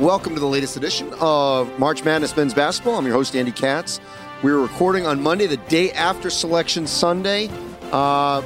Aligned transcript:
Welcome 0.00 0.34
to 0.34 0.40
the 0.40 0.46
latest 0.46 0.76
edition 0.76 1.10
of 1.20 1.78
March 1.78 2.04
Madness 2.04 2.36
Men's 2.36 2.52
Basketball. 2.52 2.96
I'm 2.96 3.06
your 3.06 3.14
host, 3.14 3.34
Andy 3.34 3.50
Katz. 3.50 3.98
We're 4.42 4.58
recording 4.58 5.06
on 5.06 5.22
Monday, 5.22 5.46
the 5.46 5.56
day 5.56 5.90
after 5.92 6.28
Selection 6.28 6.86
Sunday. 6.86 7.48
Uh, 7.92 8.42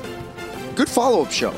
good 0.77 0.89
follow 0.89 1.23
up 1.23 1.33
show. 1.33 1.53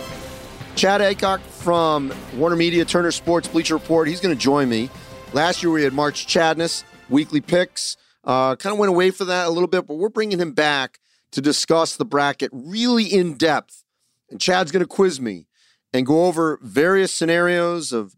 Chad 0.77 1.03
Aycock 1.03 1.41
from 1.41 2.11
Warner 2.37 2.57
Media, 2.57 2.87
Turner 2.87 3.11
Sports, 3.11 3.49
Bleacher 3.49 3.75
Report. 3.75 4.09
He's 4.09 4.21
going 4.21 4.35
to 4.35 4.41
join 4.41 4.71
me. 4.71 4.89
Last 5.35 5.63
year 5.63 5.71
we 5.71 5.83
had 5.83 5.93
March 5.93 6.27
Chadness, 6.27 6.85
weekly 7.11 7.43
picks. 7.43 7.99
Uh, 8.25 8.57
kind 8.57 8.73
of 8.73 8.79
went 8.79 8.89
away 8.89 9.11
for 9.11 9.27
that 9.27 9.47
a 9.47 9.51
little 9.51 9.69
bit, 9.69 9.87
but 9.87 9.97
we're 9.97 10.09
bringing 10.09 10.41
him 10.41 10.53
back 10.53 11.01
to 11.33 11.43
discuss 11.43 11.97
the 11.97 12.07
bracket 12.07 12.49
really 12.55 13.05
in 13.05 13.35
depth. 13.35 13.85
And 14.31 14.41
Chad's 14.41 14.73
going 14.73 14.83
to 14.83 14.89
quiz 14.89 15.21
me 15.21 15.49
and 15.93 16.07
go 16.07 16.25
over 16.25 16.59
various 16.63 17.13
scenarios 17.13 17.93
of 17.93 18.17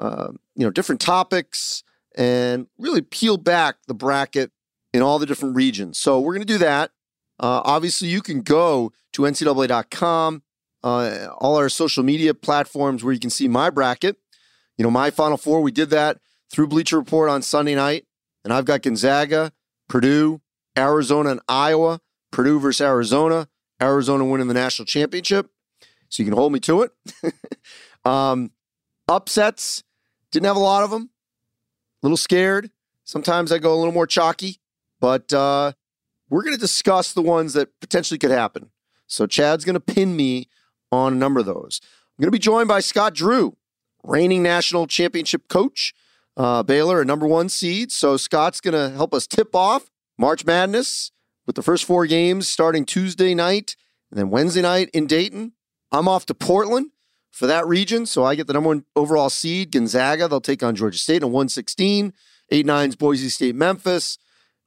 uh, 0.00 0.32
you 0.56 0.64
know 0.64 0.70
different 0.70 1.00
topics 1.00 1.82
and 2.16 2.66
really 2.78 3.02
peel 3.02 3.36
back 3.36 3.76
the 3.86 3.94
bracket 3.94 4.50
in 4.92 5.02
all 5.02 5.18
the 5.18 5.26
different 5.26 5.56
regions. 5.56 5.98
So 5.98 6.20
we're 6.20 6.34
going 6.34 6.46
to 6.46 6.52
do 6.52 6.58
that. 6.58 6.92
Uh, 7.40 7.62
obviously, 7.64 8.08
you 8.08 8.22
can 8.22 8.42
go 8.42 8.92
to 9.12 9.22
ncaa.com, 9.22 10.42
uh, 10.84 11.26
all 11.38 11.56
our 11.56 11.68
social 11.68 12.04
media 12.04 12.32
platforms 12.32 13.02
where 13.02 13.12
you 13.12 13.20
can 13.20 13.30
see 13.30 13.48
my 13.48 13.70
bracket. 13.70 14.16
You 14.78 14.84
know, 14.84 14.90
my 14.90 15.10
Final 15.10 15.36
Four, 15.36 15.60
we 15.62 15.72
did 15.72 15.90
that 15.90 16.18
through 16.50 16.68
Bleacher 16.68 16.98
Report 16.98 17.28
on 17.28 17.42
Sunday 17.42 17.74
night. 17.74 18.06
And 18.44 18.52
I've 18.52 18.64
got 18.64 18.82
Gonzaga, 18.82 19.52
Purdue, 19.88 20.40
Arizona, 20.76 21.30
and 21.30 21.40
Iowa. 21.48 22.00
Purdue 22.30 22.60
versus 22.60 22.80
Arizona. 22.80 23.48
Arizona 23.80 24.24
winning 24.24 24.48
the 24.48 24.54
national 24.54 24.86
championship. 24.86 25.50
So 26.08 26.22
you 26.22 26.28
can 26.28 26.36
hold 26.36 26.52
me 26.52 26.60
to 26.60 26.82
it. 26.82 26.92
um, 28.04 28.52
upsets, 29.08 29.82
didn't 30.34 30.46
have 30.46 30.56
a 30.56 30.60
lot 30.60 30.82
of 30.82 30.90
them. 30.90 31.10
A 32.02 32.06
little 32.06 32.16
scared. 32.16 32.70
Sometimes 33.04 33.52
I 33.52 33.58
go 33.58 33.72
a 33.72 33.78
little 33.78 33.92
more 33.92 34.06
chalky. 34.06 34.58
But 35.00 35.32
uh, 35.32 35.72
we're 36.28 36.42
going 36.42 36.54
to 36.54 36.60
discuss 36.60 37.12
the 37.12 37.22
ones 37.22 37.54
that 37.54 37.68
potentially 37.80 38.18
could 38.18 38.30
happen. 38.30 38.70
So 39.06 39.26
Chad's 39.26 39.64
going 39.64 39.74
to 39.74 39.80
pin 39.80 40.16
me 40.16 40.48
on 40.90 41.12
a 41.12 41.16
number 41.16 41.40
of 41.40 41.46
those. 41.46 41.80
I'm 41.82 42.22
going 42.22 42.28
to 42.28 42.32
be 42.32 42.38
joined 42.38 42.68
by 42.68 42.80
Scott 42.80 43.14
Drew, 43.14 43.56
reigning 44.02 44.42
national 44.42 44.86
championship 44.86 45.48
coach, 45.48 45.94
uh, 46.36 46.62
Baylor, 46.62 47.00
a 47.00 47.04
number 47.04 47.26
one 47.26 47.48
seed. 47.48 47.92
So 47.92 48.16
Scott's 48.16 48.60
going 48.60 48.74
to 48.74 48.96
help 48.96 49.14
us 49.14 49.26
tip 49.26 49.54
off 49.54 49.90
March 50.18 50.44
Madness 50.44 51.12
with 51.46 51.54
the 51.54 51.62
first 51.62 51.84
four 51.84 52.06
games 52.06 52.48
starting 52.48 52.84
Tuesday 52.84 53.34
night 53.34 53.76
and 54.10 54.18
then 54.18 54.30
Wednesday 54.30 54.62
night 54.62 54.90
in 54.92 55.06
Dayton. 55.06 55.52
I'm 55.92 56.08
off 56.08 56.26
to 56.26 56.34
Portland 56.34 56.90
for 57.34 57.48
that 57.48 57.66
region. 57.66 58.06
So 58.06 58.24
I 58.24 58.36
get 58.36 58.46
the 58.46 58.52
number 58.52 58.68
one 58.68 58.84
overall 58.94 59.28
seed, 59.28 59.72
Gonzaga. 59.72 60.28
They'll 60.28 60.40
take 60.40 60.62
on 60.62 60.76
Georgia 60.76 60.98
State 60.98 61.22
in 61.22 61.32
116. 61.32 62.14
8 62.50 62.66
9's 62.66 62.94
Boise 62.94 63.28
State, 63.28 63.56
Memphis. 63.56 64.18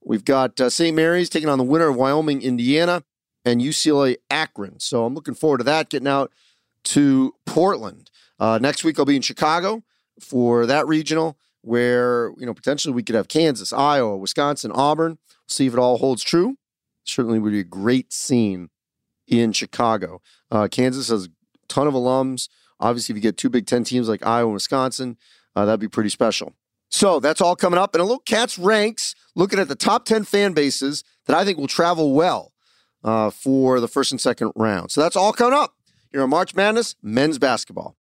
We've 0.04 0.26
got 0.26 0.60
uh, 0.60 0.70
St. 0.70 0.96
Mary's 0.96 1.30
taking 1.30 1.48
on 1.48 1.60
the 1.60 1.64
winner 1.64 1.88
of 1.88 1.96
Wyoming, 1.96 2.42
Indiana, 2.42 3.04
and 3.46 3.62
UCLA 3.62 4.18
Akron. 4.30 4.80
So 4.80 5.06
I'm 5.06 5.16
looking 5.16 5.34
forward 5.34 5.60
to 5.60 5.64
that, 5.64 5.90
getting 5.90 6.08
out 6.08 6.34
to 6.86 7.36
Portland. 7.46 8.12
Uh, 8.38 8.60
next 8.62 8.84
week 8.84 9.00
I'll 9.00 9.06
be 9.06 9.16
in 9.16 9.22
Chicago 9.22 9.84
for 10.20 10.66
that 10.66 10.88
regional 10.88 11.38
where, 11.62 12.34
you 12.38 12.46
know, 12.46 12.54
potentially 12.54 12.94
we 12.94 13.04
could 13.04 13.16
have 13.16 13.28
Kansas, 13.30 13.72
Iowa, 13.72 14.18
Wisconsin, 14.18 14.72
Auburn. 14.74 15.20
See 15.48 15.68
if 15.68 15.74
it 15.74 15.80
all 15.80 16.00
holds 16.00 16.24
true. 16.24 16.58
Certainly 17.06 17.40
would 17.40 17.52
be 17.52 17.62
a 17.62 17.64
great 17.64 18.12
scene 18.12 18.70
in 19.28 19.54
Chicago. 19.54 20.22
Uh, 20.52 20.68
Kansas 20.70 21.10
has 21.10 21.28
a 21.28 21.30
ton 21.68 21.88
of 21.88 21.94
alums. 21.94 22.50
Obviously, 22.80 23.14
if 23.14 23.18
you 23.18 23.22
get 23.22 23.38
two 23.38 23.50
Big 23.50 23.66
Ten 23.66 23.84
teams 23.84 24.08
like 24.08 24.26
Iowa 24.26 24.48
and 24.48 24.54
Wisconsin, 24.54 25.18
uh, 25.56 25.66
that'd 25.66 25.80
be 25.80 25.88
pretty 25.88 26.10
special. 26.10 26.54
So 26.90 27.20
that's 27.20 27.42
all 27.42 27.56
coming 27.56 27.80
up. 27.80 27.94
And 27.96 28.02
a 28.02 28.06
little 28.06 28.20
Katz 28.20 28.58
ranks 28.58 29.14
looking 29.36 29.60
at 29.60 29.68
the 29.68 29.76
top 29.76 30.06
10 30.06 30.24
fan 30.24 30.54
bases 30.54 31.04
that 31.26 31.36
I 31.36 31.44
think 31.44 31.58
will 31.58 31.68
travel 31.68 32.14
well 32.14 32.54
uh, 33.04 33.30
for 33.30 33.80
the 33.80 33.88
first 33.88 34.12
and 34.12 34.22
second 34.22 34.52
round. 34.56 34.92
So 34.92 35.02
that's 35.02 35.16
all 35.16 35.34
coming 35.34 35.58
up 35.58 35.74
here 36.12 36.22
on 36.22 36.30
March 36.30 36.56
Madness 36.56 36.96
Men's 37.02 37.38
Basketball. 37.38 37.98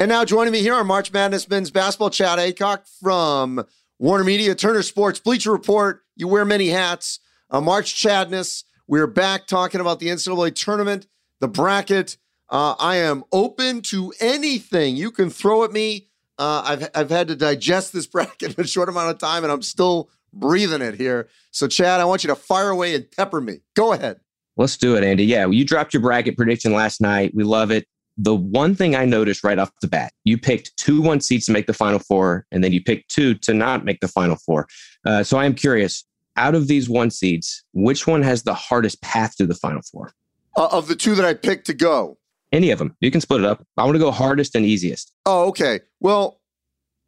And 0.00 0.08
now 0.10 0.24
joining 0.24 0.52
me 0.52 0.60
here 0.60 0.74
on 0.74 0.86
March 0.86 1.12
Madness 1.12 1.48
Men's 1.48 1.72
Basketball, 1.72 2.10
Chad 2.10 2.38
Aycock 2.38 2.88
from 3.00 3.64
Warner 3.98 4.22
Media, 4.22 4.54
Turner 4.54 4.82
Sports, 4.82 5.18
Bleacher 5.18 5.50
Report. 5.50 6.02
You 6.14 6.28
wear 6.28 6.44
many 6.44 6.68
hats. 6.68 7.18
Uh, 7.50 7.60
March 7.60 7.96
Chadness. 7.96 8.62
We're 8.90 9.06
back 9.06 9.46
talking 9.46 9.82
about 9.82 10.00
the 10.00 10.06
NCAA 10.06 10.54
tournament, 10.54 11.06
the 11.40 11.48
bracket. 11.48 12.16
Uh, 12.48 12.74
I 12.78 12.96
am 12.96 13.22
open 13.32 13.82
to 13.82 14.14
anything 14.18 14.96
you 14.96 15.10
can 15.10 15.28
throw 15.28 15.62
at 15.62 15.72
me. 15.72 16.08
Uh, 16.38 16.62
I've 16.64 16.88
I've 16.94 17.10
had 17.10 17.28
to 17.28 17.36
digest 17.36 17.92
this 17.92 18.06
bracket 18.12 18.56
in 18.56 18.64
a 18.64 18.66
short 18.66 18.88
amount 18.88 19.10
of 19.10 19.18
time, 19.18 19.44
and 19.44 19.52
I'm 19.52 19.60
still 19.60 20.08
breathing 20.32 20.80
it 20.80 20.94
here. 20.94 21.28
So, 21.50 21.68
Chad, 21.68 22.00
I 22.00 22.06
want 22.06 22.24
you 22.24 22.28
to 22.28 22.34
fire 22.34 22.70
away 22.70 22.94
and 22.94 23.10
pepper 23.10 23.42
me. 23.42 23.58
Go 23.76 23.92
ahead. 23.92 24.20
Let's 24.56 24.78
do 24.78 24.96
it, 24.96 25.04
Andy. 25.04 25.24
Yeah, 25.26 25.46
you 25.48 25.66
dropped 25.66 25.92
your 25.92 26.00
bracket 26.00 26.38
prediction 26.38 26.72
last 26.72 27.02
night. 27.02 27.32
We 27.34 27.44
love 27.44 27.70
it. 27.70 27.86
The 28.16 28.34
one 28.34 28.74
thing 28.74 28.96
I 28.96 29.04
noticed 29.04 29.44
right 29.44 29.58
off 29.58 29.70
the 29.82 29.86
bat, 29.86 30.14
you 30.24 30.38
picked 30.38 30.74
two 30.78 31.02
one 31.02 31.20
seeds 31.20 31.44
to 31.46 31.52
make 31.52 31.66
the 31.66 31.74
final 31.74 31.98
four, 31.98 32.46
and 32.50 32.64
then 32.64 32.72
you 32.72 32.82
picked 32.82 33.10
two 33.10 33.34
to 33.34 33.52
not 33.52 33.84
make 33.84 34.00
the 34.00 34.08
final 34.08 34.36
four. 34.36 34.66
Uh, 35.04 35.22
so 35.22 35.36
I 35.36 35.44
am 35.44 35.54
curious, 35.54 36.04
out 36.38 36.54
of 36.54 36.68
these 36.68 36.88
one 36.88 37.10
seeds, 37.10 37.64
which 37.72 38.06
one 38.06 38.22
has 38.22 38.44
the 38.44 38.54
hardest 38.54 39.02
path 39.02 39.36
to 39.36 39.46
the 39.46 39.54
final 39.54 39.82
four? 39.82 40.12
Uh, 40.56 40.68
of 40.72 40.88
the 40.88 40.96
two 40.96 41.14
that 41.14 41.24
I 41.24 41.34
picked 41.34 41.66
to 41.66 41.74
go, 41.74 42.18
any 42.52 42.70
of 42.70 42.78
them. 42.78 42.96
You 43.00 43.10
can 43.10 43.20
split 43.20 43.42
it 43.42 43.46
up. 43.46 43.66
I 43.76 43.84
want 43.84 43.96
to 43.96 44.00
go 44.00 44.10
hardest 44.10 44.54
and 44.54 44.64
easiest. 44.64 45.12
Oh, 45.26 45.48
okay. 45.48 45.80
Well, 46.00 46.40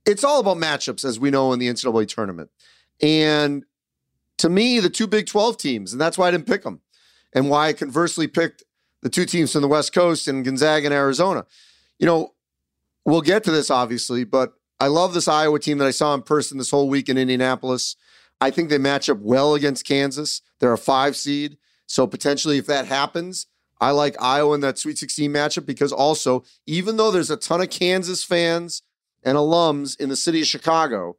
it's 0.04 0.24
all 0.24 0.40
about 0.40 0.58
matchups, 0.58 1.04
as 1.04 1.18
we 1.18 1.30
know 1.30 1.52
in 1.52 1.58
the 1.58 1.68
NCAA 1.68 2.08
tournament. 2.08 2.50
And 3.00 3.64
to 4.38 4.48
me, 4.48 4.80
the 4.80 4.90
two 4.90 5.06
Big 5.06 5.26
12 5.26 5.56
teams, 5.56 5.92
and 5.92 6.00
that's 6.00 6.18
why 6.18 6.28
I 6.28 6.30
didn't 6.30 6.46
pick 6.46 6.62
them, 6.62 6.80
and 7.32 7.48
why 7.48 7.68
I 7.68 7.72
conversely 7.72 8.26
picked 8.26 8.64
the 9.02 9.08
two 9.08 9.24
teams 9.24 9.52
from 9.52 9.62
the 9.62 9.68
West 9.68 9.94
Coast 9.94 10.28
and 10.28 10.44
Gonzaga 10.44 10.86
and 10.86 10.94
Arizona. 10.94 11.46
You 11.98 12.06
know, 12.06 12.34
we'll 13.04 13.22
get 13.22 13.44
to 13.44 13.50
this 13.50 13.70
obviously, 13.70 14.24
but 14.24 14.52
I 14.78 14.88
love 14.88 15.14
this 15.14 15.28
Iowa 15.28 15.58
team 15.58 15.78
that 15.78 15.86
I 15.86 15.90
saw 15.90 16.14
in 16.14 16.22
person 16.22 16.58
this 16.58 16.70
whole 16.70 16.88
week 16.88 17.08
in 17.08 17.18
Indianapolis. 17.18 17.96
I 18.40 18.50
think 18.50 18.70
they 18.70 18.78
match 18.78 19.08
up 19.08 19.18
well 19.18 19.54
against 19.54 19.86
Kansas. 19.86 20.42
They're 20.58 20.72
a 20.72 20.78
five 20.78 21.16
seed. 21.16 21.58
So 21.86 22.06
potentially, 22.06 22.58
if 22.58 22.66
that 22.66 22.86
happens, 22.86 23.46
I 23.80 23.90
like 23.90 24.20
Iowa 24.20 24.54
in 24.54 24.60
that 24.60 24.78
Sweet 24.78 24.98
16 24.98 25.32
matchup 25.32 25.66
because 25.66 25.92
also, 25.92 26.44
even 26.66 26.96
though 26.96 27.10
there's 27.10 27.30
a 27.30 27.36
ton 27.36 27.60
of 27.60 27.70
Kansas 27.70 28.22
fans 28.22 28.82
and 29.22 29.36
alums 29.36 29.98
in 29.98 30.08
the 30.08 30.16
city 30.16 30.40
of 30.40 30.46
Chicago, 30.46 31.16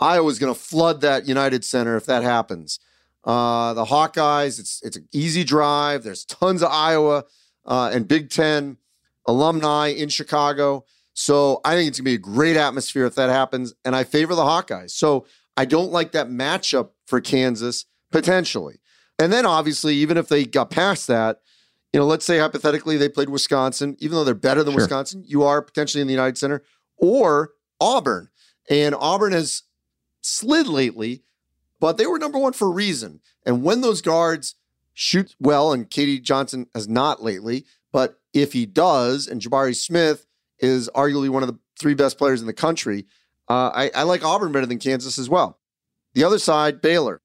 Iowa's 0.00 0.38
going 0.38 0.52
to 0.52 0.58
flood 0.58 1.00
that 1.02 1.28
United 1.28 1.64
Center 1.64 1.96
if 1.96 2.06
that 2.06 2.22
happens. 2.22 2.80
Uh, 3.24 3.72
the 3.74 3.84
Hawkeyes, 3.84 4.58
it's 4.58 4.80
it's 4.82 4.96
an 4.96 5.06
easy 5.12 5.44
drive. 5.44 6.02
There's 6.02 6.24
tons 6.24 6.62
of 6.62 6.70
Iowa 6.72 7.24
uh, 7.64 7.90
and 7.92 8.08
Big 8.08 8.30
Ten 8.30 8.78
alumni 9.26 9.88
in 9.88 10.08
Chicago. 10.08 10.84
So 11.14 11.60
I 11.64 11.74
think 11.74 11.88
it's 11.88 12.00
going 12.00 12.04
to 12.06 12.10
be 12.10 12.14
a 12.14 12.34
great 12.34 12.56
atmosphere 12.56 13.04
if 13.04 13.14
that 13.14 13.30
happens. 13.30 13.74
And 13.84 13.94
I 13.94 14.04
favor 14.04 14.34
the 14.34 14.42
Hawkeyes. 14.42 14.90
So 14.90 15.26
I 15.56 15.64
don't 15.64 15.92
like 15.92 16.12
that 16.12 16.28
matchup 16.28 16.90
for 17.06 17.20
Kansas 17.20 17.86
potentially. 18.10 18.80
And 19.18 19.32
then 19.32 19.46
obviously, 19.46 19.94
even 19.96 20.16
if 20.16 20.28
they 20.28 20.44
got 20.44 20.70
past 20.70 21.06
that, 21.08 21.40
you 21.92 22.00
know, 22.00 22.06
let's 22.06 22.24
say 22.24 22.38
hypothetically 22.38 22.96
they 22.96 23.08
played 23.08 23.28
Wisconsin, 23.28 23.96
even 24.00 24.16
though 24.16 24.24
they're 24.24 24.34
better 24.34 24.64
than 24.64 24.72
sure. 24.72 24.82
Wisconsin, 24.82 25.24
you 25.26 25.42
are 25.42 25.60
potentially 25.60 26.00
in 26.00 26.06
the 26.06 26.14
United 26.14 26.38
Center, 26.38 26.62
or 26.96 27.52
Auburn. 27.80 28.30
And 28.70 28.94
Auburn 28.94 29.32
has 29.32 29.62
slid 30.22 30.66
lately, 30.66 31.22
but 31.80 31.98
they 31.98 32.06
were 32.06 32.18
number 32.18 32.38
one 32.38 32.52
for 32.52 32.68
a 32.68 32.72
reason. 32.72 33.20
And 33.44 33.62
when 33.62 33.80
those 33.80 34.00
guards 34.00 34.54
shoot 34.94 35.34
well, 35.38 35.72
and 35.72 35.90
K.D. 35.90 36.20
Johnson 36.20 36.66
has 36.74 36.88
not 36.88 37.22
lately, 37.22 37.66
but 37.92 38.20
if 38.32 38.52
he 38.52 38.66
does, 38.66 39.26
and 39.26 39.40
Jabari 39.40 39.76
Smith 39.76 40.26
is 40.58 40.88
arguably 40.94 41.28
one 41.28 41.42
of 41.42 41.48
the 41.48 41.58
three 41.78 41.94
best 41.94 42.16
players 42.16 42.40
in 42.40 42.46
the 42.46 42.52
country, 42.52 43.06
Uh, 43.52 43.70
I, 43.74 43.90
I 43.94 44.02
like 44.04 44.24
Auburn 44.24 44.50
better 44.50 44.64
than 44.64 44.78
Kansas 44.78 45.18
as 45.18 45.28
well. 45.28 45.58
The 46.14 46.24
other 46.24 46.38
side, 46.38 46.80
Baylor. 46.80 47.20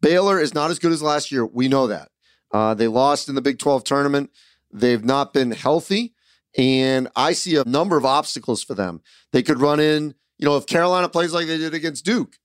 Baylor 0.00 0.38
is 0.38 0.54
not 0.54 0.70
as 0.70 0.78
good 0.78 0.92
as 0.92 1.02
last 1.02 1.32
year. 1.32 1.44
We 1.44 1.66
know 1.66 1.88
that. 1.88 2.10
Uh, 2.52 2.74
they 2.74 2.86
lost 2.86 3.28
in 3.28 3.34
the 3.34 3.42
Big 3.42 3.58
12 3.58 3.82
tournament. 3.82 4.30
They've 4.72 5.04
not 5.04 5.32
been 5.32 5.50
healthy. 5.50 6.14
And 6.56 7.08
I 7.16 7.32
see 7.32 7.56
a 7.56 7.64
number 7.64 7.96
of 7.96 8.04
obstacles 8.04 8.62
for 8.62 8.74
them. 8.74 9.00
They 9.32 9.42
could 9.42 9.60
run 9.60 9.80
in, 9.80 10.14
you 10.38 10.46
know, 10.46 10.56
if 10.56 10.66
Carolina 10.66 11.08
plays 11.08 11.32
like 11.32 11.48
they 11.48 11.58
did 11.58 11.74
against 11.74 12.04
Duke, 12.04 12.38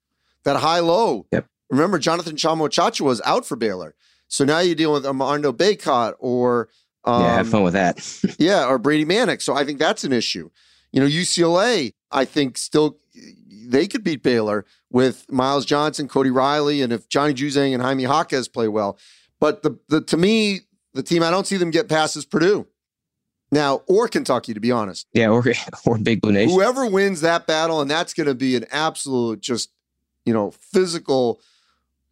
that 0.43 0.55
high 0.55 0.79
low. 0.79 1.27
Yep. 1.31 1.45
Remember, 1.69 1.99
Jonathan 1.99 2.35
Tchamwa 2.35 2.67
Tchatchoua 2.67 3.05
was 3.05 3.21
out 3.25 3.45
for 3.45 3.55
Baylor. 3.55 3.93
So 4.27 4.43
now 4.43 4.57
you're 4.57 4.73
dealing 4.73 4.95
with 4.95 5.05
Armando 5.05 5.53
Bacot 5.53 6.15
or. 6.17 6.69
Um, 7.03 7.21
yeah, 7.21 7.35
have 7.35 7.49
fun 7.49 7.61
with 7.61 7.73
that. 7.73 8.35
yeah, 8.39 8.65
or 8.65 8.79
Brady 8.79 9.05
Manek. 9.05 9.43
So 9.43 9.53
I 9.53 9.65
think 9.65 9.77
that's 9.77 10.03
an 10.03 10.13
issue. 10.13 10.49
You 10.91 11.01
know, 11.01 11.07
UCLA, 11.07 11.93
I 12.11 12.25
think 12.25 12.57
still 12.57 12.97
they 13.67 13.87
could 13.87 14.03
beat 14.03 14.23
Baylor 14.23 14.65
with 14.89 15.29
Myles 15.29 15.65
Johnson, 15.65 16.07
Cody 16.07 16.31
Riley, 16.31 16.81
and 16.81 16.93
if 16.93 17.09
Johnny 17.09 17.33
Juzang 17.33 17.73
and 17.73 17.81
Jaime 17.81 18.03
Jaquez 18.03 18.47
play 18.47 18.67
well. 18.67 18.97
But 19.39 19.63
the, 19.63 19.77
the 19.89 20.01
to 20.01 20.17
me, 20.17 20.61
the 20.93 21.03
team 21.03 21.23
I 21.23 21.29
don't 21.29 21.45
see 21.45 21.57
them 21.57 21.71
get 21.71 21.89
past 21.89 22.15
is 22.15 22.25
Purdue. 22.25 22.67
Now, 23.51 23.83
or 23.87 24.07
Kentucky, 24.09 24.53
to 24.53 24.59
be 24.59 24.71
honest. 24.71 25.07
Yeah, 25.13 25.29
or 25.29 25.43
or 25.85 25.97
Big 25.97 26.21
Blue 26.21 26.31
Nation. 26.31 26.53
Whoever 26.53 26.85
wins 26.85 27.21
that 27.21 27.47
battle, 27.47 27.81
and 27.81 27.89
that's 27.89 28.13
going 28.13 28.27
to 28.27 28.35
be 28.35 28.55
an 28.55 28.65
absolute, 28.71 29.39
just 29.39 29.69
you 30.25 30.33
know, 30.33 30.51
physical, 30.51 31.41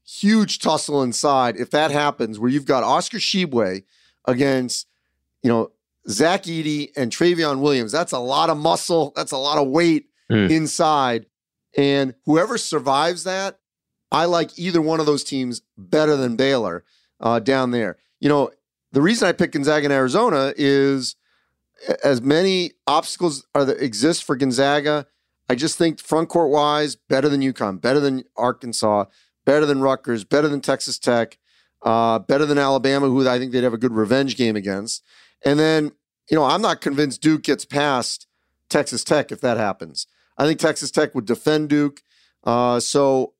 huge 0.05 0.59
tussle 0.59 1.03
inside. 1.03 1.57
If 1.57 1.71
that 1.71 1.91
happens, 1.91 2.39
where 2.39 2.49
you've 2.49 2.65
got 2.65 2.83
Oscar 2.83 3.17
Tshiebwe 3.17 3.83
against, 4.25 4.87
you 5.43 5.49
know, 5.49 5.71
Zach 6.09 6.43
Edey 6.43 6.91
and 6.95 7.11
Trevion 7.11 7.59
Williams, 7.59 7.91
that's 7.91 8.11
a 8.11 8.19
lot 8.19 8.49
of 8.49 8.57
muscle. 8.57 9.13
That's 9.15 9.31
a 9.31 9.37
lot 9.37 9.57
of 9.57 9.67
weight 9.67 10.09
mm. 10.31 10.49
inside. 10.49 11.25
And 11.77 12.13
whoever 12.25 12.57
survives 12.57 13.23
that, 13.23 13.59
I 14.11 14.25
like 14.25 14.57
either 14.57 14.81
one 14.81 14.99
of 14.99 15.05
those 15.05 15.23
teams 15.23 15.61
better 15.77 16.15
than 16.15 16.35
Baylor 16.35 16.83
uh, 17.19 17.39
down 17.39 17.71
there. 17.71 17.97
You 18.19 18.29
know, 18.29 18.51
the 18.91 19.01
reason 19.01 19.27
I 19.27 19.33
pick 19.33 19.51
Gonzaga 19.51 19.85
in 19.85 19.91
Arizona 19.91 20.53
is 20.55 21.15
as 22.03 22.21
many 22.21 22.71
obstacles 22.87 23.45
are 23.53 23.65
that 23.65 23.83
exist 23.83 24.23
for 24.23 24.35
Gonzaga. 24.35 25.07
I 25.49 25.55
just 25.55 25.77
think 25.77 25.99
front 25.99 26.29
court 26.29 26.49
wise, 26.49 26.95
better 26.95 27.29
than 27.29 27.41
UConn, 27.41 27.81
better 27.81 27.99
than 27.99 28.23
Arkansas, 28.37 29.05
better 29.45 29.65
than 29.65 29.81
Rutgers, 29.81 30.23
better 30.23 30.47
than 30.47 30.61
Texas 30.61 30.97
Tech, 30.97 31.37
uh, 31.83 32.19
better 32.19 32.45
than 32.45 32.57
Alabama, 32.57 33.07
who 33.07 33.27
I 33.27 33.37
think 33.37 33.51
they'd 33.51 33.63
have 33.63 33.73
a 33.73 33.77
good 33.77 33.93
revenge 33.93 34.37
game 34.37 34.55
against. 34.55 35.03
And 35.43 35.59
then, 35.59 35.91
you 36.29 36.37
know, 36.37 36.43
I'm 36.43 36.61
not 36.61 36.81
convinced 36.81 37.21
Duke 37.21 37.43
gets 37.43 37.65
past 37.65 38.27
Texas 38.69 39.03
Tech 39.03 39.31
if 39.31 39.41
that 39.41 39.57
happens. 39.57 40.07
I 40.37 40.45
think 40.45 40.59
Texas 40.59 40.91
Tech 40.91 41.15
would 41.15 41.25
defend 41.25 41.69
Duke. 41.69 42.01
Uh, 42.43 42.79
so 42.79 43.33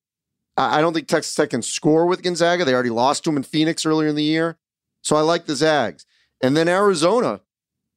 I 0.58 0.82
don't 0.82 0.94
think 0.94 1.08
Texas 1.08 1.36
Tech 1.36 1.50
can 1.50 1.62
score 1.62 2.06
with 2.06 2.24
Gonzaga. 2.24 2.64
They 2.64 2.74
already 2.74 2.90
lost 2.90 3.24
to 3.24 3.30
them 3.30 3.38
in 3.38 3.44
Phoenix 3.44 3.86
earlier 3.86 4.08
in 4.08 4.16
the 4.16 4.24
year. 4.24 4.58
So 5.02 5.16
I 5.16 5.22
like 5.22 5.46
the 5.46 5.56
Zags. 5.56 6.06
And 6.42 6.56
then 6.56 6.68
Arizona, 6.68 7.42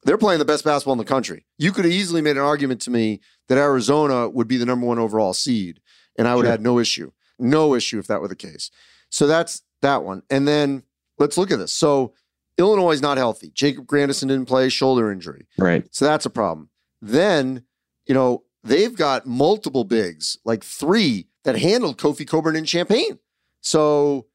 they're 0.04 0.18
playing 0.18 0.38
the 0.38 0.44
best 0.44 0.64
basketball 0.64 0.92
in 0.92 0.98
the 0.98 1.04
country. 1.04 1.46
You 1.56 1.72
could 1.72 1.84
have 1.84 1.94
easily 1.94 2.20
made 2.20 2.36
an 2.36 2.42
argument 2.42 2.80
to 2.82 2.90
me 2.90 3.20
that 3.48 3.58
Arizona 3.58 4.28
would 4.28 4.48
be 4.48 4.56
the 4.56 4.66
number 4.66 4.86
one 4.86 4.98
overall 4.98 5.32
seed, 5.32 5.80
and 6.16 6.28
I 6.28 6.34
would 6.34 6.42
sure. 6.42 6.50
have 6.50 6.60
had 6.60 6.64
no 6.64 6.78
issue. 6.78 7.12
No 7.38 7.74
issue 7.74 7.98
if 7.98 8.06
that 8.08 8.20
were 8.20 8.28
the 8.28 8.36
case. 8.36 8.70
So 9.10 9.26
that's 9.26 9.62
that 9.82 10.02
one. 10.02 10.22
And 10.28 10.46
then 10.46 10.82
let's 11.18 11.38
look 11.38 11.50
at 11.50 11.58
this. 11.58 11.72
So 11.72 12.14
Illinois 12.58 12.92
is 12.92 13.02
not 13.02 13.16
healthy. 13.16 13.50
Jacob 13.54 13.86
Grandison 13.86 14.28
didn't 14.28 14.46
play, 14.46 14.68
shoulder 14.68 15.10
injury. 15.10 15.46
Right. 15.56 15.86
So 15.90 16.04
that's 16.04 16.26
a 16.26 16.30
problem. 16.30 16.70
Then, 17.00 17.64
you 18.06 18.14
know, 18.14 18.42
they've 18.64 18.94
got 18.94 19.26
multiple 19.26 19.84
bigs, 19.84 20.36
like 20.44 20.64
three 20.64 21.28
that 21.44 21.56
handled 21.56 21.98
Kofi 21.98 22.26
Cockburn 22.26 22.56
in 22.56 22.64
Champaign. 22.64 23.18
So 23.60 24.26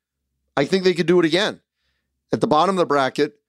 I 0.55 0.65
think 0.65 0.83
they 0.83 0.93
could 0.93 1.05
do 1.05 1.19
it 1.19 1.25
again. 1.25 1.59
At 2.31 2.41
the 2.41 2.47
bottom 2.47 2.75
of 2.75 2.79
the 2.79 2.85
bracket, 2.85 3.39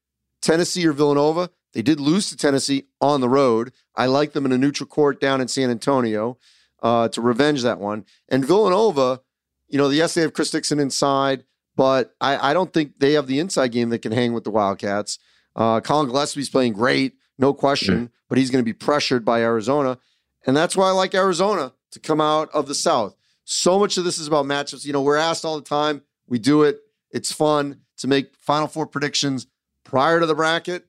Tennessee 0.43 0.87
or 0.87 0.93
Villanova, 0.93 1.51
they 1.73 1.83
did 1.83 2.01
lose 2.01 2.29
to 2.29 2.37
Tennessee 2.37 2.85
on 3.01 3.21
the 3.21 3.29
road. 3.29 3.73
I 3.97 4.07
like 4.07 4.33
them 4.33 4.45
in 4.45 4.53
a 4.53 4.59
neutral 4.59 4.87
court 4.87 5.21
down 5.21 5.41
in 5.41 5.49
San 5.49 5.71
Antonio 5.71 6.39
uh, 6.83 7.09
to 7.09 7.21
revenge 7.21 7.63
that 7.63 7.81
one. 7.81 8.05
And 8.29 8.45
Villanova, 8.45 9.21
you 9.69 9.79
know, 9.79 9.89
yes, 9.89 10.15
they 10.15 10.21
have 10.21 10.35
Chris 10.35 10.51
Dixon 10.51 10.79
inside, 10.79 11.45
but 11.77 12.15
I, 12.21 12.51
I 12.51 12.55
don't 12.55 12.73
think 12.73 12.99
they 12.99 13.13
have 13.13 13.27
the 13.27 13.41
inside 13.41 13.69
game 13.69 13.91
that 13.91 14.01
can 14.01 14.13
hang 14.13 14.33
with 14.33 14.45
the 14.45 14.51
Wildcats. 14.51 15.19
Uh, 15.57 15.81
Collin 15.81 16.09
Gillespie's 16.09 16.49
playing 16.49 16.73
great, 16.73 17.15
no 17.39 17.53
question, 17.53 18.07
mm. 18.07 18.11
but 18.29 18.39
he's 18.39 18.51
going 18.51 18.63
to 18.63 18.69
be 18.69 18.73
pressured 18.73 19.25
by 19.25 19.43
Arizona. 19.43 19.99
And 20.47 20.57
that's 20.57 20.77
why 20.77 20.89
I 20.89 20.93
like 20.93 21.15
Arizona 21.15 21.73
to 21.93 22.01
come 22.01 22.21
out 22.21 22.51
of 22.53 22.69
the 22.69 22.75
South. 22.75 23.17
So 23.45 23.79
much 23.79 23.97
of 23.97 24.05
this 24.05 24.19
is 24.19 24.27
about 24.27 24.47
matchups. 24.47 24.85
You 24.85 24.93
know, 24.93 25.03
we're 25.03 25.17
asked 25.17 25.45
all 25.45 25.57
the 25.57 25.63
time. 25.63 26.03
We 26.27 26.39
do 26.39 26.63
it. 26.63 26.81
It's 27.11 27.33
fun 27.33 27.81
to 27.99 28.09
make 28.09 28.35
Final 28.37 28.67
Four 28.67 28.87
predictions 28.87 29.47
prior 29.85 30.19
to 30.19 30.27
the 30.27 30.35
bracket 30.35 30.87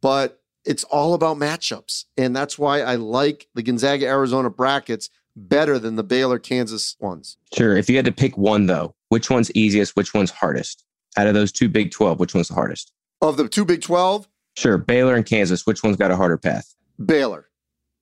but 0.00 0.40
it's 0.64 0.84
all 0.84 1.14
about 1.14 1.36
matchups. 1.36 2.04
And 2.16 2.34
that's 2.34 2.58
why 2.58 2.80
I 2.80 2.96
like 2.96 3.48
the 3.54 3.62
Gonzaga 3.62 4.06
Arizona 4.06 4.50
brackets 4.50 5.10
better 5.36 5.78
than 5.78 5.96
the 5.96 6.02
Baylor 6.02 6.38
Kansas 6.38 6.96
ones. 7.00 7.36
Sure. 7.54 7.76
If 7.76 7.88
you 7.88 7.96
had 7.96 8.04
to 8.04 8.12
pick 8.12 8.36
one, 8.36 8.66
though, 8.66 8.94
which 9.10 9.30
one's 9.30 9.50
easiest? 9.52 9.94
Which 9.94 10.14
one's 10.14 10.30
hardest? 10.30 10.84
Out 11.16 11.26
of 11.26 11.34
those 11.34 11.52
two 11.52 11.68
Big 11.68 11.90
12, 11.90 12.18
which 12.18 12.34
one's 12.34 12.48
the 12.48 12.54
hardest? 12.54 12.92
Of 13.20 13.36
the 13.36 13.48
two 13.48 13.64
Big 13.64 13.82
12? 13.82 14.26
Sure. 14.56 14.78
Baylor 14.78 15.14
and 15.14 15.26
Kansas, 15.26 15.66
which 15.66 15.82
one's 15.82 15.96
got 15.96 16.10
a 16.10 16.16
harder 16.16 16.38
path? 16.38 16.74
Baylor. 17.04 17.46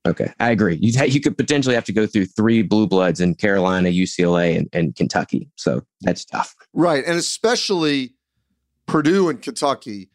Okay. 0.06 0.32
I 0.40 0.50
agree. 0.50 0.78
You, 0.80 1.04
you 1.06 1.20
could 1.20 1.36
potentially 1.36 1.74
have 1.74 1.84
to 1.84 1.92
go 1.92 2.06
through 2.06 2.26
three 2.26 2.62
blue 2.62 2.86
bloods 2.86 3.20
in 3.20 3.34
Carolina, 3.34 3.90
UCLA, 3.90 4.56
and, 4.56 4.68
and 4.72 4.94
Kentucky. 4.94 5.50
So 5.56 5.82
that's 6.02 6.24
tough. 6.24 6.54
Right. 6.72 7.04
And 7.04 7.18
especially 7.18 8.14
Purdue 8.86 9.28
and 9.28 9.42
Kentucky 9.42 10.08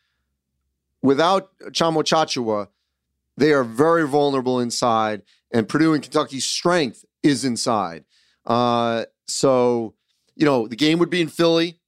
without 1.02 1.50
Tchamwa 1.60 2.04
Tchatchoua, 2.04 2.70
they 3.38 3.52
are 3.52 3.64
very 3.64 4.08
vulnerable 4.08 4.60
inside, 4.60 5.24
and 5.52 5.68
Purdue 5.68 5.94
and 5.94 6.02
Kentucky's 6.04 6.46
strength 6.46 7.04
is 7.22 7.46
inside. 7.46 8.06
Uh, 8.46 9.06
so, 9.28 9.96
you 10.36 10.46
know, 10.46 10.68
the 10.68 10.76
game 10.76 11.00
would 11.00 11.10
be 11.10 11.22
in 11.22 11.28
Philly. 11.28 11.80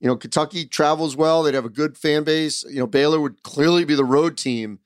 You 0.00 0.08
know, 0.08 0.16
Kentucky 0.16 0.64
travels 0.66 1.16
well. 1.16 1.42
They'd 1.42 1.54
have 1.54 1.64
a 1.64 1.70
good 1.70 1.96
fan 1.96 2.24
base. 2.24 2.64
You 2.64 2.80
know, 2.80 2.86
Baylor 2.86 3.20
would 3.20 3.42
clearly 3.42 3.84
be 3.84 3.94
the 3.94 4.04
road 4.04 4.36
team 4.36 4.80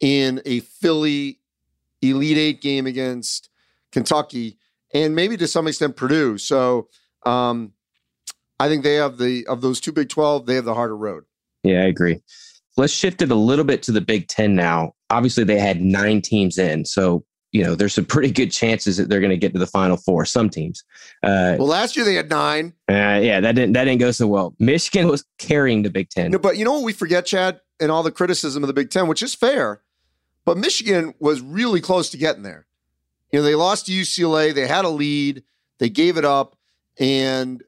in 0.00 0.40
a 0.46 0.60
Philly 0.60 1.40
Elite 2.00 2.38
Eight 2.38 2.62
game 2.62 2.86
against 2.86 3.50
Kentucky, 3.92 4.58
and 4.94 5.14
maybe 5.14 5.36
to 5.36 5.46
some 5.46 5.66
extent 5.66 5.96
Purdue. 5.96 6.38
So, 6.38 6.88
um, 7.26 7.72
I 8.60 8.68
think 8.68 8.84
they 8.84 8.94
have 8.94 9.18
the 9.18 9.46
of 9.46 9.60
those 9.60 9.80
two 9.80 9.92
Big 9.92 10.08
Twelve, 10.08 10.46
they 10.46 10.54
have 10.54 10.64
the 10.64 10.74
harder 10.74 10.96
road. 10.96 11.24
Yeah, 11.62 11.82
I 11.82 11.86
agree. 11.86 12.20
Let's 12.76 12.92
shift 12.92 13.22
it 13.22 13.30
a 13.30 13.34
little 13.34 13.64
bit 13.64 13.82
to 13.84 13.92
the 13.92 14.00
Big 14.00 14.28
Ten 14.28 14.54
now. 14.54 14.94
Obviously, 15.10 15.44
they 15.44 15.58
had 15.58 15.80
nine 15.80 16.22
teams 16.22 16.58
in, 16.58 16.84
so 16.84 17.24
you 17.52 17.64
know 17.64 17.74
there's 17.74 17.94
some 17.94 18.04
pretty 18.04 18.30
good 18.30 18.50
chances 18.50 18.96
that 18.96 19.08
they're 19.08 19.20
going 19.20 19.30
to 19.30 19.36
get 19.36 19.52
to 19.52 19.58
the 19.58 19.66
Final 19.66 19.96
Four. 19.96 20.24
Some 20.24 20.50
teams. 20.50 20.84
Uh, 21.22 21.56
well, 21.58 21.68
last 21.68 21.96
year 21.96 22.04
they 22.04 22.14
had 22.14 22.28
nine. 22.28 22.74
Uh, 22.88 23.20
yeah, 23.22 23.40
that 23.40 23.54
didn't 23.54 23.72
that 23.72 23.84
didn't 23.84 24.00
go 24.00 24.10
so 24.10 24.26
well. 24.26 24.54
Michigan 24.58 25.08
was 25.08 25.24
carrying 25.38 25.82
the 25.82 25.90
Big 25.90 26.10
Ten. 26.10 26.30
No, 26.30 26.38
but 26.38 26.56
you 26.56 26.64
know 26.64 26.74
what 26.74 26.84
we 26.84 26.92
forget, 26.92 27.26
Chad, 27.26 27.60
and 27.80 27.90
all 27.90 28.02
the 28.02 28.12
criticism 28.12 28.62
of 28.62 28.66
the 28.66 28.74
Big 28.74 28.90
Ten, 28.90 29.08
which 29.08 29.22
is 29.22 29.34
fair, 29.34 29.82
but 30.44 30.58
Michigan 30.58 31.14
was 31.20 31.40
really 31.40 31.80
close 31.80 32.10
to 32.10 32.16
getting 32.18 32.42
there. 32.42 32.66
You 33.32 33.40
know, 33.40 33.44
they 33.44 33.54
lost 33.54 33.86
to 33.86 33.92
UCLA. 33.92 34.54
They 34.54 34.66
had 34.66 34.84
a 34.84 34.90
lead. 34.90 35.42
They 35.78 35.90
gave 35.90 36.16
it 36.16 36.24
up, 36.24 36.56
and 36.98 37.62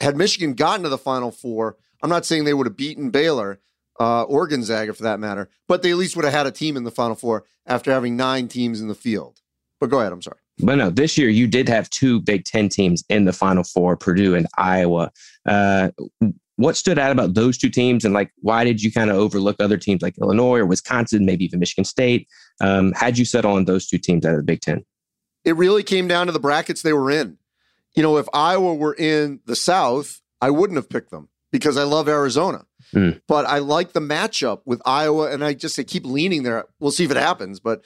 had 0.00 0.16
Michigan 0.16 0.54
gotten 0.54 0.84
to 0.84 0.88
the 0.88 0.98
Final 0.98 1.30
Four, 1.30 1.76
I'm 2.02 2.10
not 2.10 2.24
saying 2.24 2.44
they 2.44 2.54
would 2.54 2.66
have 2.66 2.76
beaten 2.76 3.10
Baylor, 3.10 3.60
uh, 3.98 4.22
or 4.22 4.46
Gonzaga 4.46 4.94
for 4.94 5.02
that 5.02 5.20
matter, 5.20 5.48
but 5.66 5.82
they 5.82 5.90
at 5.90 5.96
least 5.96 6.16
would 6.16 6.24
have 6.24 6.34
had 6.34 6.46
a 6.46 6.50
team 6.50 6.76
in 6.76 6.84
the 6.84 6.90
Final 6.90 7.16
Four 7.16 7.44
after 7.66 7.90
having 7.90 8.16
nine 8.16 8.48
teams 8.48 8.80
in 8.80 8.88
the 8.88 8.94
field. 8.94 9.40
But 9.80 9.90
go 9.90 10.00
ahead, 10.00 10.12
I'm 10.12 10.22
sorry. 10.22 10.38
But 10.60 10.76
no, 10.76 10.90
this 10.90 11.16
year 11.16 11.28
you 11.28 11.46
did 11.46 11.68
have 11.68 11.88
two 11.90 12.20
Big 12.20 12.44
Ten 12.44 12.68
teams 12.68 13.04
in 13.08 13.24
the 13.24 13.32
Final 13.32 13.62
Four, 13.62 13.96
Purdue 13.96 14.34
and 14.34 14.46
Iowa. 14.56 15.12
Uh, 15.46 15.90
what 16.56 16.76
stood 16.76 16.98
out 16.98 17.12
about 17.12 17.34
those 17.34 17.56
two 17.56 17.70
teams, 17.70 18.04
and 18.04 18.12
like 18.12 18.32
why 18.40 18.64
did 18.64 18.82
you 18.82 18.90
kind 18.90 19.10
of 19.10 19.16
overlook 19.16 19.56
other 19.60 19.76
teams 19.76 20.02
like 20.02 20.18
Illinois 20.18 20.58
or 20.58 20.66
Wisconsin, 20.66 21.24
maybe 21.24 21.44
even 21.44 21.60
Michigan 21.60 21.84
State? 21.84 22.28
Um, 22.60 22.92
how'd 22.96 23.18
you 23.18 23.24
settle 23.24 23.52
on 23.52 23.66
those 23.66 23.86
two 23.86 23.98
teams 23.98 24.26
out 24.26 24.32
of 24.32 24.38
the 24.38 24.44
Big 24.44 24.60
Ten? 24.60 24.84
It 25.44 25.56
really 25.56 25.84
came 25.84 26.08
down 26.08 26.26
to 26.26 26.32
the 26.32 26.40
brackets 26.40 26.82
they 26.82 26.92
were 26.92 27.10
in. 27.10 27.38
You 27.94 28.02
know, 28.02 28.16
if 28.16 28.26
Iowa 28.34 28.74
were 28.74 28.94
in 28.94 29.40
the 29.46 29.56
South, 29.56 30.20
I 30.40 30.50
wouldn't 30.50 30.76
have 30.76 30.90
picked 30.90 31.10
them 31.10 31.28
because 31.52 31.76
I 31.76 31.84
love 31.84 32.08
Arizona. 32.08 32.66
Mm. 32.94 33.20
But 33.26 33.46
I 33.46 33.58
like 33.58 33.92
the 33.92 34.00
matchup 34.00 34.60
with 34.64 34.80
Iowa, 34.84 35.30
and 35.30 35.44
I 35.44 35.54
just 35.54 35.78
I 35.78 35.82
keep 35.82 36.04
leaning 36.04 36.42
there. 36.42 36.64
We'll 36.80 36.90
see 36.90 37.04
if 37.04 37.10
it 37.10 37.16
happens, 37.16 37.60
but 37.60 37.82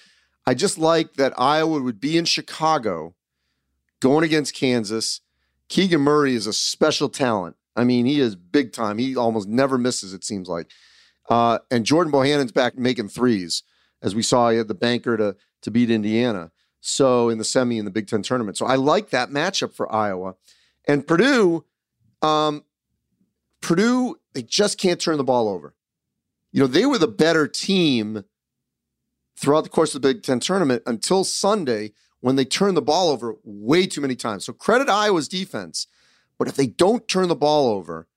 I 0.47 0.55
just 0.55 0.79
like 0.79 1.15
that 1.15 1.33
Iowa 1.39 1.81
would 1.81 2.01
be 2.01 2.17
in 2.17 2.25
Chicago 2.25 3.15
going 4.01 4.25
against 4.25 4.55
Kansas. 4.55 5.21
Keegan 5.69 6.01
Murray 6.01 6.35
is 6.35 6.47
a 6.47 6.53
special 6.53 7.09
talent. 7.09 7.57
I 7.75 7.85
mean, 7.85 8.05
he 8.05 8.21
is 8.21 8.37
big 8.37 8.73
time. 8.73 8.99
He 8.99 9.17
almost 9.17 9.49
never 9.49 9.79
misses, 9.79 10.13
it 10.13 10.25
seems 10.25 10.49
like. 10.49 10.71
Uh, 11.29 11.59
and 11.71 11.87
Jordan 11.87 12.11
Bohannon's 12.11 12.53
back 12.53 12.77
making 12.77 13.09
threes, 13.09 13.63
as 14.03 14.15
we 14.15 14.23
saw 14.23 14.51
he 14.51 14.59
had 14.59 14.69
the 14.69 14.75
banker 14.75 15.17
to, 15.17 15.37
to 15.63 15.71
beat 15.71 15.91
Indiana. 15.91 16.51
So 16.81 17.29
in 17.29 17.39
the 17.39 17.45
semi 17.45 17.79
in 17.79 17.85
the 17.85 17.91
Big 17.91 18.09
Ten 18.09 18.23
tournament. 18.23 18.59
So 18.59 18.67
I 18.67 18.75
like 18.75 19.11
that 19.11 19.31
matchup 19.31 19.73
for 19.73 19.91
Iowa. 19.93 20.35
And 20.87 21.07
Purdue, 21.07 21.65
um, 22.21 22.65
Purdue, 23.63 24.17
they 24.35 24.43
just 24.43 24.77
can't 24.77 25.01
turn 25.01 25.17
the 25.17 25.25
ball 25.25 25.49
over. 25.49 25.75
You 26.51 26.61
know, 26.61 26.67
they 26.67 26.85
were 26.85 26.99
the 26.99 27.09
better 27.09 27.49
team 27.49 28.25
throughout 29.37 29.65
the 29.65 29.71
course 29.71 29.95
of 29.95 30.03
the 30.03 30.13
Big 30.13 30.23
Ten 30.23 30.41
tournament 30.41 30.83
until 30.85 31.25
Sunday 31.25 31.93
when 32.21 32.37
they 32.37 32.45
turned 32.45 32.77
the 32.77 32.83
ball 32.83 33.09
over 33.09 33.37
way 33.43 33.87
too 33.87 34.01
many 34.01 34.15
times. 34.15 34.45
So 34.45 34.53
credit 34.53 34.89
Iowa's 34.89 35.29
defense. 35.29 35.87
But 36.39 36.49
if 36.49 36.57
they 36.57 36.67
don't 36.67 37.07
turn 37.09 37.29
the 37.29 37.37
ball 37.37 37.69
over, 37.69 38.09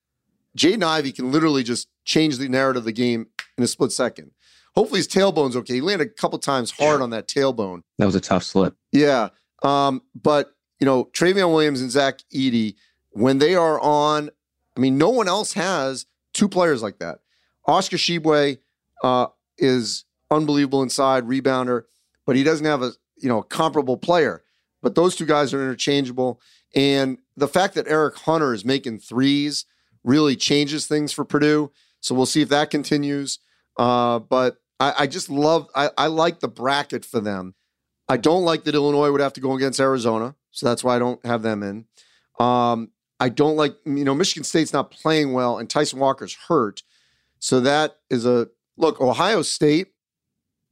Jaden 0.57 0.83
Ivey 0.83 1.11
can 1.11 1.31
literally 1.31 1.63
just 1.63 1.87
change 2.03 2.37
the 2.37 2.49
narrative 2.49 2.81
of 2.81 2.85
the 2.85 2.91
game 2.91 3.27
in 3.57 3.63
a 3.63 3.67
split 3.67 3.91
second. 3.91 4.31
Hopefully 4.75 4.99
his 4.99 5.07
tailbone's 5.07 5.55
okay. 5.55 5.75
He 5.75 5.81
landed 5.81 6.07
a 6.07 6.11
couple 6.11 6.37
times 6.39 6.71
hard 6.71 7.01
on 7.01 7.11
that 7.11 7.27
tailbone. 7.27 7.81
That 7.97 8.05
was 8.05 8.15
a 8.15 8.21
tough 8.21 8.43
slip. 8.43 8.75
Yeah. 8.91 9.29
Um, 9.63 10.01
but, 10.13 10.53
you 10.79 10.85
know, 10.85 11.05
Trevion 11.13 11.53
Williams 11.53 11.81
and 11.81 11.89
Zach 11.89 12.19
Edey, 12.33 12.75
when 13.11 13.37
they 13.37 13.55
are 13.55 13.79
on, 13.79 14.29
I 14.75 14.79
mean, 14.79 14.97
no 14.97 15.09
one 15.09 15.27
else 15.27 15.53
has 15.53 16.05
two 16.33 16.49
players 16.49 16.81
like 16.81 16.99
that. 16.99 17.19
Oscar 17.67 17.97
Tshiebwe 17.97 18.57
uh, 19.03 19.27
is 19.57 20.05
unbelievable 20.29 20.83
inside, 20.83 21.23
rebounder, 21.23 21.83
but 22.25 22.35
he 22.35 22.43
doesn't 22.43 22.65
have 22.65 22.81
a, 22.81 22.91
you 23.17 23.29
know, 23.29 23.39
a 23.39 23.43
comparable 23.43 23.97
player. 23.97 24.43
But 24.81 24.95
those 24.95 25.15
two 25.15 25.25
guys 25.25 25.53
are 25.53 25.61
interchangeable. 25.61 26.41
And 26.75 27.17
the 27.35 27.47
fact 27.47 27.75
that 27.75 27.87
Eric 27.87 28.17
Hunter 28.17 28.53
is 28.53 28.65
making 28.65 28.99
threes 28.99 29.65
really 30.03 30.35
changes 30.35 30.85
things 30.87 31.11
for 31.11 31.25
Purdue. 31.25 31.71
So 32.01 32.13
we'll 32.13 32.25
see 32.27 32.41
if 32.41 32.49
that 32.49 32.69
continues. 32.69 33.39
Uh, 33.77 34.19
but 34.19 34.57
I, 34.79 34.93
I 34.99 35.07
just 35.07 35.29
love, 35.29 35.67
I, 35.73 35.89
I 35.97 36.07
like 36.07 36.39
the 36.39 36.47
bracket 36.47 37.03
for 37.05 37.19
them. 37.19 37.55
I 38.07 38.17
don't 38.17 38.43
like 38.43 38.65
that 38.65 38.75
Illinois 38.75 39.11
would 39.11 39.21
have 39.21 39.33
to 39.33 39.41
go 39.41 39.55
against 39.55 39.79
Arizona. 39.79 40.35
So 40.51 40.67
that's 40.67 40.83
why 40.83 40.95
I 40.95 40.99
don't 40.99 41.25
have 41.25 41.41
them 41.41 41.63
in. 41.63 41.85
Um, 42.39 42.91
I 43.19 43.29
don't 43.29 43.55
like, 43.55 43.75
you 43.85 44.03
know, 44.03 44.13
Michigan 44.13 44.43
State's 44.43 44.73
not 44.73 44.91
playing 44.91 45.33
well 45.33 45.57
and 45.57 45.69
Tyson 45.69 45.99
Walker's 45.99 46.35
hurt. 46.47 46.83
So 47.39 47.59
that 47.61 47.97
is 48.09 48.25
a 48.25 48.49
look, 48.77 48.99
Ohio 48.99 49.41
State, 49.41 49.93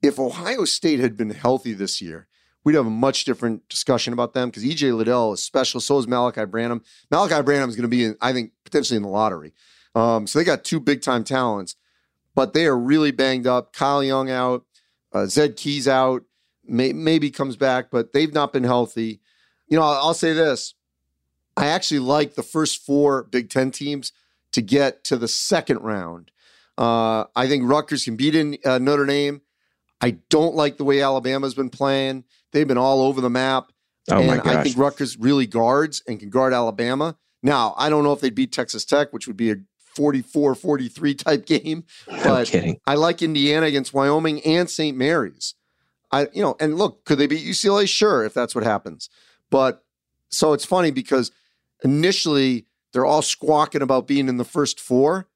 if 0.01 0.19
Ohio 0.19 0.65
State 0.65 1.00
had 1.00 1.15
been 1.15 1.29
healthy 1.29 1.73
this 1.73 2.01
year, 2.01 2.27
we'd 2.63 2.75
have 2.75 2.85
a 2.85 2.89
much 2.89 3.25
different 3.25 3.67
discussion 3.69 4.12
about 4.12 4.33
them 4.33 4.50
because 4.50 4.63
EJ 4.63 4.95
Liddell 4.95 5.33
is 5.33 5.43
special. 5.43 5.79
So 5.79 5.97
is 5.97 6.07
Malaki 6.07 6.50
Branham. 6.50 6.81
Malaki 7.12 7.43
Branham 7.45 7.69
is 7.69 7.75
going 7.75 7.83
to 7.83 7.88
be, 7.88 8.03
in, 8.03 8.17
I 8.21 8.33
think, 8.33 8.51
potentially 8.65 8.97
in 8.97 9.03
the 9.03 9.09
lottery. 9.09 9.53
Um, 9.95 10.27
so 10.27 10.39
they 10.39 10.45
got 10.45 10.63
two 10.63 10.79
big 10.79 11.01
time 11.01 11.23
talents 11.23 11.75
but 12.35 12.53
they 12.53 12.65
are 12.65 12.77
really 12.77 13.12
banged 13.12 13.47
up. 13.47 13.73
Kyle 13.73 14.03
Young 14.03 14.29
out, 14.29 14.65
uh, 15.12 15.25
Zed 15.25 15.55
Keys 15.55 15.88
out, 15.88 16.23
may, 16.65 16.93
maybe 16.93 17.29
comes 17.31 17.55
back, 17.55 17.91
but 17.91 18.13
they've 18.13 18.33
not 18.33 18.53
been 18.53 18.63
healthy. 18.63 19.21
You 19.67 19.77
know, 19.77 19.83
I'll, 19.83 20.07
I'll 20.07 20.13
say 20.13 20.33
this: 20.33 20.73
I 21.55 21.67
actually 21.67 22.00
like 22.00 22.36
the 22.36 22.43
first 22.43 22.83
four 22.86 23.24
Big 23.24 23.50
Ten 23.50 23.72
teams 23.72 24.12
to 24.51 24.62
get 24.62 25.03
to 25.05 25.17
the 25.17 25.27
second 25.27 25.79
round. 25.79 26.31
Uh, 26.77 27.25
I 27.36 27.48
think 27.48 27.63
Rutgers 27.67 28.05
can 28.05 28.15
beat 28.15 28.36
in 28.36 28.57
uh, 28.65 28.79
Notre 28.79 29.05
Dame. 29.05 29.41
I 30.01 30.17
don't 30.29 30.55
like 30.55 30.77
the 30.77 30.83
way 30.83 31.01
Alabama's 31.01 31.53
been 31.53 31.69
playing. 31.69 32.24
They've 32.51 32.67
been 32.67 32.77
all 32.77 33.01
over 33.01 33.22
the 33.22 33.29
map. 33.29 33.72
Oh 34.12 34.17
and 34.17 34.27
my 34.27 34.38
gosh. 34.38 34.48
I 34.48 34.63
think 34.63 34.77
Rutgers 34.77 35.17
really 35.17 35.48
guards 35.48 36.03
and 36.07 36.19
can 36.19 36.29
guard 36.29 36.53
Alabama. 36.53 37.17
Now, 37.41 37.74
I 37.77 37.89
don't 37.89 38.03
know 38.03 38.13
if 38.13 38.19
they'd 38.19 38.36
beat 38.36 38.51
Texas 38.51 38.86
Tech, 38.86 39.13
which 39.13 39.27
would 39.27 39.38
be 39.38 39.51
a 39.51 39.55
44 39.95 40.55
43 40.55 41.15
type 41.15 41.45
game. 41.45 41.86
But 42.07 42.48
kidding. 42.48 42.79
I 42.86 42.95
like 42.95 43.22
Indiana 43.22 43.67
against 43.67 43.93
Wyoming 43.93 44.41
and 44.41 44.69
St. 44.69 44.98
Mary's. 44.98 45.55
I, 46.12 46.27
you 46.33 46.43
know, 46.43 46.55
and 46.60 46.77
look, 46.77 47.05
could 47.05 47.17
they 47.17 47.27
beat 47.27 47.45
UCLA? 47.45 47.88
Sure, 47.88 48.24
if 48.24 48.33
that's 48.33 48.53
what 48.53 48.63
happens. 48.63 49.10
But 49.50 49.83
so 50.29 50.53
it's 50.53 50.65
funny 50.65 50.91
because 50.91 51.31
initially 51.83 52.65
they're 52.91 53.05
all 53.05 53.21
squawking 53.21 53.81
about 53.81 54.07
being 54.07 54.29
in 54.29 54.37
the 54.37 54.45
first 54.45 54.79
four, 54.79 55.27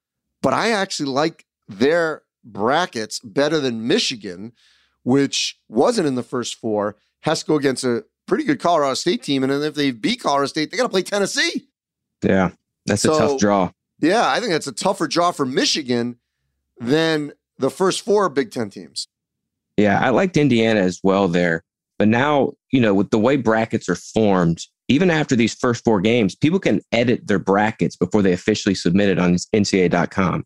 but 0.42 0.54
I 0.54 0.72
actually 0.72 1.10
like 1.10 1.46
their 1.68 2.24
brackets 2.44 3.20
better 3.20 3.60
than 3.60 3.88
Michigan, 3.88 4.54
which 5.04 5.60
wasn't 5.68 6.08
in 6.08 6.16
the 6.16 6.24
first 6.24 6.56
four, 6.56 6.96
has 7.22 7.42
to 7.42 7.48
go 7.48 7.56
against 7.56 7.84
a 7.84 8.06
pretty 8.28 8.44
good 8.44 8.60
Colorado 8.60 8.94
State 8.94 9.24
team. 9.24 9.44
And 9.44 9.52
then 9.52 9.64
if 9.64 9.76
they 9.76 9.92
beat 9.92 10.22
Colorado 10.22 10.48
State, 10.48 10.72
they 10.72 10.78
got 10.78 10.84
to 10.84 10.90
play 10.90 11.02
Tennessee. 11.02 11.68
Yeah. 12.24 12.52
That's 12.86 13.06
a 13.06 13.10
tough 13.10 13.40
draw. 13.40 13.72
Yeah, 14.00 14.30
I 14.30 14.40
think 14.40 14.52
that's 14.52 14.68
a 14.68 14.72
tougher 14.72 15.08
draw 15.08 15.32
for 15.32 15.46
Michigan 15.46 16.18
than 16.80 17.34
the 17.58 17.70
first 17.70 18.02
four 18.02 18.30
Big 18.30 18.52
Ten 18.52 18.70
teams. 18.70 19.08
Yeah, 19.76 20.00
I 20.00 20.10
liked 20.10 20.38
Indiana 20.38 20.80
as 20.80 21.00
well 21.04 21.28
there. 21.28 21.64
But 22.00 22.08
now, 22.08 22.54
you 22.72 22.80
know, 22.80 22.94
with 22.94 23.10
the 23.10 23.18
way 23.18 23.38
brackets 23.38 23.90
are 23.90 23.96
formed, 23.96 24.60
even 24.88 25.10
after 25.10 25.36
these 25.36 25.54
first 25.54 25.84
four 25.84 26.02
games, 26.02 26.36
people 26.36 26.60
can 26.60 26.82
edit 26.92 27.28
their 27.28 27.40
brackets 27.40 27.96
before 27.96 28.22
they 28.22 28.34
officially 28.34 28.76
submit 28.76 29.10
it 29.10 29.20
on 29.20 29.36
NCAA.com. 29.36 30.46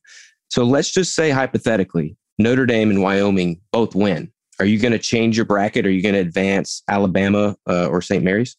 So 0.50 0.64
let's 0.64 0.92
just 0.92 1.16
say 1.16 1.30
hypothetically, 1.30 2.18
Notre 2.38 2.66
Dame 2.66 2.90
and 2.90 3.02
Wyoming 3.02 3.62
both 3.72 3.96
win. 3.96 4.32
Are 4.60 4.66
you 4.66 4.80
going 4.80 4.92
to 4.92 5.00
change 5.00 5.38
your 5.38 5.46
bracket? 5.46 5.86
Are 5.86 5.92
you 5.92 6.04
going 6.04 6.16
to 6.16 6.22
advance 6.22 6.84
Alabama 6.88 7.56
uh, 7.68 7.88
or 7.88 8.02
St. 8.02 8.24
Mary's? 8.24 8.58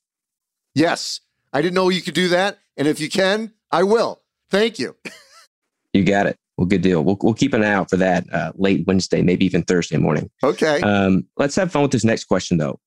Yes, 0.75 1.21
I 1.53 1.63
didn't 1.63 1.75
know 1.75 1.91
you 1.91 2.03
could 2.03 2.15
do 2.15 2.29
that. 2.29 2.59
And 2.77 2.89
if 2.89 2.99
you 2.99 3.11
can, 3.11 3.53
I 3.71 3.83
will. 3.83 4.23
Thank 4.51 4.79
you. 4.79 4.97
You 5.95 6.05
got 6.05 6.27
it. 6.27 6.37
Well, 6.57 6.67
good 6.67 6.83
deal. 6.83 7.03
We'll, 7.05 7.19
we'll 7.21 7.35
keep 7.35 7.55
an 7.55 7.63
eye 7.63 7.73
out 7.73 7.91
for 7.91 7.97
that 7.97 8.25
uh, 8.33 8.53
late 8.55 8.87
Wednesday, 8.87 9.23
maybe 9.23 9.45
even 9.45 9.63
Thursday 9.63 9.97
morning. 9.97 10.31
Okay. 10.43 10.81
Um, 10.81 11.27
let's 11.37 11.57
have 11.57 11.73
fun 11.73 11.83
with 11.83 11.91
this 11.91 12.05
next 12.05 12.25
question, 12.25 12.59
though. 12.59 12.79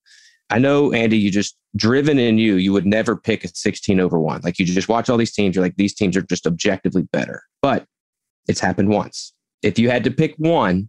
I 0.50 0.58
know, 0.58 0.92
Andy, 0.92 1.18
you 1.18 1.30
just 1.30 1.56
driven 1.74 2.18
in 2.18 2.38
you, 2.38 2.54
you 2.54 2.72
would 2.72 2.86
never 2.86 3.16
pick 3.16 3.44
a 3.44 3.48
16 3.48 3.98
over 3.98 4.20
one. 4.20 4.40
Like 4.44 4.58
you 4.58 4.64
just 4.64 4.88
watch 4.88 5.10
all 5.10 5.16
these 5.16 5.32
teams, 5.32 5.56
you're 5.56 5.64
like, 5.64 5.76
these 5.76 5.94
teams 5.94 6.16
are 6.16 6.22
just 6.22 6.46
objectively 6.46 7.02
better. 7.12 7.42
But 7.62 7.86
it's 8.48 8.60
happened 8.60 8.88
once. 8.90 9.32
If 9.62 9.78
you 9.78 9.90
had 9.90 10.04
to 10.04 10.10
pick 10.10 10.34
one, 10.38 10.88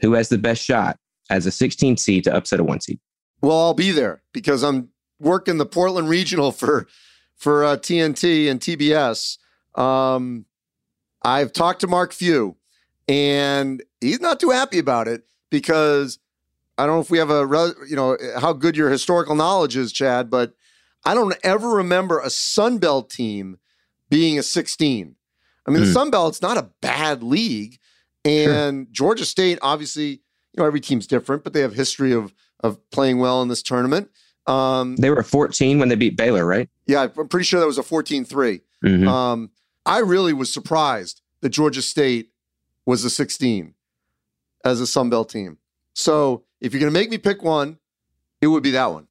who 0.00 0.12
has 0.12 0.28
the 0.28 0.38
best 0.38 0.62
shot 0.62 0.96
as 1.30 1.46
a 1.46 1.50
16 1.50 1.96
seed 1.96 2.24
to 2.24 2.34
upset 2.34 2.60
a 2.60 2.64
one 2.64 2.80
seed? 2.80 3.00
Well, 3.40 3.58
I'll 3.58 3.74
be 3.74 3.90
there 3.90 4.22
because 4.32 4.62
I'm 4.62 4.90
working 5.18 5.58
the 5.58 5.66
Portland 5.66 6.08
Regional 6.08 6.52
for 6.52 6.86
for 7.36 7.64
uh, 7.64 7.76
TNT 7.76 8.50
and 8.50 8.60
TBS. 8.60 9.38
Um, 9.80 10.46
I've 11.22 11.52
talked 11.52 11.80
to 11.80 11.86
Mark 11.86 12.12
Few, 12.12 12.56
and 13.06 13.82
he's 14.00 14.20
not 14.20 14.40
too 14.40 14.50
happy 14.50 14.78
about 14.78 15.06
it 15.06 15.22
because 15.50 16.18
I 16.78 16.86
don't 16.86 16.96
know 16.96 17.00
if 17.00 17.10
we 17.10 17.18
have 17.18 17.30
a 17.30 17.74
you 17.88 17.96
know 17.96 18.16
how 18.38 18.52
good 18.52 18.76
your 18.76 18.88
historical 18.90 19.34
knowledge 19.34 19.76
is, 19.76 19.92
Chad, 19.92 20.30
but 20.30 20.54
I 21.04 21.14
don't 21.14 21.34
ever 21.42 21.68
remember 21.68 22.20
a 22.20 22.30
Sun 22.30 22.78
Belt 22.78 23.10
team 23.10 23.58
being 24.10 24.38
a 24.38 24.42
16. 24.42 25.14
I 25.66 25.70
mean, 25.70 25.80
the 25.80 25.86
Hmm. 25.86 25.92
Sun 25.92 26.10
Belt's 26.10 26.40
not 26.40 26.56
a 26.56 26.70
bad 26.80 27.22
league, 27.22 27.78
and 28.24 28.86
Georgia 28.92 29.24
State 29.24 29.58
obviously, 29.60 30.06
you 30.08 30.56
know, 30.58 30.64
every 30.64 30.80
team's 30.80 31.06
different, 31.06 31.44
but 31.44 31.52
they 31.52 31.60
have 31.60 31.74
history 31.74 32.12
of 32.12 32.32
of 32.60 32.78
playing 32.90 33.18
well 33.18 33.42
in 33.42 33.48
this 33.48 33.62
tournament. 33.62 34.10
Um, 34.46 34.96
They 34.96 35.10
were 35.10 35.22
14 35.22 35.78
when 35.78 35.88
they 35.90 35.94
beat 35.94 36.16
Baylor, 36.16 36.44
right? 36.46 36.68
yeah, 36.86 37.08
I'm 37.16 37.28
pretty 37.28 37.44
sure 37.44 37.60
that 37.60 37.66
was 37.66 37.78
a 37.78 37.82
14-3. 37.82 38.62
Mhm. 38.84 39.06
Um, 39.06 39.50
I 39.84 39.98
really 39.98 40.32
was 40.32 40.52
surprised 40.52 41.20
that 41.42 41.50
Georgia 41.50 41.82
State 41.82 42.30
was 42.86 43.04
a 43.04 43.10
16 43.10 43.74
as 44.64 44.80
a 44.80 44.86
Sun 44.86 45.10
Belt 45.10 45.28
team. 45.28 45.58
So 45.94 46.44
if 46.60 46.72
you're 46.72 46.80
going 46.80 46.92
to 46.92 46.98
make 46.98 47.10
me 47.10 47.18
pick 47.18 47.42
one, 47.42 47.78
it 48.40 48.46
would 48.48 48.62
be 48.62 48.70
that 48.72 48.86
one. 48.92 49.06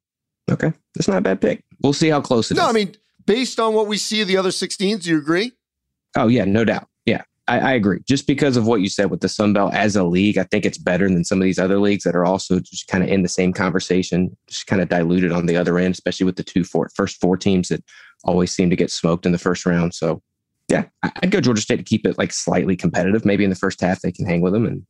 Okay. 0.50 0.72
That's 0.94 1.08
not 1.08 1.18
a 1.18 1.20
bad 1.22 1.40
pick. 1.40 1.62
We'll 1.82 1.92
see 1.92 2.08
how 2.08 2.20
close 2.20 2.50
it 2.50 2.54
is. 2.54 2.58
No, 2.62 2.68
I 2.68 2.72
mean, 2.72 2.94
based 3.26 3.60
on 3.60 3.74
what 3.74 3.86
we 3.86 3.98
see 3.98 4.20
of 4.22 4.28
the 4.28 4.36
other 4.36 4.48
16s, 4.50 5.02
do 5.02 5.10
you 5.10 5.18
agree? 5.18 5.52
Oh 6.16 6.28
yeah, 6.28 6.44
no 6.44 6.64
doubt. 6.64 6.88
Yeah, 7.04 7.22
I, 7.46 7.58
I 7.58 7.72
agree. 7.74 8.00
Just 8.08 8.26
because 8.26 8.56
of 8.56 8.66
what 8.66 8.80
you 8.80 8.88
said 8.88 9.10
with 9.10 9.20
the 9.20 9.28
Sun 9.28 9.52
Belt 9.52 9.74
as 9.74 9.94
a 9.94 10.02
league, 10.04 10.38
I 10.38 10.44
think 10.44 10.64
it's 10.64 10.78
better 10.78 11.06
than 11.08 11.22
some 11.24 11.38
of 11.38 11.44
these 11.44 11.58
other 11.58 11.78
leagues 11.78 12.04
that 12.04 12.16
are 12.16 12.24
also 12.24 12.58
just 12.60 12.88
kind 12.88 13.04
of 13.04 13.10
in 13.10 13.22
the 13.22 13.28
same 13.28 13.52
conversation, 13.52 14.34
just 14.48 14.66
kind 14.66 14.80
of 14.80 14.88
diluted 14.88 15.30
on 15.32 15.46
the 15.46 15.56
other 15.56 15.78
end, 15.78 15.92
especially 15.92 16.24
with 16.24 16.36
the 16.36 16.42
two 16.42 16.64
four, 16.64 16.88
first 16.94 17.20
four 17.20 17.36
teams 17.36 17.68
that 17.68 17.84
always 18.24 18.50
seem 18.50 18.70
to 18.70 18.76
get 18.76 18.90
smoked 18.90 19.26
in 19.26 19.32
the 19.32 19.38
first 19.38 19.66
round. 19.66 19.92
So 19.94 20.22
yeah, 20.68 20.84
I- 21.02 21.12
I'd 21.22 21.30
go 21.30 21.40
Georgia 21.40 21.60
State 21.62 21.76
to 21.76 21.82
keep 21.84 22.06
it 22.06 22.16
like 22.18 22.32
slightly 22.32 22.74
competitive. 22.74 23.24
Maybe 23.26 23.44
in 23.44 23.50
the 23.50 23.56
first 23.56 23.80
half 23.82 24.00
they 24.00 24.10
can 24.12 24.26
hang 24.26 24.40
with 24.40 24.54
them, 24.54 24.64
and 24.66 24.86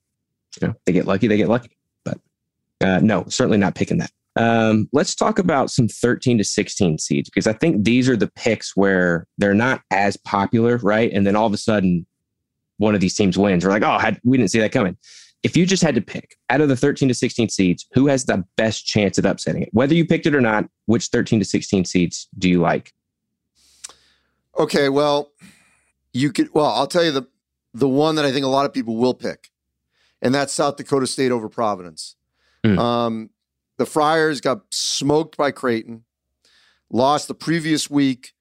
you 0.63 0.69
know 0.69 0.75
they 0.87 0.93
get 0.93 1.07
lucky, 1.07 1.27
they 1.27 1.37
get 1.37 1.49
lucky. 1.49 1.71
Uh, 2.81 3.01
no, 3.03 3.25
certainly 3.29 3.59
not 3.59 3.75
picking 3.75 3.99
that. 3.99 4.11
Um, 4.37 4.89
let's 4.93 5.17
talk 5.17 5.39
about 5.39 5.71
some 5.71 5.89
13 5.89 6.39
to 6.39 6.45
16 6.45 6.99
seeds 6.99 7.29
because 7.29 7.49
I 7.49 7.53
think 7.53 7.85
these 7.85 8.09
are 8.09 8.17
the 8.17 8.31
picks 8.31 8.77
where 8.77 9.27
they're 9.37 9.55
not 9.55 9.83
as 9.91 10.17
popular, 10.17 10.77
right? 10.79 11.11
And 11.13 11.27
then 11.27 11.35
all 11.35 11.47
of 11.47 11.53
a 11.53 11.59
sudden, 11.59 12.07
one 12.77 12.95
of 12.95 13.01
these 13.01 13.15
teams 13.15 13.37
wins. 13.37 13.65
We're 13.65 13.71
like, 13.71 13.83
oh, 13.83 13.99
had, 13.99 14.21
we 14.23 14.37
didn't 14.37 14.53
see 14.53 14.61
that 14.61 14.71
coming. 14.71 14.97
If 15.43 15.57
you 15.57 15.67
just 15.67 15.83
had 15.83 15.95
to 15.97 16.01
pick 16.01 16.37
out 16.51 16.61
of 16.61 16.69
the 16.69 16.77
13 16.77 17.09
to 17.09 17.15
16 17.15 17.49
seeds, 17.49 17.87
who 17.93 18.07
has 18.07 18.25
the 18.25 18.45
best 18.57 18.87
chance 18.87 19.19
at 19.19 19.27
upsetting 19.27 19.63
it? 19.63 19.71
Whether 19.73 19.95
you 19.95 20.07
picked 20.07 20.27
it 20.27 20.35
or 20.35 20.41
not, 20.41 20.69
which 20.87 21.09
13 21.09 21.41
to 21.41 21.45
16 21.45 21.85
seeds 21.85 22.29
do 22.39 22.49
you 22.49 22.61
like? 22.61 22.93
Okay, 24.57 24.89
well, 24.89 25.33
you 26.13 26.33
could. 26.33 26.53
Well, 26.53 26.67
I'll 26.67 26.89
tell 26.89 27.05
you 27.05 27.13
the 27.13 27.29
the 27.75 27.89
one 27.89 28.17
that 28.17 28.25
I 28.25 28.33
think 28.33 28.45
a 28.45 28.49
lot 28.49 28.67
of 28.67 28.73
people 28.73 28.97
will 28.97 29.15
pick, 29.15 29.51
and 30.21 30.35
that's 30.35 30.53
South 30.53 30.77
Dakota 30.77 31.07
State 31.07 31.31
over 31.31 31.49
Providence. 31.49 32.17
Mm. 32.65 32.79
Um, 32.79 33.31
the 33.77 33.87
Friars 33.87 34.41
got 34.41 34.63
smoked 34.71 35.37
by 35.37 35.51
Creighton, 35.51 36.05
lost 36.91 37.29
the 37.29 37.35
previous 37.35 37.89
week 37.89 38.33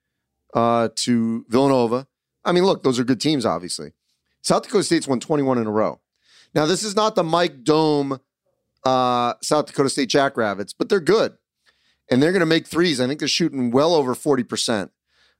uh, 0.54 0.90
to 0.96 1.46
Villanova. 1.50 2.08
I 2.44 2.52
mean, 2.52 2.64
look, 2.64 2.84
those 2.84 3.00
are 3.00 3.04
good 3.04 3.22
teams, 3.22 3.46
obviously. 3.46 3.92
South 4.42 4.64
Dakota 4.64 4.84
State's 4.84 5.08
won 5.08 5.20
21 5.20 5.58
in 5.58 5.68
a 5.68 5.72
row. 5.72 6.00
Now, 6.56 6.66
this 6.66 6.84
is 6.84 6.96
not 6.96 7.16
the 7.16 7.24
Mike 7.24 7.64
Daum 7.64 8.20
uh, 8.88 9.34
South 9.42 9.66
Dakota 9.68 9.90
State 9.90 10.10
Jackrabbits, 10.10 10.74
but 10.74 10.90
they're 10.90 11.00
good. 11.00 11.38
And 12.10 12.24
they're 12.24 12.32
going 12.32 12.40
to 12.40 12.46
make 12.46 12.68
threes. 12.68 13.02
I 13.02 13.08
think 13.08 13.20
they're 13.20 13.28
shooting 13.28 13.70
well 13.70 13.94
over 13.94 14.16
40%. 14.16 14.90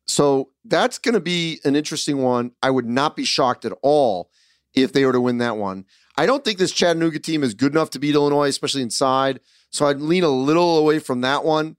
So 0.06 0.50
that's 0.66 0.98
going 0.98 1.14
to 1.14 1.22
be 1.22 1.60
an 1.64 1.76
interesting 1.76 2.22
one. 2.22 2.52
I 2.62 2.70
would 2.70 2.86
not 2.86 3.16
be 3.16 3.24
shocked 3.24 3.64
at 3.64 3.74
all 3.82 4.30
if 4.74 4.92
they 4.92 5.06
were 5.06 5.14
to 5.14 5.22
win 5.22 5.38
that 5.38 5.58
one. 5.58 5.86
I 6.18 6.26
don't 6.26 6.44
think 6.44 6.58
this 6.58 6.72
Chattanooga 6.72 7.20
team 7.20 7.44
is 7.44 7.54
good 7.54 7.72
enough 7.72 7.92
to 7.92 8.00
beat 8.00 8.16
Illinois, 8.16 8.48
especially 8.48 8.82
inside. 8.82 9.40
So 9.70 9.86
I'd 9.86 10.00
lean 10.00 10.24
a 10.24 10.30
little 10.30 10.78
away 10.78 11.00
from 11.00 11.22
that 11.22 11.44
one. 11.44 11.78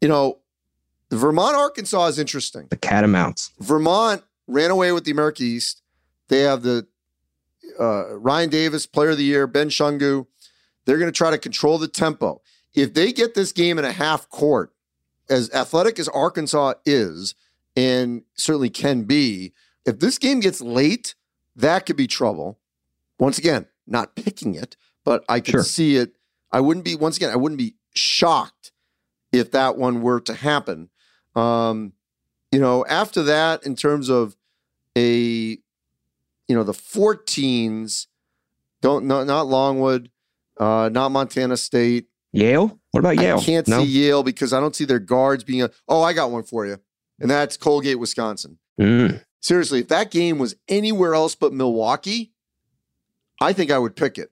You 0.00 0.08
know, 0.08 0.38
Vermont, 1.10 1.56
Arkansas 1.56 2.06
is 2.06 2.18
interesting. 2.18 2.68
The 2.70 2.76
catamounts. 2.76 3.50
Vermont 3.58 4.22
ran 4.46 4.70
away 4.70 4.92
with 4.92 5.04
the 5.04 5.10
America 5.10 5.42
East. 5.42 5.82
They 6.28 6.40
have 6.40 6.62
the 6.62 6.86
uh, 7.80 8.16
Ryan 8.16 8.50
Davis, 8.50 8.86
Player 8.86 9.10
of 9.10 9.18
the 9.18 9.24
Year, 9.24 9.46
Ben 9.46 9.68
Shungu. 9.68 10.26
They're 10.84 10.98
going 10.98 11.10
to 11.10 11.16
try 11.16 11.30
to 11.30 11.38
control 11.38 11.78
the 11.78 11.88
tempo. 11.88 12.40
If 12.74 12.94
they 12.94 13.12
get 13.12 13.34
this 13.34 13.52
game 13.52 13.78
in 13.78 13.84
a 13.84 13.92
half 13.92 14.28
court, 14.28 14.72
as 15.28 15.50
athletic 15.52 15.98
as 15.98 16.08
Arkansas 16.08 16.74
is, 16.86 17.34
and 17.76 18.22
certainly 18.34 18.70
can 18.70 19.02
be, 19.02 19.52
if 19.84 19.98
this 19.98 20.18
game 20.18 20.40
gets 20.40 20.60
late, 20.60 21.14
that 21.56 21.86
could 21.86 21.96
be 21.96 22.06
trouble. 22.06 22.57
Once 23.18 23.38
again, 23.38 23.66
not 23.86 24.14
picking 24.16 24.54
it, 24.54 24.76
but 25.04 25.24
I 25.28 25.40
could 25.40 25.52
sure. 25.52 25.62
see 25.62 25.96
it. 25.96 26.16
I 26.52 26.60
wouldn't 26.60 26.84
be, 26.84 26.94
once 26.94 27.16
again, 27.16 27.30
I 27.30 27.36
wouldn't 27.36 27.58
be 27.58 27.74
shocked 27.94 28.72
if 29.32 29.50
that 29.52 29.76
one 29.76 30.02
were 30.02 30.20
to 30.20 30.34
happen. 30.34 30.90
Um, 31.34 31.92
you 32.50 32.60
know, 32.60 32.84
after 32.86 33.22
that, 33.24 33.64
in 33.64 33.76
terms 33.76 34.08
of 34.08 34.36
a, 34.96 35.04
you 35.06 35.58
know, 36.48 36.62
the 36.62 36.72
14s, 36.72 38.06
don't 38.80 39.06
not, 39.06 39.26
not 39.26 39.46
Longwood, 39.46 40.10
uh, 40.58 40.88
not 40.92 41.10
Montana 41.10 41.56
State. 41.56 42.06
Yale? 42.32 42.78
What 42.90 43.00
about 43.00 43.16
Yale? 43.16 43.38
I 43.38 43.42
can't 43.42 43.68
no? 43.68 43.82
see 43.82 43.88
Yale 43.88 44.22
because 44.22 44.52
I 44.52 44.60
don't 44.60 44.74
see 44.74 44.84
their 44.84 44.98
guards 44.98 45.44
being 45.44 45.62
a. 45.62 45.70
Oh, 45.88 46.02
I 46.02 46.12
got 46.12 46.30
one 46.30 46.42
for 46.42 46.66
you, 46.66 46.78
and 47.18 47.30
that's 47.30 47.56
Colgate, 47.56 47.98
Wisconsin. 47.98 48.58
Mm. 48.80 49.24
Seriously, 49.40 49.80
if 49.80 49.88
that 49.88 50.10
game 50.10 50.38
was 50.38 50.56
anywhere 50.68 51.14
else 51.14 51.34
but 51.34 51.52
Milwaukee, 51.52 52.32
I 53.40 53.52
think 53.52 53.70
I 53.70 53.78
would 53.78 53.96
pick 53.96 54.18
it. 54.18 54.30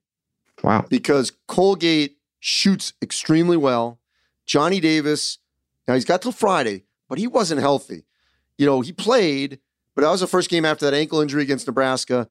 Wow. 0.63 0.85
Because 0.89 1.31
Colgate 1.47 2.17
shoots 2.39 2.93
extremely 3.01 3.57
well. 3.57 3.99
Johnny 4.45 4.79
Davis, 4.79 5.39
now 5.87 5.93
he's 5.93 6.05
got 6.05 6.21
till 6.21 6.31
Friday, 6.31 6.85
but 7.09 7.17
he 7.17 7.27
wasn't 7.27 7.61
healthy. 7.61 8.05
You 8.57 8.65
know, 8.65 8.81
he 8.81 8.91
played, 8.91 9.59
but 9.95 10.01
that 10.01 10.09
was 10.09 10.21
the 10.21 10.27
first 10.27 10.49
game 10.49 10.65
after 10.65 10.85
that 10.85 10.95
ankle 10.95 11.21
injury 11.21 11.43
against 11.43 11.67
Nebraska. 11.67 12.29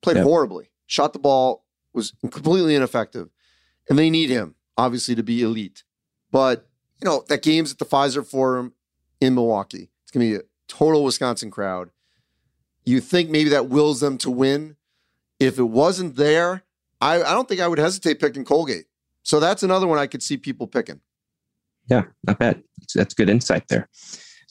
Played 0.00 0.16
yep. 0.16 0.24
horribly, 0.24 0.70
shot 0.86 1.12
the 1.12 1.18
ball, 1.18 1.64
was 1.92 2.12
completely 2.22 2.74
ineffective. 2.74 3.28
And 3.88 3.98
they 3.98 4.10
need 4.10 4.30
him, 4.30 4.54
obviously, 4.76 5.14
to 5.14 5.22
be 5.22 5.42
elite. 5.42 5.84
But, 6.30 6.68
you 7.00 7.06
know, 7.06 7.24
that 7.28 7.42
game's 7.42 7.72
at 7.72 7.78
the 7.78 7.84
Fiserv 7.84 8.26
Forum 8.26 8.74
in 9.20 9.34
Milwaukee. 9.34 9.90
It's 10.02 10.10
going 10.10 10.26
to 10.26 10.38
be 10.38 10.42
a 10.42 10.46
total 10.68 11.04
Wisconsin 11.04 11.50
crowd. 11.50 11.90
You 12.84 13.00
think 13.00 13.30
maybe 13.30 13.50
that 13.50 13.68
wills 13.68 14.00
them 14.00 14.18
to 14.18 14.30
win. 14.30 14.76
If 15.40 15.58
it 15.58 15.64
wasn't 15.64 16.16
there, 16.16 16.64
I, 17.00 17.22
I 17.22 17.32
don't 17.32 17.48
think 17.48 17.60
I 17.60 17.68
would 17.68 17.78
hesitate 17.78 18.20
picking 18.20 18.44
Colgate. 18.44 18.86
So 19.22 19.40
that's 19.40 19.62
another 19.62 19.86
one 19.86 19.98
I 19.98 20.06
could 20.06 20.22
see 20.22 20.36
people 20.36 20.66
picking. 20.66 21.00
Yeah, 21.88 22.04
not 22.26 22.38
bad. 22.38 22.62
That's 22.94 23.14
good 23.14 23.30
insight 23.30 23.68
there. 23.68 23.88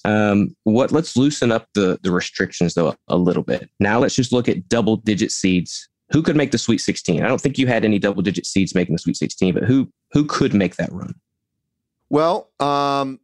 Um, 0.06 0.56
what? 0.64 0.92
Let's 0.92 1.18
loosen 1.18 1.52
up 1.52 1.68
the 1.74 2.00
the 2.02 2.12
restrictions 2.12 2.74
though 2.74 2.90
a, 2.90 2.98
a 3.10 3.18
little 3.18 3.44
bit. 3.44 3.70
Now 3.80 4.00
let's 4.00 4.16
just 4.16 4.32
look 4.32 4.48
at 4.48 4.70
double 4.70 4.98
digit 4.98 5.32
seeds. 5.32 5.90
Who 6.12 6.22
could 6.22 6.38
make 6.38 6.52
the 6.52 6.58
Sweet 6.58 6.78
16? 6.78 7.22
I 7.22 7.28
don't 7.28 7.42
think 7.42 7.58
you 7.58 7.68
had 7.68 7.84
any 7.84 8.00
double 8.00 8.22
digit 8.22 8.46
seeds 8.46 8.74
making 8.74 8.96
the 8.96 9.00
Sweet 9.00 9.18
16, 9.18 9.54
but 9.54 9.64
who 9.64 9.90
who 10.14 10.26
could 10.26 10.54
make 10.54 10.78
that 10.78 10.92
run? 10.92 11.16
Well, 12.10 12.50
um, 12.60 13.20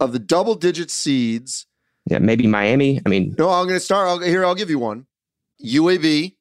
of 0.00 0.12
the 0.12 0.18
double 0.18 0.54
digit 0.54 0.90
seeds, 0.90 1.66
yeah, 2.08 2.18
maybe 2.18 2.46
Miami. 2.46 3.00
I 3.04 3.08
mean, 3.08 3.34
no, 3.38 3.50
I'm 3.50 3.66
going 3.66 3.78
to 3.78 3.84
start. 3.84 4.08
I'll, 4.08 4.18
here, 4.20 4.44
I'll 4.44 4.54
give 4.54 4.70
you 4.70 4.78
one. 4.78 5.06
UAB. 5.64 6.34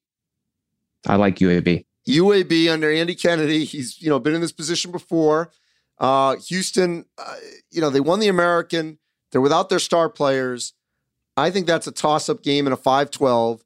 I 1.08 1.16
like 1.16 1.38
UAB. 1.38 1.86
UAB 2.08 2.72
under 2.72 2.92
Andy 2.92 3.16
Kennedy. 3.16 3.66
He's 3.66 4.02
you 4.02 4.10
know 4.10 4.20
been 4.20 4.36
in 4.36 4.42
this 4.42 4.52
position 4.52 4.92
before. 4.92 5.52
Uh, 6.00 6.36
Houston, 6.48 7.06
uh, 7.18 7.36
you 7.70 7.82
know 7.82 7.90
they 7.90 8.00
won 8.00 8.20
the 8.20 8.28
American. 8.28 8.98
They're 9.32 9.42
without 9.42 9.70
their 9.70 9.80
star 9.80 10.10
players. 10.10 10.74
I 11.38 11.52
think 11.52 11.68
that's 11.68 11.88
a 11.88 11.92
toss 11.92 12.28
up 12.28 12.44
game 12.44 12.68
in 12.68 12.74
a 12.74 12.78
5-12. 12.78 13.62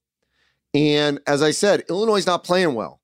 And 0.76 1.20
as 1.26 1.42
I 1.42 1.52
said, 1.52 1.84
Illinois 1.90 2.18
is 2.18 2.28
not 2.28 2.44
playing 2.44 2.76
well. 2.76 3.02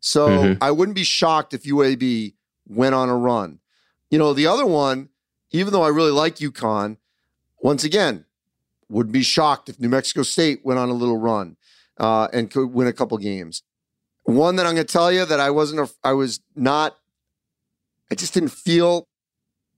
So 0.00 0.28
mm-hmm. 0.28 0.62
I 0.62 0.72
wouldn't 0.72 0.96
be 0.96 1.04
shocked 1.04 1.54
if 1.54 1.62
UAB 1.62 2.34
went 2.66 2.94
on 2.94 3.08
a 3.08 3.16
run. 3.16 3.60
You 4.10 4.18
know, 4.18 4.32
the 4.32 4.48
other 4.48 4.66
one, 4.66 5.10
even 5.52 5.72
though 5.72 5.84
I 5.84 5.88
really 5.88 6.10
like 6.10 6.36
UConn, 6.36 6.96
once 7.60 7.84
again, 7.84 8.24
would 8.88 9.12
be 9.12 9.22
shocked 9.22 9.68
if 9.68 9.78
New 9.78 9.88
Mexico 9.88 10.22
State 10.22 10.64
went 10.64 10.80
on 10.80 10.88
a 10.88 10.94
little 10.94 11.18
run 11.18 11.56
uh, 12.02 12.26
and 12.32 12.50
could 12.50 12.72
win 12.74 12.88
a 12.88 12.92
couple 12.92 13.16
games. 13.16 13.62
One 14.24 14.56
that 14.56 14.66
I'm 14.66 14.74
going 14.74 14.86
to 14.86 14.92
tell 14.92 15.10
you 15.10 15.24
that 15.24 15.40
I 15.40 15.50
wasn't, 15.50 15.80
a, 15.80 15.90
I 16.04 16.12
was 16.12 16.40
not, 16.54 16.96
I 18.10 18.16
just 18.16 18.34
didn't 18.34 18.50
feel, 18.50 19.06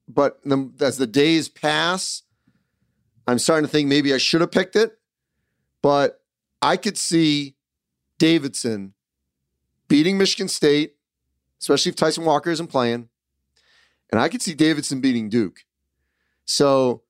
but 0.08 0.42
the, 0.42 0.72
as 0.80 0.96
the 0.96 1.06
days 1.06 1.48
pass, 1.48 2.22
I'm 3.26 3.38
starting 3.38 3.66
to 3.66 3.70
think 3.70 3.88
maybe 3.88 4.12
I 4.12 4.18
should 4.18 4.40
have 4.40 4.50
picked 4.50 4.74
it. 4.74 4.98
But 5.82 6.20
I 6.62 6.78
could 6.78 6.96
see 6.96 7.56
Davidson 8.18 8.94
beating 9.86 10.16
Michigan 10.16 10.48
State, 10.48 10.96
especially 11.60 11.90
if 11.90 11.96
Tyson 11.96 12.24
Walker 12.24 12.50
isn't 12.50 12.68
playing. 12.68 13.10
And 14.10 14.20
I 14.20 14.30
could 14.30 14.40
see 14.40 14.54
Davidson 14.54 15.00
beating 15.00 15.28
Duke. 15.28 15.64
So 16.46 17.02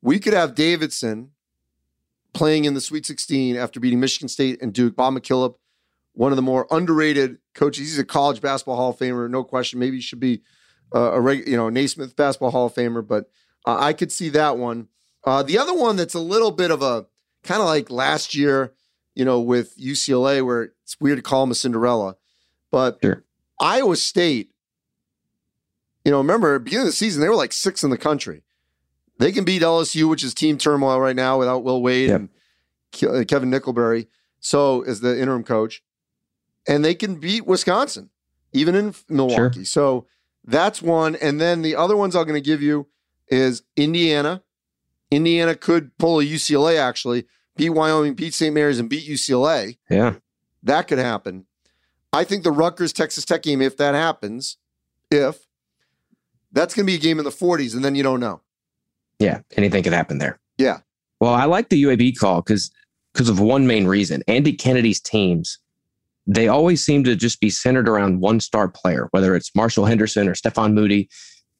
we 0.00 0.20
could 0.20 0.32
have 0.32 0.54
Davidson 0.54 1.30
playing 2.32 2.64
in 2.64 2.74
the 2.74 2.80
Sweet 2.80 3.06
16 3.06 3.56
after 3.56 3.80
beating 3.80 4.00
Michigan 4.00 4.28
State 4.28 4.60
and 4.62 4.72
Duke. 4.72 4.96
Bob 4.96 5.14
McKillop, 5.14 5.54
one 6.12 6.32
of 6.32 6.36
the 6.36 6.42
more 6.42 6.66
underrated 6.70 7.38
coaches. 7.54 7.88
He's 7.88 7.98
a 7.98 8.04
college 8.04 8.40
basketball 8.40 8.76
Hall 8.76 8.90
of 8.90 8.98
Famer, 8.98 9.28
no 9.30 9.44
question. 9.44 9.78
Maybe 9.78 9.96
he 9.96 10.02
should 10.02 10.20
be 10.20 10.42
uh, 10.94 11.12
a 11.12 11.20
reg- 11.20 11.46
you 11.46 11.56
know 11.56 11.68
Naismith 11.68 12.16
basketball 12.16 12.50
Hall 12.50 12.66
of 12.66 12.74
Famer, 12.74 13.06
but 13.06 13.30
uh, 13.66 13.76
I 13.78 13.92
could 13.92 14.12
see 14.12 14.28
that 14.30 14.56
one. 14.56 14.88
Uh, 15.24 15.42
the 15.42 15.58
other 15.58 15.74
one 15.74 15.96
that's 15.96 16.14
a 16.14 16.20
little 16.20 16.50
bit 16.50 16.70
of 16.70 16.82
a 16.82 17.06
kind 17.42 17.60
of 17.60 17.66
like 17.66 17.90
last 17.90 18.34
year, 18.34 18.72
you 19.14 19.24
know, 19.24 19.40
with 19.40 19.76
UCLA, 19.78 20.44
where 20.44 20.72
it's 20.82 20.98
weird 21.00 21.18
to 21.18 21.22
call 21.22 21.42
them 21.42 21.50
a 21.50 21.54
Cinderella, 21.54 22.16
but 22.70 22.98
sure. 23.02 23.24
Iowa 23.60 23.96
State. 23.96 24.50
You 26.04 26.10
know, 26.10 26.18
remember 26.18 26.58
beginning 26.58 26.86
of 26.86 26.88
the 26.88 26.92
season 26.92 27.20
they 27.20 27.28
were 27.28 27.34
like 27.34 27.52
six 27.52 27.84
in 27.84 27.90
the 27.90 27.98
country. 27.98 28.42
They 29.20 29.32
can 29.32 29.44
beat 29.44 29.60
LSU, 29.60 30.08
which 30.08 30.24
is 30.24 30.32
team 30.32 30.56
turmoil 30.56 30.98
right 30.98 31.14
now 31.14 31.38
without 31.38 31.62
Will 31.62 31.82
Wade 31.82 32.08
yep. 32.08 32.20
and 32.20 32.28
uh, 33.04 33.24
Kevin 33.28 33.50
Nickelberry. 33.50 34.06
So 34.40 34.80
as 34.80 35.00
the 35.00 35.20
interim 35.20 35.44
coach, 35.44 35.82
and 36.66 36.82
they 36.82 36.94
can 36.94 37.16
beat 37.16 37.46
Wisconsin, 37.46 38.08
even 38.54 38.74
in 38.74 38.94
Milwaukee. 39.10 39.58
Sure. 39.58 39.64
So 39.64 40.06
that's 40.42 40.80
one. 40.80 41.16
And 41.16 41.38
then 41.38 41.60
the 41.60 41.76
other 41.76 41.98
ones 41.98 42.16
I'm 42.16 42.24
going 42.24 42.42
to 42.42 42.46
give 42.46 42.62
you 42.62 42.86
is 43.28 43.62
Indiana. 43.76 44.42
Indiana 45.10 45.54
could 45.54 45.96
pull 45.98 46.20
a 46.20 46.24
UCLA 46.24 46.78
actually, 46.78 47.26
beat 47.56 47.70
Wyoming, 47.70 48.14
beat 48.14 48.32
St. 48.32 48.54
Mary's, 48.54 48.78
and 48.78 48.88
beat 48.88 49.06
UCLA. 49.06 49.76
Yeah. 49.90 50.14
That 50.62 50.88
could 50.88 50.98
happen. 50.98 51.44
I 52.10 52.24
think 52.24 52.42
the 52.42 52.52
Rutgers 52.52 52.94
Texas 52.94 53.26
Tech 53.26 53.42
game, 53.42 53.60
if 53.60 53.76
that 53.76 53.94
happens, 53.94 54.56
if 55.10 55.46
that's 56.52 56.74
going 56.74 56.86
to 56.86 56.90
be 56.90 56.96
a 56.96 57.00
game 57.00 57.18
in 57.18 57.26
the 57.26 57.30
40s, 57.30 57.74
and 57.74 57.84
then 57.84 57.94
you 57.94 58.02
don't 58.02 58.20
know. 58.20 58.40
Yeah, 59.20 59.40
anything 59.56 59.84
could 59.84 59.92
happen 59.92 60.18
there. 60.18 60.40
Yeah. 60.58 60.78
Well, 61.20 61.34
I 61.34 61.44
like 61.44 61.68
the 61.68 61.80
UAB 61.82 62.18
call 62.18 62.42
because 62.42 62.72
because 63.12 63.28
of 63.28 63.40
one 63.40 63.66
main 63.66 63.86
reason. 63.86 64.22
Andy 64.28 64.52
Kennedy's 64.52 65.00
teams, 65.00 65.58
they 66.26 66.48
always 66.48 66.84
seem 66.84 67.04
to 67.04 67.16
just 67.16 67.40
be 67.40 67.50
centered 67.50 67.88
around 67.88 68.20
one 68.20 68.40
star 68.40 68.68
player, 68.68 69.08
whether 69.10 69.34
it's 69.34 69.54
Marshall 69.54 69.84
Henderson 69.84 70.28
or 70.28 70.34
Stefan 70.34 70.74
Moody. 70.74 71.08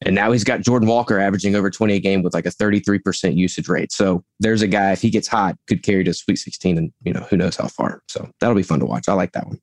And 0.02 0.14
now 0.14 0.32
he's 0.32 0.44
got 0.44 0.62
Jordan 0.62 0.88
Walker 0.88 1.18
averaging 1.18 1.54
over 1.54 1.68
20 1.70 1.94
a 1.94 2.00
game 2.00 2.22
with 2.22 2.32
like 2.32 2.46
a 2.46 2.50
33% 2.50 3.36
usage 3.36 3.68
rate. 3.68 3.92
So 3.92 4.24
there's 4.38 4.62
a 4.62 4.66
guy, 4.66 4.92
if 4.92 5.02
he 5.02 5.10
gets 5.10 5.28
hot, 5.28 5.56
could 5.66 5.82
carry 5.82 6.04
to 6.04 6.14
Sweet 6.14 6.38
16 6.38 6.78
and, 6.78 6.92
you 7.02 7.12
know, 7.12 7.26
who 7.28 7.36
knows 7.36 7.56
how 7.56 7.68
far. 7.68 8.02
So 8.08 8.30
that'll 8.40 8.56
be 8.56 8.62
fun 8.62 8.80
to 8.80 8.86
watch. 8.86 9.08
I 9.08 9.12
like 9.12 9.32
that 9.32 9.46
one. 9.46 9.60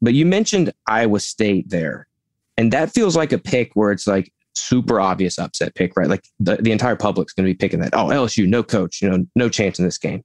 But 0.00 0.14
you 0.14 0.26
mentioned 0.26 0.72
Iowa 0.88 1.20
State 1.20 1.70
there. 1.70 2.08
And 2.56 2.72
that 2.72 2.90
feels 2.90 3.16
like 3.16 3.32
a 3.32 3.38
pick 3.38 3.70
where 3.74 3.92
it's 3.92 4.06
like 4.06 4.32
super 4.62 5.00
obvious 5.00 5.38
upset 5.38 5.74
pick, 5.74 5.96
right? 5.96 6.08
Like 6.08 6.24
the, 6.40 6.56
the 6.56 6.72
entire 6.72 6.96
public's 6.96 7.32
going 7.32 7.46
to 7.46 7.50
be 7.52 7.56
picking 7.56 7.80
that. 7.80 7.94
Oh, 7.94 8.06
LSU, 8.06 8.46
no 8.48 8.62
coach, 8.62 9.02
you 9.02 9.10
know, 9.10 9.26
no 9.34 9.48
chance 9.48 9.78
in 9.78 9.84
this 9.84 9.98
game. 9.98 10.24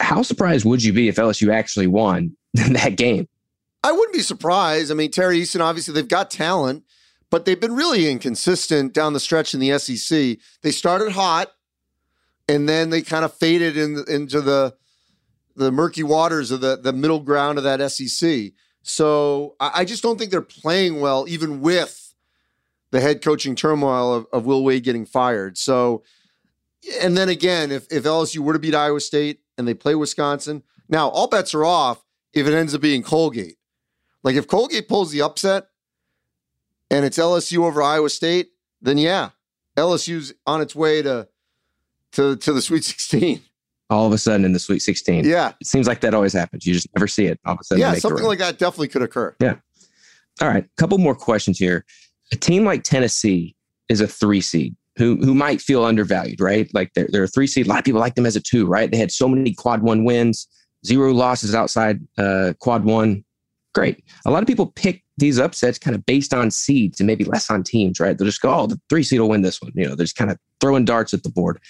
How 0.00 0.22
surprised 0.22 0.64
would 0.64 0.82
you 0.82 0.92
be 0.92 1.08
if 1.08 1.16
LSU 1.16 1.52
actually 1.52 1.86
won 1.86 2.36
that 2.54 2.96
game? 2.96 3.28
I 3.82 3.92
wouldn't 3.92 4.14
be 4.14 4.20
surprised. 4.20 4.90
I 4.90 4.94
mean, 4.94 5.10
Tari 5.10 5.40
Eason, 5.40 5.60
obviously, 5.60 5.94
they've 5.94 6.08
got 6.08 6.30
talent. 6.30 6.82
but 7.30 7.44
they've 7.44 7.60
been 7.60 7.74
really 7.74 8.08
inconsistent 8.10 8.92
down 8.92 9.12
the 9.12 9.20
stretch 9.20 9.54
in 9.54 9.60
the 9.60 9.78
SEC. 9.78 10.38
They 10.62 10.70
started 10.70 11.12
hot, 11.12 11.52
and 12.48 12.68
then 12.68 12.90
they 12.90 13.02
kind 13.02 13.24
of 13.24 13.34
faded 13.34 13.76
in, 13.76 14.04
into 14.08 14.40
the 14.40 14.74
the 15.56 15.72
murky 15.72 16.02
waters 16.02 16.50
of 16.50 16.60
the 16.60 16.76
the 16.76 16.92
middle 16.92 17.20
ground 17.20 17.58
of 17.58 17.64
that 17.64 17.90
SEC. 17.90 18.52
So 18.82 19.56
I, 19.58 19.70
I 19.76 19.84
just 19.84 20.02
don't 20.02 20.18
think 20.18 20.30
they're 20.30 20.42
playing 20.42 21.00
well, 21.00 21.26
even 21.28 21.60
with 21.60 22.05
the 22.96 23.02
head 23.02 23.22
coaching 23.22 23.54
turmoil 23.54 24.14
of, 24.14 24.26
of 24.32 24.46
Will 24.46 24.64
Wade 24.64 24.82
getting 24.82 25.04
fired. 25.04 25.58
So, 25.58 26.02
and 27.02 27.16
then 27.16 27.28
again, 27.28 27.70
if 27.70 27.86
if 27.92 28.04
LSU 28.04 28.38
were 28.38 28.54
to 28.54 28.58
beat 28.58 28.74
Iowa 28.74 29.00
State 29.00 29.40
and 29.58 29.68
they 29.68 29.74
play 29.74 29.94
Wisconsin, 29.94 30.62
now 30.88 31.08
all 31.08 31.26
bets 31.26 31.54
are 31.54 31.64
off 31.64 32.02
if 32.32 32.46
it 32.46 32.54
ends 32.54 32.74
up 32.74 32.80
being 32.80 33.02
Colgate. 33.02 33.58
Like 34.22 34.36
if 34.36 34.46
Colgate 34.46 34.88
pulls 34.88 35.10
the 35.10 35.22
upset 35.22 35.68
and 36.90 37.04
it's 37.04 37.18
LSU 37.18 37.64
over 37.64 37.82
Iowa 37.82 38.08
State, 38.08 38.50
then 38.80 38.96
yeah, 38.96 39.30
LSU's 39.76 40.32
on 40.46 40.62
its 40.62 40.74
way 40.74 41.02
to 41.02 41.28
to 42.12 42.36
to 42.36 42.52
the 42.52 42.62
Sweet 42.62 42.84
16. 42.84 43.42
All 43.90 44.06
of 44.06 44.12
a 44.12 44.18
sudden 44.18 44.44
in 44.44 44.52
the 44.52 44.58
Sweet 44.58 44.80
16. 44.80 45.24
Yeah. 45.24 45.52
It 45.60 45.66
seems 45.66 45.86
like 45.86 46.00
that 46.00 46.14
always 46.14 46.32
happens. 46.32 46.66
You 46.66 46.74
just 46.74 46.88
never 46.96 47.06
see 47.06 47.26
it. 47.26 47.38
All 47.44 47.52
of 47.52 47.60
a 47.60 47.64
sudden. 47.64 47.80
Yeah, 47.80 47.94
something 47.94 48.24
like 48.24 48.40
that 48.40 48.58
definitely 48.58 48.88
could 48.88 49.02
occur. 49.02 49.36
Yeah. 49.40 49.56
All 50.40 50.48
right. 50.48 50.64
a 50.64 50.68
Couple 50.76 50.98
more 50.98 51.14
questions 51.14 51.56
here. 51.58 51.84
A 52.32 52.36
team 52.36 52.64
like 52.64 52.82
Tennessee 52.82 53.54
is 53.88 54.00
a 54.00 54.06
three 54.06 54.40
seed 54.40 54.74
who 54.96 55.16
who 55.16 55.34
might 55.34 55.60
feel 55.60 55.84
undervalued, 55.84 56.40
right? 56.40 56.68
Like 56.74 56.92
they're, 56.94 57.08
they're 57.10 57.24
a 57.24 57.28
three 57.28 57.46
seed. 57.46 57.66
A 57.66 57.68
lot 57.68 57.78
of 57.78 57.84
people 57.84 58.00
like 58.00 58.14
them 58.14 58.26
as 58.26 58.36
a 58.36 58.40
two, 58.40 58.66
right? 58.66 58.90
They 58.90 58.96
had 58.96 59.12
so 59.12 59.28
many 59.28 59.54
quad 59.54 59.82
one 59.82 60.04
wins, 60.04 60.48
zero 60.84 61.12
losses 61.12 61.54
outside 61.54 62.00
uh, 62.18 62.54
quad 62.58 62.84
one. 62.84 63.24
Great. 63.74 64.02
A 64.24 64.30
lot 64.30 64.42
of 64.42 64.46
people 64.46 64.66
pick 64.68 65.04
these 65.18 65.38
upsets 65.38 65.78
kind 65.78 65.94
of 65.94 66.04
based 66.06 66.32
on 66.32 66.50
seeds 66.50 67.00
and 67.00 67.06
maybe 67.06 67.24
less 67.24 67.50
on 67.50 67.62
teams, 67.62 68.00
right? 68.00 68.16
They'll 68.16 68.26
just 68.26 68.40
go, 68.40 68.52
oh, 68.52 68.66
the 68.66 68.80
three 68.88 69.02
seed 69.02 69.20
will 69.20 69.28
win 69.28 69.42
this 69.42 69.60
one. 69.60 69.72
You 69.74 69.88
know, 69.88 69.94
they're 69.94 70.04
just 70.04 70.16
kind 70.16 70.30
of 70.30 70.38
throwing 70.60 70.84
darts 70.84 71.12
at 71.12 71.22
the 71.22 71.28
board. 71.28 71.60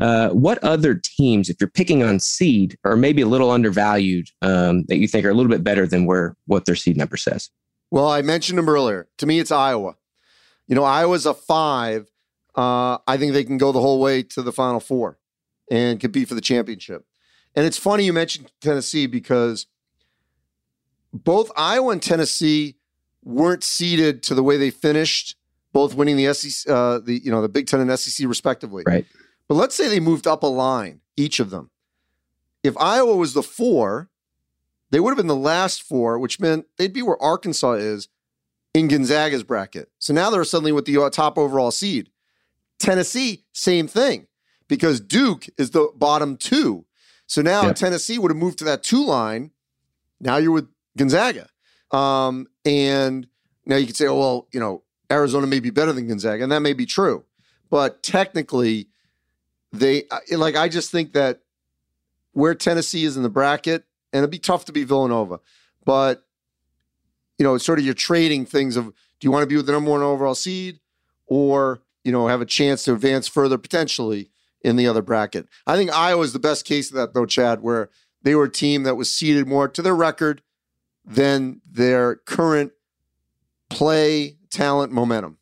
Uh, 0.00 0.30
what 0.30 0.62
other 0.64 0.94
teams, 0.94 1.48
if 1.48 1.56
you're 1.60 1.70
picking 1.70 2.02
on 2.02 2.18
seed, 2.18 2.76
are 2.84 2.96
maybe 2.96 3.22
a 3.22 3.26
little 3.26 3.50
undervalued 3.50 4.28
um, 4.40 4.84
that 4.88 4.96
you 4.96 5.06
think 5.06 5.24
are 5.24 5.30
a 5.30 5.34
little 5.34 5.50
bit 5.50 5.62
better 5.62 5.86
than 5.86 6.06
where 6.06 6.34
what 6.46 6.64
their 6.64 6.74
seed 6.74 6.96
number 6.96 7.16
says? 7.16 7.50
Well, 7.90 8.08
I 8.08 8.22
mentioned 8.22 8.58
them 8.58 8.68
earlier. 8.68 9.08
To 9.18 9.26
me, 9.26 9.38
it's 9.38 9.52
Iowa. 9.52 9.96
You 10.72 10.76
know, 10.76 10.84
Iowa's 10.84 11.26
a 11.26 11.34
five. 11.34 12.10
Uh, 12.54 12.96
I 13.06 13.18
think 13.18 13.34
they 13.34 13.44
can 13.44 13.58
go 13.58 13.72
the 13.72 13.80
whole 13.82 14.00
way 14.00 14.22
to 14.22 14.40
the 14.40 14.52
Final 14.52 14.80
Four 14.80 15.18
and 15.70 16.00
compete 16.00 16.28
for 16.28 16.34
the 16.34 16.40
championship. 16.40 17.04
And 17.54 17.66
it's 17.66 17.76
funny 17.76 18.06
you 18.06 18.14
mentioned 18.14 18.50
Tennessee 18.62 19.06
because 19.06 19.66
both 21.12 21.52
Iowa 21.58 21.92
and 21.92 22.02
Tennessee 22.02 22.76
weren't 23.22 23.62
seeded 23.62 24.22
to 24.22 24.34
the 24.34 24.42
way 24.42 24.56
they 24.56 24.70
finished, 24.70 25.36
both 25.74 25.94
winning 25.94 26.16
the 26.16 26.32
SEC, 26.32 26.72
uh, 26.72 27.00
the 27.00 27.20
you 27.22 27.30
know 27.30 27.42
the 27.42 27.50
Big 27.50 27.66
Ten 27.66 27.80
and 27.80 27.98
SEC 27.98 28.26
respectively. 28.26 28.82
Right. 28.86 29.04
But 29.48 29.56
let's 29.56 29.74
say 29.74 29.90
they 29.90 30.00
moved 30.00 30.26
up 30.26 30.42
a 30.42 30.46
line, 30.46 31.02
each 31.18 31.38
of 31.38 31.50
them. 31.50 31.68
If 32.62 32.78
Iowa 32.78 33.14
was 33.14 33.34
the 33.34 33.42
four, 33.42 34.08
they 34.88 35.00
would 35.00 35.10
have 35.10 35.18
been 35.18 35.26
the 35.26 35.36
last 35.36 35.82
four, 35.82 36.18
which 36.18 36.40
meant 36.40 36.64
they'd 36.78 36.94
be 36.94 37.02
where 37.02 37.22
Arkansas 37.22 37.72
is 37.72 38.08
in 38.74 38.88
Gonzaga's 38.88 39.44
bracket. 39.44 39.90
So 39.98 40.12
now 40.14 40.30
they're 40.30 40.44
suddenly 40.44 40.72
with 40.72 40.86
the 40.86 41.00
uh, 41.00 41.10
top 41.10 41.38
overall 41.38 41.70
seed. 41.70 42.10
Tennessee, 42.78 43.44
same 43.52 43.86
thing, 43.86 44.26
because 44.68 45.00
Duke 45.00 45.46
is 45.56 45.70
the 45.70 45.92
bottom 45.94 46.36
two. 46.36 46.84
So 47.26 47.42
now 47.42 47.66
yep. 47.66 47.76
Tennessee 47.76 48.18
would 48.18 48.30
have 48.30 48.38
moved 48.38 48.58
to 48.58 48.64
that 48.64 48.82
two 48.82 49.04
line. 49.04 49.50
Now 50.20 50.36
you're 50.36 50.52
with 50.52 50.68
Gonzaga. 50.96 51.48
Um, 51.90 52.46
and 52.64 53.26
now 53.66 53.76
you 53.76 53.86
could 53.86 53.96
say, 53.96 54.06
oh, 54.06 54.18
well, 54.18 54.48
you 54.52 54.60
know, 54.60 54.82
Arizona 55.10 55.46
may 55.46 55.60
be 55.60 55.70
better 55.70 55.92
than 55.92 56.08
Gonzaga, 56.08 56.42
and 56.42 56.52
that 56.52 56.60
may 56.60 56.72
be 56.72 56.86
true. 56.86 57.24
But 57.70 58.02
technically, 58.02 58.88
they 59.72 60.04
like 60.30 60.56
I 60.56 60.68
just 60.68 60.90
think 60.90 61.12
that 61.12 61.40
where 62.32 62.54
Tennessee 62.54 63.04
is 63.04 63.16
in 63.16 63.22
the 63.22 63.30
bracket, 63.30 63.84
and 64.12 64.18
it'd 64.18 64.30
be 64.30 64.38
tough 64.38 64.64
to 64.66 64.72
be 64.72 64.84
Villanova, 64.84 65.40
but 65.84 66.26
you 67.42 67.48
know, 67.48 67.56
it's 67.56 67.64
sort 67.64 67.80
of 67.80 67.84
you're 67.84 67.92
trading 67.92 68.46
things 68.46 68.76
of 68.76 68.84
do 68.86 68.92
you 69.22 69.32
want 69.32 69.42
to 69.42 69.48
be 69.48 69.56
with 69.56 69.66
the 69.66 69.72
number 69.72 69.90
one 69.90 70.00
overall 70.00 70.36
seed 70.36 70.78
or 71.26 71.82
you 72.04 72.12
know 72.12 72.28
have 72.28 72.40
a 72.40 72.46
chance 72.46 72.84
to 72.84 72.92
advance 72.92 73.26
further 73.26 73.58
potentially 73.58 74.30
in 74.60 74.76
the 74.76 74.86
other 74.86 75.02
bracket. 75.02 75.48
I 75.66 75.74
think 75.74 75.90
Iowa 75.92 76.22
is 76.22 76.32
the 76.32 76.38
best 76.38 76.64
case 76.64 76.88
of 76.88 76.94
that 76.94 77.14
though, 77.14 77.26
Chad, 77.26 77.60
where 77.60 77.90
they 78.22 78.36
were 78.36 78.44
a 78.44 78.48
team 78.48 78.84
that 78.84 78.94
was 78.94 79.10
seeded 79.10 79.48
more 79.48 79.66
to 79.66 79.82
their 79.82 79.96
record 79.96 80.40
than 81.04 81.60
their 81.68 82.14
current 82.14 82.70
play, 83.70 84.36
talent, 84.52 84.92
momentum. 84.92 85.38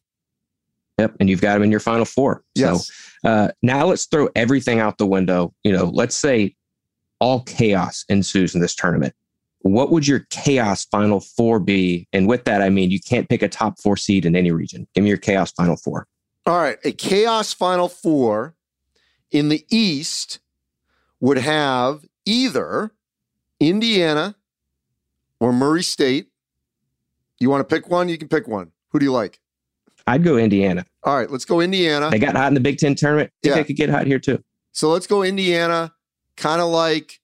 Yep, 0.99 1.17
and 1.21 1.29
you've 1.29 1.43
got 1.43 1.53
them 1.53 1.65
in 1.65 1.71
your 1.71 1.81
final 1.81 2.07
four. 2.07 2.43
Yes. 2.55 2.91
So 3.23 3.29
uh, 3.29 3.49
now 3.61 3.85
let's 3.85 4.07
throw 4.07 4.31
everything 4.35 4.81
out 4.81 4.97
the 4.97 5.07
window. 5.07 5.53
You 5.65 5.73
know, 5.73 5.91
let's 5.93 6.17
say 6.17 6.57
all 7.19 7.43
chaos 7.43 8.07
ensues 8.09 8.55
in 8.55 8.63
this 8.63 8.75
tournament. 8.75 9.15
What 9.63 9.91
would 9.91 10.07
your 10.07 10.21
chaos 10.31 10.85
final 10.87 11.21
four 11.21 11.61
be? 11.61 12.09
And 12.13 12.27
with 12.27 12.45
that, 12.45 12.63
I 12.63 12.71
mean 12.71 12.91
you 12.91 13.01
can't 13.01 13.29
pick 13.29 13.43
a 13.43 13.49
top 13.49 13.79
four 13.81 13.97
seed 13.97 14.25
in 14.25 14.35
any 14.35 14.51
region. 14.51 14.87
Give 14.95 15.05
me 15.05 15.09
your 15.09 15.19
chaos 15.19 15.53
final 15.53 15.77
four. 15.77 16.07
All 16.47 16.59
right, 16.59 16.79
a 16.85 16.93
chaos 16.93 17.53
final 17.53 17.89
four 17.89 18.55
in 19.31 19.51
the 19.51 19.65
East 19.71 20.41
would 21.21 21.39
have 21.39 22.05
either 22.25 22.93
Indiana 23.61 24.37
or 25.39 25.53
Murray 25.53 25.83
State. 25.83 26.29
You 27.39 27.51
want 27.51 27.67
to 27.67 27.75
pick 27.75 27.89
one? 27.91 28.09
You 28.09 28.19
can 28.19 28.29
pick 28.29 28.49
one. 28.49 28.73
Who 28.89 28.99
do 28.99 29.05
you 29.05 29.13
like? 29.13 29.41
I'd 30.07 30.25
go 30.25 30.37
Indiana. 30.37 30.85
All 31.05 31.17
right, 31.17 31.31
let's 31.31 31.45
go 31.45 31.61
Indiana. 31.61 32.11
They 32.11 32.19
got 32.19 32.35
hot 32.35 32.49
in 32.49 32.55
the 32.55 32.61
Big 32.61 32.79
Ten 32.79 32.95
tournament. 32.95 33.31
I 33.31 33.37
think 33.43 33.51
yeah. 33.51 33.63
they 33.63 33.65
could 33.65 33.77
get 33.77 33.91
hot 33.91 34.07
here 34.07 34.19
too. 34.19 34.43
So 34.73 34.91
let's 34.91 35.07
go 35.07 35.23
Indiana, 35.23 35.93
kind 36.37 36.61
of 36.61 36.69
like 36.69 37.20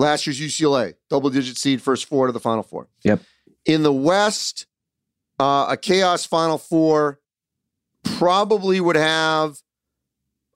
last 0.00 0.26
year's 0.26 0.40
UCLA, 0.40 0.94
double 1.08 1.30
digit 1.30 1.56
seed, 1.56 1.80
first 1.80 2.06
four 2.06 2.26
to 2.26 2.32
the 2.32 2.40
Final 2.40 2.62
Four. 2.62 2.88
Yep. 3.04 3.20
In 3.66 3.82
the 3.82 3.92
West, 3.92 4.66
uh, 5.38 5.66
a 5.68 5.76
chaos 5.76 6.26
Final 6.26 6.58
Four 6.58 7.20
probably 8.02 8.80
would 8.80 8.96
have, 8.96 9.58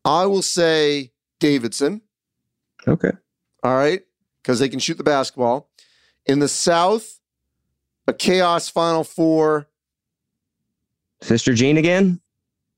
I 0.04 0.26
will 0.26 0.42
say, 0.42 1.12
Davidson. 1.40 2.02
Okay. 2.88 3.12
All 3.62 3.76
right, 3.76 4.02
because 4.42 4.58
they 4.58 4.68
can 4.68 4.78
shoot 4.78 4.98
the 4.98 5.04
basketball. 5.04 5.70
In 6.26 6.38
the 6.38 6.48
South, 6.48 7.20
a 8.06 8.12
chaos 8.12 8.68
Final 8.68 9.04
Four 9.04 9.68
Sister 11.24 11.54
Jean 11.54 11.78
again? 11.78 12.20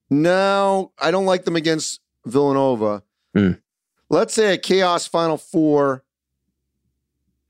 No, 0.08 0.92
I 1.00 1.10
don't 1.10 1.26
like 1.26 1.44
them 1.44 1.56
against 1.56 2.00
Villanova. 2.24 3.02
Mm. 3.36 3.60
Let's 4.08 4.34
say 4.34 4.54
a 4.54 4.58
Chaos 4.58 5.08
Final 5.08 5.36
Four 5.36 6.04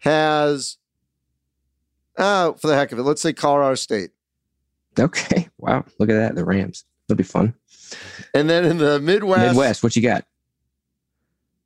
has, 0.07 0.79
uh, 2.17 2.53
for 2.53 2.69
the 2.69 2.77
heck 2.77 2.93
of 2.93 2.99
it, 2.99 3.03
let's 3.03 3.21
say 3.21 3.33
Colorado 3.33 3.75
State. 3.75 4.11
Okay. 4.99 5.49
Wow. 5.59 5.85
Look 5.99 6.09
at 6.09 6.15
that. 6.15 6.35
The 6.35 6.45
Rams. 6.45 6.85
That'll 7.07 7.19
be 7.19 7.25
fun. 7.25 7.55
And 8.35 8.49
then 8.49 8.65
in 8.65 8.79
the 8.79 8.99
Midwest. 9.01 9.49
Midwest, 9.49 9.83
what 9.83 9.95
you 9.95 10.03
got? 10.03 10.25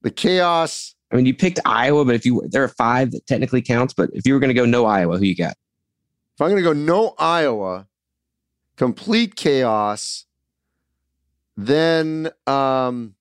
The 0.03 0.11
Chaos. 0.11 0.95
I 1.13 1.17
mean, 1.17 1.27
you 1.27 1.35
picked 1.35 1.61
Iowa, 1.65 2.05
but 2.05 2.15
if 2.15 2.25
you 2.25 2.43
there 2.49 2.63
are 2.65 2.69
five 2.69 3.11
that 3.13 3.27
technically 3.27 3.63
counts, 3.63 3.95
but 3.95 4.11
if 4.13 4.27
you 4.27 4.35
were 4.35 4.41
going 4.41 4.49
to 4.49 4.55
go 4.55 4.65
no 4.65 4.87
Iowa, 4.87 5.19
who 5.19 5.25
you 5.25 5.37
got? 5.37 5.57
If 6.35 6.41
I'm 6.41 6.49
going 6.49 6.57
to 6.57 6.63
go 6.63 6.73
no 6.73 7.15
Iowa, 7.19 7.89
complete 8.77 9.37
chaos. 9.37 10.27
Then, 11.57 12.31
um, 12.47 13.15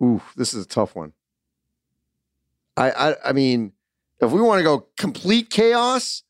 ooh, 0.00 0.22
this 0.36 0.54
is 0.54 0.64
a 0.64 0.68
tough 0.68 0.94
one. 0.94 1.12
I, 2.76 2.90
I, 2.90 3.14
I 3.26 3.32
mean, 3.32 3.72
if 4.20 4.30
we 4.30 4.40
want 4.40 4.58
to 4.58 4.64
go 4.64 4.86
complete 4.96 5.50
chaos, 5.50 6.22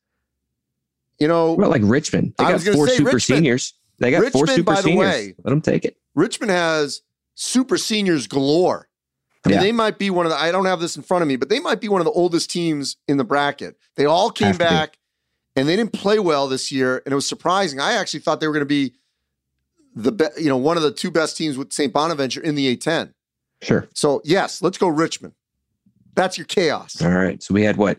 you 1.18 1.28
know, 1.28 1.54
well, 1.54 1.70
like 1.70 1.82
Richmond, 1.84 2.34
they 2.38 2.44
got 2.44 2.60
four 2.60 2.88
super 2.88 3.04
Richmond. 3.04 3.22
seniors. 3.22 3.74
They 3.98 4.10
got 4.10 4.22
Richmond, 4.22 4.32
four 4.32 4.46
super 4.54 4.74
by 4.74 4.80
seniors. 4.80 5.14
The 5.14 5.28
way, 5.28 5.34
Let 5.44 5.50
them 5.50 5.60
take 5.60 5.84
it. 5.84 5.96
Richmond 6.14 6.50
has 6.50 7.02
super 7.34 7.78
seniors 7.78 8.26
galore. 8.26 8.88
I 9.44 9.48
mean, 9.48 9.56
yeah. 9.56 9.62
they 9.62 9.72
might 9.72 9.98
be 9.98 10.10
one 10.10 10.26
of 10.26 10.30
the. 10.30 10.38
I 10.38 10.50
don't 10.50 10.66
have 10.66 10.80
this 10.80 10.96
in 10.96 11.02
front 11.02 11.22
of 11.22 11.28
me, 11.28 11.36
but 11.36 11.48
they 11.48 11.60
might 11.60 11.80
be 11.80 11.88
one 11.88 12.00
of 12.00 12.04
the 12.04 12.10
oldest 12.10 12.50
teams 12.50 12.96
in 13.06 13.16
the 13.16 13.24
bracket. 13.24 13.76
They 13.94 14.04
all 14.04 14.30
came 14.30 14.56
back 14.56 14.98
and 15.54 15.68
they 15.68 15.76
didn't 15.76 15.92
play 15.92 16.18
well 16.18 16.48
this 16.48 16.70
year, 16.72 17.02
and 17.04 17.12
it 17.12 17.14
was 17.14 17.26
surprising. 17.26 17.80
I 17.80 17.92
actually 17.92 18.20
thought 18.20 18.40
they 18.40 18.48
were 18.48 18.52
going 18.52 18.60
to 18.60 18.66
be 18.66 18.94
the 19.94 20.12
be- 20.12 20.42
you 20.42 20.48
know 20.48 20.56
one 20.56 20.76
of 20.76 20.82
the 20.82 20.92
two 20.92 21.10
best 21.10 21.36
teams 21.36 21.56
with 21.56 21.72
St. 21.72 21.92
Bonaventure 21.92 22.42
in 22.42 22.54
the 22.54 22.76
A10. 22.76 23.12
Sure. 23.62 23.88
So 23.94 24.20
yes, 24.24 24.60
let's 24.60 24.78
go 24.78 24.88
Richmond. 24.88 25.34
That's 26.16 26.36
your 26.36 26.46
chaos. 26.46 27.00
All 27.00 27.10
right. 27.10 27.40
So 27.42 27.54
we 27.54 27.62
had 27.62 27.76
what? 27.76 27.98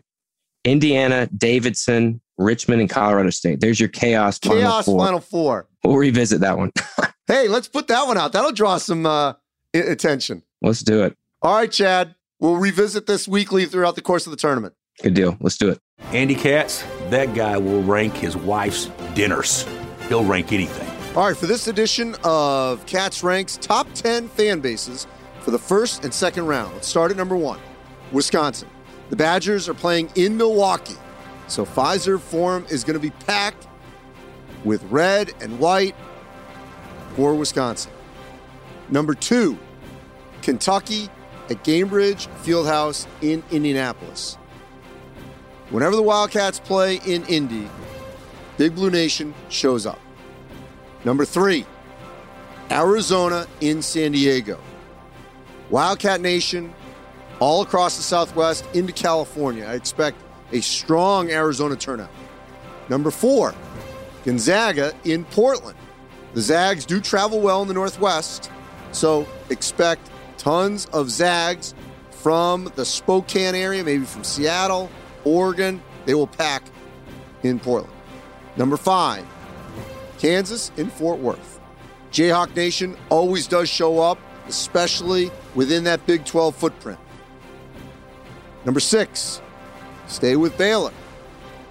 Indiana, 0.64 1.28
Davidson, 1.28 2.20
Richmond, 2.36 2.80
and 2.80 2.90
Colorado 2.90 3.30
State. 3.30 3.60
There's 3.60 3.80
your 3.80 3.88
chaos. 3.88 4.38
Chaos 4.38 4.52
final 4.54 4.82
four. 4.82 5.04
Final 5.06 5.20
four. 5.20 5.68
We'll 5.84 5.96
revisit 5.96 6.40
that 6.40 6.58
one. 6.58 6.72
hey, 7.26 7.48
let's 7.48 7.68
put 7.68 7.86
that 7.88 8.06
one 8.06 8.18
out. 8.18 8.32
That'll 8.32 8.52
draw 8.52 8.76
some 8.78 9.06
uh, 9.06 9.34
attention. 9.72 10.42
Let's 10.60 10.80
do 10.80 11.04
it. 11.04 11.16
All 11.40 11.54
right, 11.54 11.70
Chad. 11.70 12.16
We'll 12.40 12.56
revisit 12.56 13.06
this 13.06 13.26
weekly 13.26 13.64
throughout 13.66 13.94
the 13.94 14.02
course 14.02 14.26
of 14.26 14.30
the 14.32 14.36
tournament. 14.36 14.74
Good 15.02 15.14
deal. 15.14 15.36
Let's 15.40 15.56
do 15.56 15.70
it. 15.70 15.78
Andy 16.12 16.34
Katz, 16.34 16.84
that 17.10 17.34
guy 17.34 17.56
will 17.56 17.82
rank 17.82 18.14
his 18.14 18.36
wife's 18.36 18.90
dinners. 19.14 19.66
he'll 20.08 20.24
rank 20.24 20.52
anything. 20.52 20.88
All 21.16 21.26
right, 21.26 21.36
for 21.36 21.46
this 21.46 21.66
edition 21.66 22.14
of 22.24 22.84
Katz 22.86 23.24
Ranks 23.24 23.56
Top 23.60 23.92
10 23.94 24.28
Fan 24.28 24.60
Bases 24.60 25.06
for 25.40 25.50
the 25.50 25.58
first 25.58 26.04
and 26.04 26.12
second 26.12 26.46
round, 26.46 26.74
let's 26.74 26.86
start 26.86 27.10
at 27.10 27.16
number 27.16 27.36
one 27.36 27.58
Wisconsin. 28.12 28.68
The 29.10 29.16
Badgers 29.16 29.68
are 29.68 29.74
playing 29.74 30.10
in 30.14 30.36
Milwaukee, 30.36 30.96
so 31.46 31.64
Fiserv 31.64 32.20
Forum 32.20 32.66
is 32.70 32.84
going 32.84 32.94
to 32.94 33.00
be 33.00 33.10
packed 33.24 33.66
with 34.64 34.82
red 34.84 35.32
and 35.40 35.58
white 35.58 35.94
for 37.16 37.34
Wisconsin. 37.34 37.92
Number 38.90 39.14
two, 39.14 39.58
Kentucky 40.42 41.08
at 41.50 41.64
Gainbridge 41.64 42.28
Fieldhouse 42.42 43.06
in 43.22 43.42
Indianapolis. 43.50 44.36
Whenever 45.70 45.96
the 45.96 46.02
Wildcats 46.02 46.60
play 46.60 47.00
in 47.06 47.24
Indy, 47.26 47.68
Big 48.56 48.74
Blue 48.74 48.90
Nation 48.90 49.34
shows 49.48 49.86
up. 49.86 50.00
Number 51.04 51.24
three, 51.24 51.64
Arizona 52.70 53.46
in 53.60 53.82
San 53.82 54.12
Diego. 54.12 54.58
Wildcat 55.70 56.20
Nation 56.20 56.72
all 57.40 57.62
across 57.62 57.96
the 57.96 58.02
Southwest 58.02 58.64
into 58.74 58.92
California. 58.92 59.64
I 59.64 59.74
expect 59.74 60.16
a 60.52 60.60
strong 60.60 61.30
Arizona 61.30 61.76
turnout. 61.76 62.10
Number 62.88 63.10
four, 63.10 63.54
Gonzaga 64.24 64.92
in 65.04 65.24
Portland. 65.26 65.76
The 66.34 66.40
Zags 66.40 66.84
do 66.84 67.00
travel 67.00 67.40
well 67.40 67.62
in 67.62 67.68
the 67.68 67.74
Northwest, 67.74 68.50
so 68.92 69.26
expect 69.50 70.10
tons 70.36 70.86
of 70.86 71.10
Zags 71.10 71.74
from 72.10 72.70
the 72.74 72.84
Spokane 72.84 73.54
area, 73.54 73.82
maybe 73.84 74.04
from 74.04 74.24
Seattle, 74.24 74.90
Oregon. 75.24 75.82
They 76.04 76.14
will 76.14 76.26
pack 76.26 76.62
in 77.42 77.58
Portland. 77.58 77.94
Number 78.56 78.76
five, 78.76 79.24
Kansas 80.18 80.72
in 80.76 80.90
Fort 80.90 81.18
Worth. 81.18 81.60
Jayhawk 82.10 82.54
Nation 82.56 82.96
always 83.10 83.46
does 83.46 83.68
show 83.68 84.00
up, 84.00 84.18
especially 84.48 85.30
within 85.54 85.84
that 85.84 86.04
Big 86.06 86.24
12 86.24 86.54
footprint. 86.56 86.98
Number 88.64 88.80
six, 88.80 89.40
stay 90.06 90.36
with 90.36 90.56
Baylor 90.58 90.92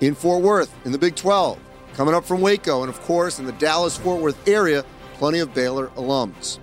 in 0.01 0.15
Fort 0.15 0.41
Worth 0.41 0.73
in 0.85 0.91
the 0.91 0.97
Big 0.97 1.15
12. 1.15 1.59
Coming 1.93 2.13
up 2.13 2.25
from 2.25 2.41
Waco, 2.41 2.81
and 2.81 2.89
of 2.89 3.01
course, 3.01 3.39
in 3.39 3.45
the 3.45 3.51
Dallas 3.53 3.97
Fort 3.97 4.21
Worth 4.21 4.47
area, 4.47 4.85
plenty 5.15 5.39
of 5.39 5.53
Baylor 5.53 5.87
alums. 5.89 6.59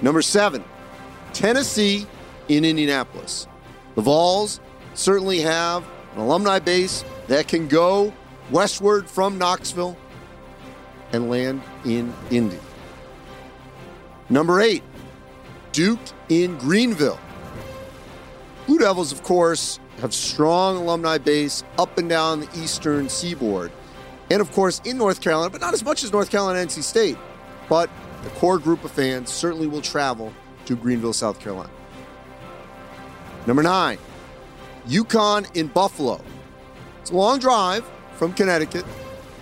Number 0.00 0.22
seven, 0.22 0.64
Tennessee 1.32 2.06
in 2.48 2.64
Indianapolis. 2.64 3.46
The 3.94 4.02
Vols 4.02 4.60
certainly 4.94 5.40
have 5.40 5.84
an 6.14 6.20
alumni 6.20 6.58
base 6.58 7.04
that 7.28 7.48
can 7.48 7.68
go 7.68 8.12
westward 8.50 9.08
from 9.08 9.38
Knoxville 9.38 9.96
and 11.12 11.30
land 11.30 11.62
in 11.84 12.12
Indy. 12.30 12.58
Number 14.28 14.60
eight, 14.60 14.82
Duke 15.72 16.00
in 16.28 16.58
Greenville. 16.58 17.18
Blue 18.66 18.78
Devils, 18.78 19.12
of 19.12 19.22
course, 19.22 19.80
have 20.00 20.14
strong 20.14 20.76
alumni 20.76 21.18
base 21.18 21.64
up 21.78 21.98
and 21.98 22.08
down 22.08 22.40
the 22.40 22.48
eastern 22.56 23.08
seaboard. 23.08 23.72
And 24.30 24.40
of 24.40 24.50
course, 24.52 24.80
in 24.84 24.96
North 24.96 25.20
Carolina, 25.20 25.50
but 25.50 25.60
not 25.60 25.74
as 25.74 25.84
much 25.84 26.04
as 26.04 26.12
North 26.12 26.30
Carolina 26.30 26.58
NC 26.60 26.82
State. 26.82 27.18
But 27.68 27.90
the 28.22 28.30
core 28.30 28.58
group 28.58 28.84
of 28.84 28.90
fans 28.90 29.30
certainly 29.30 29.66
will 29.66 29.82
travel 29.82 30.32
to 30.66 30.76
Greenville, 30.76 31.12
South 31.12 31.40
Carolina. 31.40 31.70
Number 33.46 33.62
nine, 33.62 33.98
UConn 34.86 35.54
in 35.56 35.66
Buffalo. 35.66 36.22
It's 37.00 37.10
a 37.10 37.16
long 37.16 37.40
drive 37.40 37.84
from 38.14 38.32
Connecticut. 38.32 38.84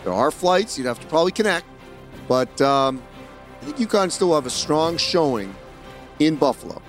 There 0.04 0.12
are 0.12 0.30
flights, 0.30 0.78
you'd 0.78 0.86
have 0.86 1.00
to 1.00 1.06
probably 1.06 1.32
connect. 1.32 1.66
But 2.26 2.60
um, 2.62 3.02
I 3.60 3.66
think 3.66 3.76
UConn 3.76 4.10
still 4.10 4.34
have 4.34 4.46
a 4.46 4.50
strong 4.50 4.96
showing 4.96 5.54
in 6.18 6.36
Buffalo. 6.36 6.80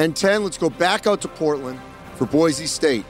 And 0.00 0.16
10, 0.16 0.44
let's 0.44 0.56
go 0.56 0.70
back 0.70 1.06
out 1.06 1.20
to 1.20 1.28
Portland 1.28 1.78
for 2.14 2.24
Boise 2.24 2.66
State. 2.66 3.04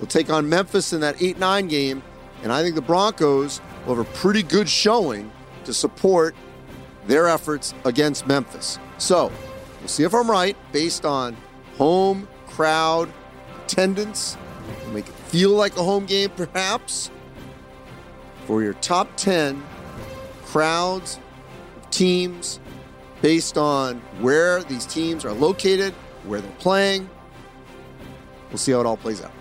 They'll 0.00 0.08
take 0.08 0.30
on 0.30 0.48
Memphis 0.48 0.92
in 0.92 1.00
that 1.00 1.22
8 1.22 1.38
9 1.38 1.68
game, 1.68 2.02
and 2.42 2.52
I 2.52 2.60
think 2.60 2.74
the 2.74 2.82
Broncos 2.82 3.60
will 3.86 3.94
have 3.94 4.04
a 4.04 4.10
pretty 4.14 4.42
good 4.42 4.68
showing 4.68 5.30
to 5.62 5.72
support 5.72 6.34
their 7.06 7.28
efforts 7.28 7.72
against 7.84 8.26
Memphis. 8.26 8.80
So, 8.98 9.30
we'll 9.78 9.86
see 9.86 10.02
if 10.02 10.12
I'm 10.12 10.28
right 10.28 10.56
based 10.72 11.04
on 11.04 11.36
home 11.78 12.26
crowd 12.48 13.08
attendance, 13.64 14.36
make 14.92 15.06
it 15.06 15.14
feel 15.14 15.52
like 15.52 15.76
a 15.76 15.84
home 15.84 16.04
game 16.04 16.30
perhaps. 16.30 17.12
For 18.46 18.60
your 18.60 18.74
top 18.74 19.08
10 19.16 19.62
crowds, 20.46 21.20
teams, 21.92 22.58
based 23.22 23.56
on 23.56 24.00
where 24.18 24.64
these 24.64 24.84
teams 24.84 25.24
are 25.24 25.32
located, 25.32 25.94
where 26.26 26.40
they're 26.40 26.50
playing. 26.52 27.08
We'll 28.48 28.58
see 28.58 28.72
how 28.72 28.80
it 28.80 28.86
all 28.86 28.96
plays 28.96 29.22
out. 29.22 29.32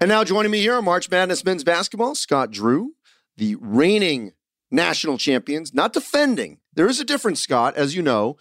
And 0.00 0.08
now 0.08 0.22
joining 0.22 0.50
me 0.50 0.60
here 0.60 0.74
on 0.74 0.84
March 0.84 1.10
Madness 1.10 1.44
men's 1.44 1.64
basketball, 1.64 2.14
Scott 2.14 2.50
Drew, 2.50 2.92
the 3.36 3.56
reigning 3.60 4.32
national 4.70 5.18
champions, 5.18 5.72
not 5.72 5.92
defending. 5.92 6.58
There 6.74 6.88
is 6.88 7.00
a 7.00 7.04
difference, 7.04 7.40
Scott, 7.40 7.74
as 7.76 7.96
you 7.96 8.02
know, 8.02 8.36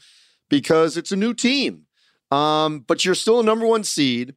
because 0.49 0.97
it's 0.97 1.11
a 1.11 1.15
new 1.15 1.33
team. 1.33 1.85
Um, 2.31 2.79
but 2.79 3.05
you're 3.05 3.15
still 3.15 3.39
a 3.39 3.43
number 3.43 3.65
one 3.65 3.83
seed. 3.83 4.35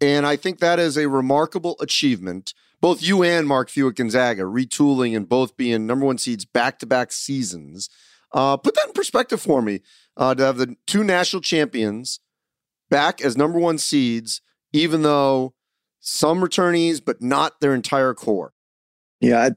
And 0.00 0.26
I 0.26 0.36
think 0.36 0.60
that 0.60 0.78
is 0.78 0.96
a 0.96 1.08
remarkable 1.08 1.76
achievement. 1.80 2.54
Both 2.80 3.02
you 3.02 3.22
and 3.22 3.46
Mark 3.46 3.68
Few 3.68 3.88
at 3.88 3.96
Gonzaga 3.96 4.42
retooling 4.42 5.16
and 5.16 5.28
both 5.28 5.56
being 5.56 5.86
number 5.86 6.06
one 6.06 6.18
seeds 6.18 6.44
back 6.44 6.78
to 6.78 6.86
back 6.86 7.12
seasons. 7.12 7.90
Uh, 8.32 8.56
put 8.56 8.74
that 8.74 8.86
in 8.86 8.92
perspective 8.92 9.40
for 9.40 9.60
me 9.60 9.80
uh, 10.16 10.34
to 10.34 10.44
have 10.44 10.56
the 10.56 10.76
two 10.86 11.02
national 11.02 11.42
champions 11.42 12.20
back 12.88 13.20
as 13.20 13.36
number 13.36 13.58
one 13.58 13.78
seeds, 13.78 14.40
even 14.72 15.02
though 15.02 15.54
some 16.00 16.40
returnees, 16.40 17.00
but 17.04 17.20
not 17.20 17.60
their 17.60 17.74
entire 17.74 18.14
core. 18.14 18.52
Yeah, 19.20 19.50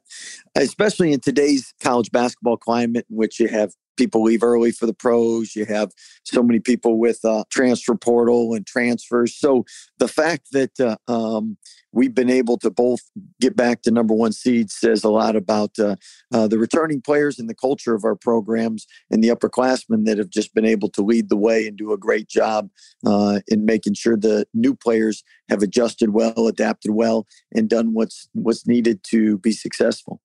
especially 0.56 1.14
in 1.14 1.22
today's 1.22 1.74
college 1.82 2.12
basketball 2.12 2.58
climate, 2.58 3.06
in 3.10 3.16
which 3.16 3.40
you 3.40 3.48
have 3.48 3.72
people 3.96 4.24
leave 4.24 4.44
early 4.44 4.72
for 4.72 4.86
the 4.86 4.94
pros. 4.94 5.56
You 5.56 5.66
have 5.66 5.92
so 6.24 6.44
many 6.44 6.60
people 6.60 7.00
with 7.00 7.20
uh, 7.24 7.46
transfer 7.50 7.96
portal 7.96 8.54
and 8.54 8.68
transfers. 8.68 9.36
So 9.38 9.66
the 10.00 10.10
fact 10.10 10.48
that 10.52 10.80
uh, 10.80 10.98
um, 11.08 11.58
we've 11.94 12.14
been 12.14 12.30
able 12.30 12.58
to 12.58 12.70
both 12.70 13.00
get 13.40 13.56
back 13.56 13.82
to 13.84 13.92
number 13.92 14.14
one 14.14 14.34
seed 14.34 14.70
says 14.70 15.04
a 15.04 15.10
lot 15.10 15.36
about 15.36 15.78
uh, 15.80 15.96
uh, 16.34 16.48
the 16.48 16.58
returning 16.58 17.02
players 17.02 17.40
and 17.40 17.50
the 17.50 17.56
culture 17.56 17.94
of 17.94 18.04
our 18.04 18.16
programs 18.16 18.86
and 19.10 19.24
the 19.24 19.30
upperclassmen 19.30 20.06
that 20.06 20.18
have 20.18 20.30
just 20.30 20.54
been 20.54 20.66
able 20.66 20.90
to 20.90 21.02
lead 21.02 21.30
the 21.30 21.38
way 21.38 21.68
and 21.68 21.78
do 21.78 21.94
a 21.94 21.98
great 21.98 22.28
job 22.28 22.70
uh, 23.06 23.40
in 23.48 23.66
making 23.66 23.94
sure 23.94 24.18
the 24.18 24.46
new 24.54 24.76
players 24.76 25.24
have 25.50 25.62
adjusted 25.62 26.10
well, 26.10 26.48
adapted 26.48 26.92
well, 26.92 27.26
and 27.56 27.70
done 27.70 27.94
what's 27.94 28.28
what's 28.34 28.68
needed 28.68 29.04
to 29.04 29.38
be 29.38 29.52
successful. 29.52 30.20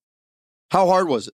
How 0.70 0.87
hard 0.87 1.09
was 1.09 1.28
it? 1.28 1.35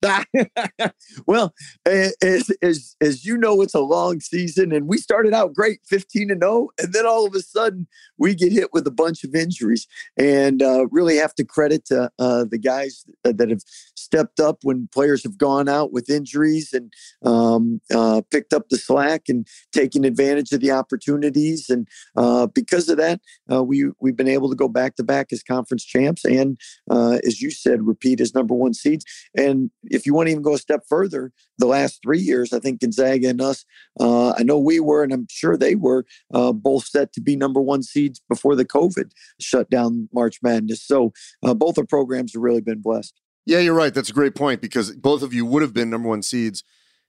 well, 1.26 1.52
as, 1.84 2.50
as 2.62 2.96
as 3.00 3.24
you 3.24 3.36
know, 3.36 3.62
it's 3.62 3.74
a 3.74 3.80
long 3.80 4.20
season, 4.20 4.72
and 4.72 4.86
we 4.86 4.96
started 4.96 5.34
out 5.34 5.54
great, 5.54 5.80
fifteen 5.84 6.30
and 6.30 6.40
zero, 6.40 6.68
and 6.80 6.92
then 6.92 7.04
all 7.04 7.26
of 7.26 7.34
a 7.34 7.40
sudden 7.40 7.88
we 8.16 8.34
get 8.34 8.52
hit 8.52 8.72
with 8.72 8.86
a 8.86 8.92
bunch 8.92 9.24
of 9.24 9.34
injuries, 9.34 9.88
and 10.16 10.62
uh, 10.62 10.86
really 10.90 11.16
have 11.16 11.34
to 11.34 11.44
credit 11.44 11.84
to 11.86 12.10
uh, 12.20 12.44
the 12.48 12.58
guys 12.58 13.04
that 13.24 13.50
have 13.50 13.62
stepped 13.96 14.38
up 14.38 14.58
when 14.62 14.88
players 14.92 15.24
have 15.24 15.36
gone 15.36 15.68
out 15.68 15.92
with 15.92 16.08
injuries 16.08 16.72
and 16.72 16.92
um, 17.24 17.80
uh, 17.92 18.22
picked 18.30 18.52
up 18.52 18.68
the 18.68 18.78
slack 18.78 19.22
and 19.28 19.48
taken 19.72 20.04
advantage 20.04 20.52
of 20.52 20.60
the 20.60 20.70
opportunities, 20.70 21.68
and 21.68 21.88
uh, 22.16 22.46
because 22.46 22.88
of 22.88 22.98
that, 22.98 23.20
uh, 23.52 23.64
we 23.64 23.90
we've 24.00 24.16
been 24.16 24.28
able 24.28 24.48
to 24.48 24.56
go 24.56 24.68
back 24.68 24.94
to 24.94 25.02
back 25.02 25.32
as 25.32 25.42
conference 25.42 25.84
champs, 25.84 26.24
and 26.24 26.56
uh, 26.88 27.18
as 27.26 27.40
you 27.40 27.50
said, 27.50 27.84
repeat 27.84 28.20
as 28.20 28.32
number 28.32 28.54
one 28.54 28.72
seeds, 28.72 29.04
and 29.36 29.72
if 29.90 30.06
you 30.06 30.14
want 30.14 30.26
to 30.26 30.32
even 30.32 30.42
go 30.42 30.54
a 30.54 30.58
step 30.58 30.82
further, 30.88 31.32
the 31.58 31.66
last 31.66 32.00
three 32.02 32.20
years, 32.20 32.52
I 32.52 32.58
think 32.58 32.80
Gonzaga 32.80 33.28
and 33.28 33.40
us, 33.40 33.64
uh, 34.00 34.30
I 34.30 34.42
know 34.42 34.58
we 34.58 34.80
were, 34.80 35.02
and 35.02 35.12
I'm 35.12 35.26
sure 35.30 35.56
they 35.56 35.74
were, 35.74 36.04
uh, 36.32 36.52
both 36.52 36.86
set 36.86 37.12
to 37.14 37.20
be 37.20 37.36
number 37.36 37.60
one 37.60 37.82
seeds 37.82 38.20
before 38.28 38.54
the 38.54 38.64
COVID 38.64 39.10
shut 39.40 39.70
down 39.70 40.08
March 40.12 40.38
Madness. 40.42 40.82
So 40.82 41.12
uh, 41.42 41.54
both 41.54 41.78
our 41.78 41.86
programs 41.86 42.32
have 42.34 42.42
really 42.42 42.60
been 42.60 42.80
blessed. 42.80 43.14
Yeah, 43.46 43.60
you're 43.60 43.74
right. 43.74 43.94
That's 43.94 44.10
a 44.10 44.14
great 44.14 44.34
point 44.34 44.60
because 44.60 44.94
both 44.94 45.22
of 45.22 45.32
you 45.32 45.46
would 45.46 45.62
have 45.62 45.72
been 45.72 45.88
number 45.88 46.08
one 46.08 46.22
seeds 46.22 46.64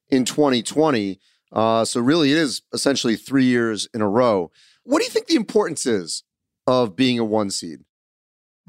in 0.09 0.25
2020. 0.25 1.19
Uh, 1.51 1.83
so 1.83 1.99
really, 1.99 2.31
it 2.31 2.37
is 2.37 2.61
essentially 2.73 3.15
three 3.15 3.45
years 3.45 3.87
in 3.93 4.01
a 4.01 4.09
row. 4.09 4.51
What 4.83 4.99
do 4.99 5.05
you 5.05 5.11
think 5.11 5.27
the 5.27 5.35
importance 5.35 5.85
is 5.85 6.23
of 6.65 6.95
being 6.95 7.19
a 7.19 7.25
one 7.25 7.49
seed? 7.49 7.79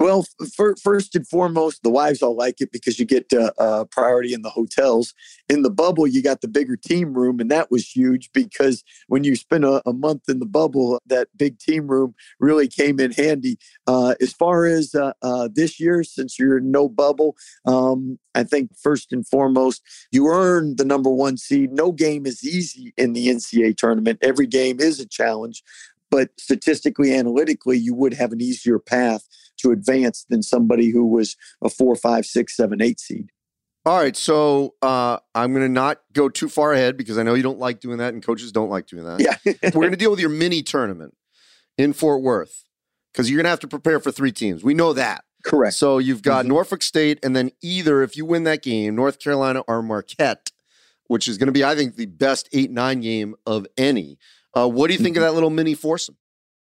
Well, 0.01 0.25
for, 0.55 0.75
first 0.77 1.15
and 1.15 1.27
foremost, 1.27 1.83
the 1.83 1.91
wives 1.91 2.23
all 2.23 2.35
like 2.35 2.59
it 2.59 2.71
because 2.71 2.97
you 2.97 3.05
get 3.05 3.31
uh, 3.31 3.51
uh, 3.59 3.83
priority 3.83 4.33
in 4.33 4.41
the 4.41 4.49
hotels. 4.49 5.13
In 5.47 5.61
the 5.61 5.69
bubble, 5.69 6.07
you 6.07 6.23
got 6.23 6.41
the 6.41 6.47
bigger 6.47 6.75
team 6.75 7.13
room, 7.13 7.39
and 7.39 7.51
that 7.51 7.69
was 7.69 7.87
huge 7.87 8.31
because 8.33 8.83
when 9.09 9.23
you 9.23 9.35
spend 9.35 9.63
a, 9.63 9.79
a 9.87 9.93
month 9.93 10.27
in 10.27 10.39
the 10.39 10.47
bubble, 10.47 10.99
that 11.05 11.27
big 11.37 11.59
team 11.59 11.85
room 11.85 12.15
really 12.39 12.67
came 12.67 12.99
in 12.99 13.11
handy. 13.11 13.59
Uh, 13.85 14.15
as 14.19 14.33
far 14.33 14.65
as 14.65 14.95
uh, 14.95 15.13
uh, 15.21 15.49
this 15.53 15.79
year, 15.79 16.03
since 16.03 16.39
you're 16.39 16.59
no 16.59 16.89
bubble, 16.89 17.35
um, 17.67 18.17
I 18.33 18.43
think 18.43 18.71
first 18.75 19.13
and 19.13 19.27
foremost, 19.27 19.83
you 20.11 20.29
earn 20.29 20.77
the 20.77 20.85
number 20.85 21.11
one 21.11 21.37
seed. 21.37 21.73
No 21.73 21.91
game 21.91 22.25
is 22.25 22.43
easy 22.43 22.91
in 22.97 23.13
the 23.13 23.27
NCAA 23.27 23.77
tournament. 23.77 24.17
Every 24.23 24.47
game 24.47 24.79
is 24.79 24.99
a 24.99 25.05
challenge 25.05 25.61
but 26.11 26.29
statistically 26.37 27.15
analytically 27.15 27.77
you 27.77 27.95
would 27.95 28.13
have 28.13 28.31
an 28.31 28.41
easier 28.41 28.77
path 28.77 29.27
to 29.57 29.71
advance 29.71 30.25
than 30.29 30.43
somebody 30.43 30.89
who 30.89 31.05
was 31.05 31.35
a 31.63 31.69
four, 31.69 31.95
five, 31.95 32.25
six, 32.25 32.55
seven, 32.55 32.81
eight 32.81 32.99
seed. 32.99 33.29
All 33.83 33.97
right, 33.97 34.15
so 34.15 34.75
uh, 34.83 35.17
I'm 35.33 35.53
going 35.53 35.65
to 35.65 35.71
not 35.71 36.01
go 36.13 36.29
too 36.29 36.49
far 36.49 36.71
ahead 36.73 36.97
because 36.97 37.17
I 37.17 37.23
know 37.23 37.33
you 37.33 37.41
don't 37.41 37.57
like 37.57 37.79
doing 37.79 37.97
that, 37.97 38.13
and 38.13 38.23
coaches 38.23 38.51
don't 38.51 38.69
like 38.69 38.85
doing 38.85 39.05
that. 39.05 39.19
Yeah, 39.19 39.53
we're 39.73 39.81
going 39.81 39.91
to 39.91 39.97
deal 39.97 40.11
with 40.11 40.19
your 40.19 40.29
mini 40.29 40.61
tournament 40.61 41.15
in 41.79 41.93
Fort 41.93 42.21
Worth 42.21 42.63
because 43.11 43.27
you're 43.27 43.37
going 43.37 43.45
to 43.45 43.49
have 43.49 43.59
to 43.61 43.67
prepare 43.67 43.99
for 43.99 44.11
three 44.11 44.31
teams. 44.31 44.63
We 44.63 44.75
know 44.75 44.93
that. 44.93 45.23
Correct. 45.43 45.73
So 45.73 45.97
you've 45.97 46.21
got 46.21 46.41
mm-hmm. 46.41 46.49
Norfolk 46.49 46.83
State, 46.83 47.17
and 47.23 47.35
then 47.35 47.51
either 47.63 48.03
if 48.03 48.15
you 48.15 48.23
win 48.23 48.43
that 48.43 48.61
game, 48.61 48.95
North 48.95 49.19
Carolina 49.19 49.61
or 49.61 49.81
Marquette, 49.81 50.51
which 51.07 51.27
is 51.27 51.39
going 51.39 51.47
to 51.47 51.53
be, 51.53 51.63
I 51.63 51.75
think, 51.75 51.95
the 51.95 52.05
best 52.05 52.49
eight 52.53 52.69
nine 52.69 53.01
game 53.01 53.35
of 53.47 53.65
any. 53.77 54.19
Uh, 54.55 54.67
what 54.67 54.87
do 54.87 54.93
you 54.93 54.99
think 54.99 55.15
mm-hmm. 55.15 55.23
of 55.23 55.29
that 55.29 55.33
little 55.33 55.49
mini 55.49 55.73
foursome? 55.73 56.17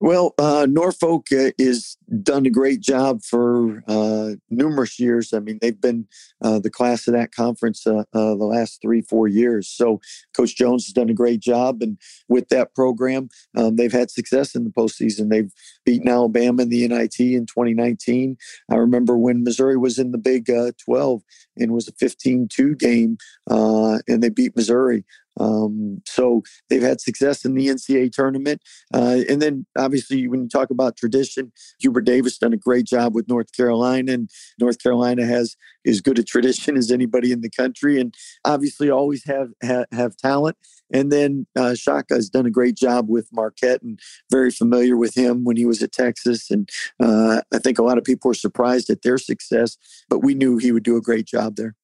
Well, 0.03 0.33
uh, 0.39 0.67
Norfolk 0.67 1.27
uh, 1.31 1.51
is 1.59 1.99
done 2.23 2.47
a 2.47 2.51
great 2.51 2.81
job 2.81 3.23
for 3.23 3.85
uh, 3.87 4.31
numerous 4.49 4.99
years. 4.99 5.35
I 5.35 5.41
mean, 5.41 5.59
they've 5.61 5.79
been 5.79 6.09
uh, 6.41 6.59
the 6.59 6.71
class 6.71 7.07
of 7.07 7.13
that 7.13 7.33
conference 7.33 7.87
uh, 7.87 8.05
uh, 8.15 8.35
the 8.35 8.47
last 8.47 8.81
three, 8.81 9.03
four 9.03 9.29
years. 9.29 9.69
So, 9.69 10.01
Coach 10.35 10.57
Jones 10.57 10.87
has 10.87 10.95
done 10.95 11.11
a 11.11 11.15
great 11.15 11.41
job, 11.41 11.83
and 11.83 11.99
with 12.31 12.49
that 12.49 12.75
program, 12.75 13.29
um, 13.55 13.77
they've 13.77 13.93
had 13.93 14.11
success 14.11 14.55
in 14.55 14.65
the 14.65 14.71
postseason. 14.71 15.29
They've 15.29 15.53
beaten 15.85 16.09
Alabama 16.09 16.63
in 16.63 16.71
the 16.71 16.89
NIT 16.89 17.21
in 17.21 17.45
2019. 17.45 18.39
I 18.71 18.77
remember 18.77 19.19
when 19.19 19.45
Missouri 19.45 19.77
was 19.77 19.99
in 19.99 20.13
the 20.13 20.19
Big 20.19 20.47
12 20.47 21.23
and 21.59 21.73
was 21.73 21.89
a 21.89 21.93
15-2 21.93 22.79
game, 22.79 23.19
and 23.47 24.23
they 24.23 24.31
beat 24.31 24.57
Missouri. 24.57 25.05
Um, 25.41 26.03
so 26.07 26.43
they've 26.69 26.83
had 26.83 27.01
success 27.01 27.45
in 27.45 27.55
the 27.55 27.69
NCAA 27.69 28.13
tournament. 28.13 28.63
Uh, 28.93 29.21
and 29.29 29.41
then 29.41 29.67
obviously, 29.77 30.29
when 30.29 30.43
you 30.43 30.49
talk 30.49 30.71
about 30.71 30.97
tradition, 30.97 31.53
Hubert 31.81 32.03
Davis 32.03 32.39
done 32.39 32.53
a 32.53 32.59
great 32.59 32.87
job 32.87 33.15
with 33.15 33.29
North 33.29 33.53
Carolina, 33.57 34.13
and 34.13 34.31
North 34.59 34.81
Carolina 34.83 35.25
has 35.25 35.57
as 35.87 36.01
good 36.01 36.19
a 36.19 36.23
tradition 36.23 36.77
as 36.77 36.91
anybody 36.91 37.33
in 37.33 37.41
the 37.41 37.51
country, 37.51 37.99
and 37.99 38.15
obviously 38.45 38.91
always 38.91 39.25
have 39.25 39.49
have, 39.63 39.87
have 39.93 40.17
talent. 40.17 40.57
And 40.93 41.11
then 41.11 41.47
uh, 41.57 41.75
Shaka 41.75 42.15
has 42.15 42.29
done 42.29 42.47
a 42.47 42.51
great 42.51 42.77
job 42.77 43.09
with 43.09 43.29
Marquette, 43.33 43.83
and 43.83 43.99
very 44.31 44.51
familiar 44.51 44.97
with 44.97 45.17
him 45.17 45.45
when 45.45 45.57
he 45.57 45.65
was 45.65 45.83
at 45.83 45.93
Texas. 45.93 46.51
And 46.51 46.69
uh, 47.03 47.41
I 47.53 47.59
think 47.59 47.79
a 47.79 47.83
lot 47.83 47.99
of 47.99 48.05
people 48.05 48.29
were 48.29 48.35
surprised 48.35 48.91
at 48.91 49.03
their 49.03 49.19
success, 49.19 49.79
but 50.09 50.19
we 50.19 50.35
knew 50.35 50.59
he 50.59 50.73
would 50.73 50.83
do 50.83 50.97
a 50.97 51.03
great 51.03 51.27
job 51.27 51.57
there. 51.57 51.77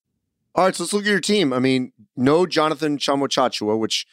All 0.56 0.64
right, 0.64 0.74
so 0.74 0.84
let's 0.84 0.94
look 0.94 1.04
at 1.04 1.10
your 1.10 1.20
team. 1.20 1.52
I 1.52 1.58
mean, 1.58 1.92
no 2.16 2.46
Jonathan 2.46 2.96
Tchamwa 2.96 3.28
Tchatchoua, 3.28 3.78
which 3.78 4.06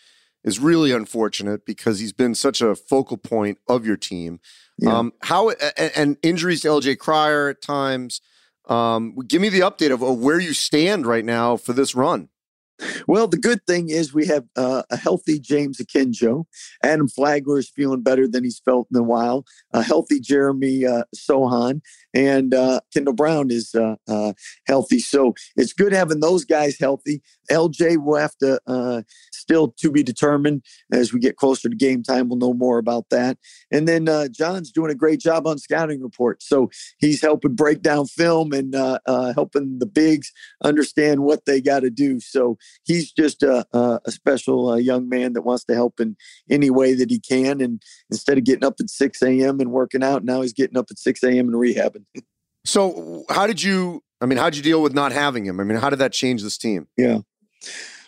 is 0.44 0.60
really 0.60 0.92
unfortunate 0.92 1.66
because 1.66 2.00
he's 2.00 2.12
been 2.12 2.36
such 2.36 2.62
a 2.62 2.76
focal 2.76 3.16
point 3.16 3.60
of 3.70 3.86
your 3.86 3.96
team. 3.96 4.42
Yeah. 4.78 4.98
Um, 4.98 5.14
how 5.22 5.52
and, 5.52 6.18
injuries 6.22 6.62
to 6.62 6.68
LJ 6.68 7.00
Cryer 7.00 7.48
at 7.48 7.62
times. 7.62 8.20
Um, 8.68 9.16
give 9.26 9.42
me 9.42 9.48
the 9.48 9.62
update 9.62 9.94
of, 9.94 10.04
of 10.04 10.20
where 10.20 10.40
you 10.40 10.52
stand 10.52 11.06
right 11.06 11.24
now 11.24 11.56
for 11.56 11.72
this 11.72 11.96
run. 11.96 12.28
Well, 13.08 13.28
the 13.28 13.38
good 13.38 13.66
thing 13.66 13.90
is 13.90 14.14
we 14.14 14.26
have 14.28 14.46
uh, 14.58 14.84
a 14.90 14.98
healthy 14.98 15.40
James 15.40 15.78
Akinjo. 15.78 16.46
Adam 16.84 17.08
Flagler 17.08 17.60
is 17.60 17.70
feeling 17.70 18.02
better 18.02 18.28
than 18.28 18.44
he's 18.44 18.60
felt 18.60 18.88
in 18.92 19.00
a 19.00 19.04
while. 19.04 19.46
A 19.72 19.84
healthy 19.84 20.20
Jeremy 20.20 20.86
uh, 20.86 21.04
Sochan 21.16 21.82
and 22.14 22.54
uh, 22.54 22.80
Kendall 22.94 23.14
Brown 23.14 23.52
is 23.52 23.74
uh, 23.76 23.96
uh, 24.08 24.34
healthy. 24.68 25.00
So 25.00 25.34
it's 25.56 25.74
good 25.74 25.94
having 25.94 26.20
those 26.20 26.46
guys 26.46 26.78
healthy. 26.80 27.22
LJ 27.52 28.04
will 28.04 28.18
have 28.18 28.36
to 28.38 28.60
uh, 28.68 29.02
still 29.34 29.70
to 29.80 29.92
be 29.92 30.04
determined 30.04 30.64
as 30.92 31.12
we 31.12 31.20
get 31.20 31.36
closer 31.36 31.70
to 31.70 31.76
game 31.76 32.04
time. 32.04 32.30
We'll 32.30 32.38
know 32.38 32.54
more 32.54 32.78
about 32.78 33.10
that. 33.10 33.38
And 33.72 33.88
then 33.88 34.08
uh, 34.08 34.28
John's 34.30 34.72
doing 34.72 34.92
a 34.92 34.96
great 34.96 35.20
job 35.20 35.46
on 35.48 35.58
scouting 35.58 36.02
reports. 36.02 36.48
So 36.48 36.70
he's 37.00 37.22
helping 37.22 37.56
break 37.56 37.82
down 37.82 38.06
film 38.06 38.54
and 38.54 38.76
uh, 38.76 39.00
helping 39.34 39.80
the 39.80 39.86
bigs 39.86 40.32
understand 40.64 41.22
what 41.22 41.46
they 41.46 41.60
got 41.62 41.82
to 41.82 41.90
do. 41.90 42.20
So 42.20 42.58
he's 42.84 43.12
just 43.12 43.44
a, 43.44 43.66
a 43.74 44.12
special 44.12 44.80
young 44.80 45.10
man 45.10 45.34
that 45.34 45.42
wants 45.42 45.66
to 45.66 45.76
help 45.76 46.00
in 46.00 46.16
any 46.50 46.70
way 46.70 46.94
that 46.94 47.10
he 47.10 47.20
can. 47.20 47.60
And 47.62 47.82
instead 48.10 48.38
of 48.38 48.44
getting 48.44 48.66
up 48.66 48.76
at 48.80 48.90
6 48.90 49.22
a.m. 49.22 49.60
and 49.60 49.72
working 49.72 50.04
out, 50.04 50.24
now 50.24 50.42
he's 50.42 50.54
getting 50.54 50.78
up 50.78 50.88
at 50.90 51.00
6 51.00 51.24
a.m. 51.24 51.48
and 51.48 51.56
rehabbing. 51.56 52.03
So 52.66 53.26
how 53.30 53.48
did 53.48 53.62
you? 53.62 54.04
I 54.22 54.26
mean, 54.26 54.38
how 54.38 54.50
did 54.50 54.58
you 54.58 54.64
deal 54.64 54.82
with 54.82 54.94
not 54.94 55.12
having 55.12 55.46
him? 55.46 55.60
I 55.60 55.64
mean, 55.64 55.78
how 55.78 55.90
did 55.90 56.00
that 56.00 56.14
change 56.14 56.44
this 56.44 56.58
team? 56.58 56.88
Yeah. 56.98 57.20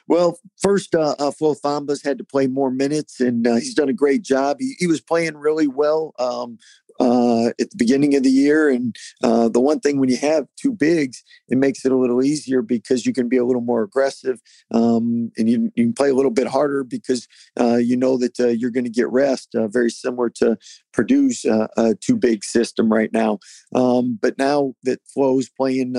Well, 0.07 0.39
first, 0.61 0.93
uh, 0.93 1.15
uh, 1.17 1.31
Flo 1.31 1.55
had 2.03 2.17
to 2.19 2.23
play 2.23 2.47
more 2.47 2.69
minutes, 2.69 3.19
and 3.19 3.47
uh, 3.47 3.55
he's 3.55 3.73
done 3.73 3.89
a 3.89 3.93
great 3.93 4.21
job. 4.21 4.57
He, 4.59 4.75
he 4.77 4.87
was 4.87 5.01
playing 5.01 5.35
really 5.35 5.67
well 5.67 6.13
um, 6.19 6.59
uh, 6.99 7.47
at 7.59 7.69
the 7.69 7.75
beginning 7.77 8.15
of 8.15 8.23
the 8.23 8.29
year. 8.29 8.69
And 8.69 8.95
uh, 9.23 9.49
the 9.49 9.59
one 9.59 9.79
thing 9.79 9.99
when 9.99 10.09
you 10.09 10.17
have 10.17 10.47
two 10.57 10.71
bigs, 10.71 11.23
it 11.49 11.57
makes 11.57 11.85
it 11.85 11.91
a 11.91 11.97
little 11.97 12.23
easier 12.23 12.61
because 12.61 13.05
you 13.05 13.13
can 13.13 13.27
be 13.27 13.37
a 13.37 13.45
little 13.45 13.61
more 13.61 13.83
aggressive 13.83 14.41
um, 14.71 15.31
and 15.37 15.49
you, 15.49 15.71
you, 15.75 15.85
can 15.85 15.93
play 15.93 16.09
a 16.09 16.13
little 16.13 16.31
bit 16.31 16.47
harder 16.47 16.83
because 16.83 17.27
uh, 17.59 17.75
you 17.77 17.97
know 17.97 18.17
that 18.17 18.39
uh, 18.39 18.47
you're 18.47 18.71
going 18.71 18.85
to 18.85 18.89
get 18.89 19.09
rest. 19.09 19.55
Uh, 19.55 19.67
very 19.67 19.89
similar 19.89 20.29
to 20.29 20.57
Purdue's 20.95 21.45
uh, 21.45 21.67
a 21.77 21.95
two 21.95 22.15
big 22.15 22.43
system 22.43 22.91
right 22.91 23.11
now. 23.11 23.39
Um, 23.73 24.17
but 24.21 24.37
now 24.37 24.73
that 24.83 24.99
Flo's 25.13 25.49
playing 25.49 25.93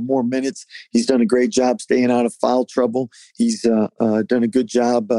more 0.00 0.22
minutes, 0.22 0.66
he's 0.90 1.06
done 1.06 1.20
a 1.20 1.26
great 1.26 1.50
job 1.50 1.80
staying 1.80 2.10
out 2.10 2.26
of 2.26 2.34
foul 2.34 2.66
trouble. 2.66 3.10
He's 3.36 3.62
done 3.62 4.42
a 4.42 4.48
good 4.48 4.66
job 4.66 5.10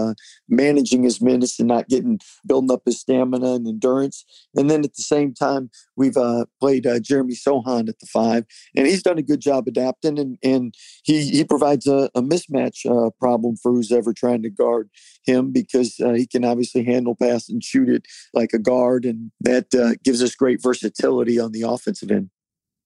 managing 0.48 1.04
his 1.04 1.22
minutes 1.22 1.60
and 1.60 1.68
not 1.68 1.90
getting 1.90 2.20
building 2.46 2.72
up 2.72 2.82
his 2.86 3.00
stamina 3.00 3.54
and 3.54 3.68
endurance. 3.68 4.26
And 4.56 4.70
then 4.70 4.84
at 4.84 4.96
the 4.96 5.04
same 5.04 5.34
time, 5.34 5.70
we've 5.96 6.18
uh, 6.18 6.46
played 6.60 6.86
uh, 6.86 7.00
Jeremy 7.00 7.36
Sochan 7.36 7.90
at 7.90 8.00
the 8.00 8.06
five, 8.06 8.46
and 8.76 8.88
he's 8.88 9.04
done 9.04 9.18
a 9.18 9.24
good 9.24 9.40
job 9.40 9.68
adapting, 9.68 10.20
and, 10.20 10.38
and 10.44 10.74
he, 11.04 11.30
he 11.30 11.44
provides 11.44 11.88
a, 11.88 12.10
a 12.16 12.22
mismatch 12.22 12.86
uh, 12.86 13.10
problem 13.20 13.56
for 13.58 13.72
who's 13.72 13.92
ever 13.92 14.14
trying 14.14 14.44
to 14.44 14.50
guard 14.50 14.90
him 15.26 15.52
because 15.52 16.00
uh, 16.04 16.14
he 16.14 16.28
can 16.28 16.44
obviously 16.46 16.84
handle 16.84 17.16
pass 17.16 17.50
and 17.50 17.64
shoot 17.64 17.90
it 17.90 18.06
like 18.34 18.52
a 18.54 18.60
guard, 18.60 19.06
and 19.06 19.23
that 19.42 19.74
uh, 19.74 19.96
gives 20.04 20.22
us 20.22 20.36
great 20.36 20.62
versatility 20.62 21.40
on 21.40 21.52
the 21.52 21.62
offensive 21.64 22.12
end. 22.12 22.30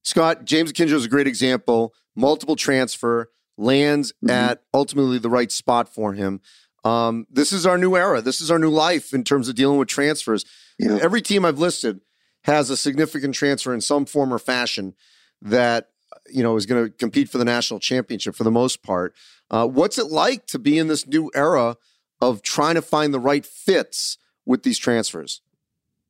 Scott, 0.03 0.45
James 0.45 0.71
Akinjo 0.71 0.93
is 0.93 1.05
a 1.05 1.09
great 1.09 1.27
example. 1.27 1.93
Multiple 2.15 2.55
transfer, 2.55 3.29
lands 3.57 4.13
mm-hmm. 4.13 4.29
at 4.29 4.61
ultimately 4.73 5.17
the 5.17 5.29
right 5.29 5.51
spot 5.51 5.93
for 5.93 6.13
him. 6.13 6.41
Um, 6.83 7.27
this 7.29 7.51
is 7.51 7.65
our 7.65 7.77
new 7.77 7.95
era. 7.95 8.21
This 8.21 8.39
is 8.39 8.49
our 8.49 8.59
new 8.59 8.69
life 8.69 9.13
in 9.13 9.23
terms 9.23 9.49
of 9.49 9.55
dealing 9.55 9.77
with 9.77 9.87
transfers. 9.87 10.45
Yeah. 10.79 10.99
Every 11.01 11.21
team 11.21 11.43
I've 11.43 11.59
listed 11.59 12.01
has 12.43 12.69
a 12.69 12.77
significant 12.77 13.35
transfer 13.35 13.73
in 13.73 13.81
some 13.81 14.05
form 14.05 14.33
or 14.33 14.39
fashion 14.39 14.93
that 15.41 15.89
you 16.29 16.43
know 16.43 16.55
is 16.55 16.65
going 16.65 16.85
to 16.85 16.91
compete 16.91 17.29
for 17.29 17.37
the 17.37 17.45
national 17.45 17.79
championship 17.79 18.35
for 18.35 18.43
the 18.43 18.51
most 18.51 18.83
part. 18.83 19.13
Uh, 19.49 19.67
what's 19.67 19.97
it 19.97 20.07
like 20.07 20.45
to 20.47 20.59
be 20.59 20.77
in 20.77 20.87
this 20.87 21.05
new 21.05 21.29
era 21.35 21.75
of 22.21 22.41
trying 22.41 22.75
to 22.75 22.81
find 22.81 23.13
the 23.13 23.19
right 23.19 23.45
fits 23.45 24.17
with 24.45 24.63
these 24.63 24.77
transfers? 24.77 25.41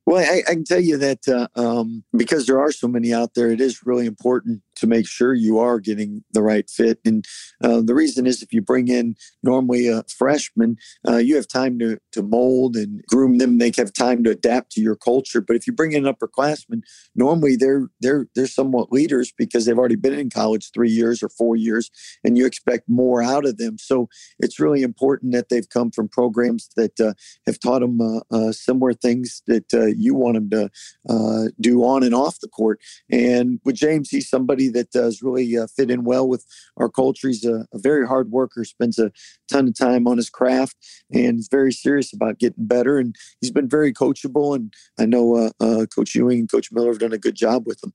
Well, 0.08 0.24
I, 0.24 0.41
I, 0.48 0.54
can 0.54 0.63
tell 0.63 0.80
you 0.80 0.96
that 1.00 1.28
uh, 1.28 1.50
um, 1.58 2.02
because 2.15 2.46
there 2.46 2.62
are 2.62 2.72
so 2.72 2.88
many 2.88 3.13
out 3.13 3.34
there, 3.34 3.52
it 3.52 3.60
is 3.60 3.86
really 3.86 4.06
important 4.06 4.62
to 4.78 4.88
make 4.88 5.06
sure 5.06 5.34
you 5.34 5.60
are 5.60 5.82
getting 5.82 6.24
the 6.32 6.41
right 6.41 6.70
fit. 6.70 7.00
And 7.04 7.26
uh, 7.62 7.82
the 7.82 7.93
reason 7.93 8.26
is 8.26 8.41
if 8.41 8.54
you 8.54 8.62
bring 8.62 8.88
in 8.88 9.15
normally 9.43 9.89
a 9.89 10.04
freshman, 10.04 10.78
uh, 11.06 11.17
you 11.17 11.36
have 11.36 11.48
time 11.48 11.78
to, 11.80 11.98
to 12.13 12.22
mold 12.22 12.78
and 12.78 13.04
groom 13.08 13.38
them. 13.38 13.58
They 13.58 13.74
have 13.76 13.91
time 13.91 14.24
to 14.24 14.30
adapt 14.30 14.72
to 14.74 14.82
your 14.82 14.96
culture. 14.96 15.41
But 15.41 15.58
if 15.58 15.67
you 15.67 15.74
bring 15.74 15.91
in 15.91 16.04
upperclassmen, 16.04 16.84
normally 17.16 17.58
they're 17.58 17.89
they're 17.99 18.28
they're 18.34 18.47
somewhat 18.47 18.93
leaders 18.93 19.34
because 19.38 19.66
they've 19.66 19.78
already 19.78 19.95
been 19.95 20.18
in 20.18 20.30
college 20.30 20.72
three 20.74 20.91
years 20.91 21.22
or 21.22 21.28
four 21.30 21.58
years, 21.58 21.91
and 22.24 22.38
you 22.38 22.45
expect 22.45 22.88
more 22.88 23.22
out 23.22 23.45
of 23.45 23.58
them. 23.58 23.78
So 23.78 24.08
it's 24.39 24.60
really 24.60 24.84
important 24.84 25.34
that 25.34 25.49
they've 25.49 25.68
come 25.68 25.91
from 25.91 26.08
programs 26.08 26.70
that 26.78 26.97
uh, 26.99 27.14
have 27.45 27.60
taught 27.60 27.82
them 27.82 27.99
uh, 27.99 28.20
uh, 28.32 28.51
similar 28.53 28.93
things 28.93 29.41
that 29.47 29.74
you 29.98 30.14
want 30.16 30.38
him 30.38 30.50
to 30.52 30.70
uh, 31.10 31.43
do 31.60 31.84
on 31.84 32.04
and 32.04 32.14
off 32.14 32.39
the 32.39 32.48
court. 32.48 32.80
And 33.10 33.60
with 33.64 33.76
James, 33.76 34.10
he's 34.10 34.30
somebody 34.30 34.70
that 34.70 34.91
does 34.91 35.22
really 35.22 35.58
uh, 35.58 35.68
fit 35.68 35.91
in 35.91 36.04
well 36.04 36.28
with 36.28 36.45
our 36.78 36.89
culture. 36.89 37.28
He's 37.28 37.45
a, 37.45 37.66
a, 37.74 37.80
very 37.80 38.08
hard 38.08 38.32
worker, 38.32 38.64
spends 38.64 39.00
a 39.00 39.12
ton 39.48 39.68
of 39.68 39.78
time 39.78 40.08
on 40.08 40.18
his 40.18 40.30
craft, 40.30 40.76
and 41.12 41.38
he's 41.38 41.48
very 41.50 41.72
serious 41.72 42.14
about 42.14 42.39
getting 42.39 42.66
better. 42.66 42.98
And 42.98 43.16
he's 43.41 43.52
been 43.52 43.70
very 43.70 43.93
coachable. 43.93 44.56
And 44.56 44.74
I 45.00 45.06
know 45.06 45.36
uh, 45.36 45.50
uh, 45.60 45.86
Coach 45.88 46.16
Ewing 46.16 46.39
and 46.39 46.52
Coach 46.52 46.72
Miller 46.72 46.89
have 46.89 47.00
done 47.00 47.14
a 47.14 47.18
good 47.18 47.36
job 47.36 47.66
with 47.66 47.84
him. 47.84 47.93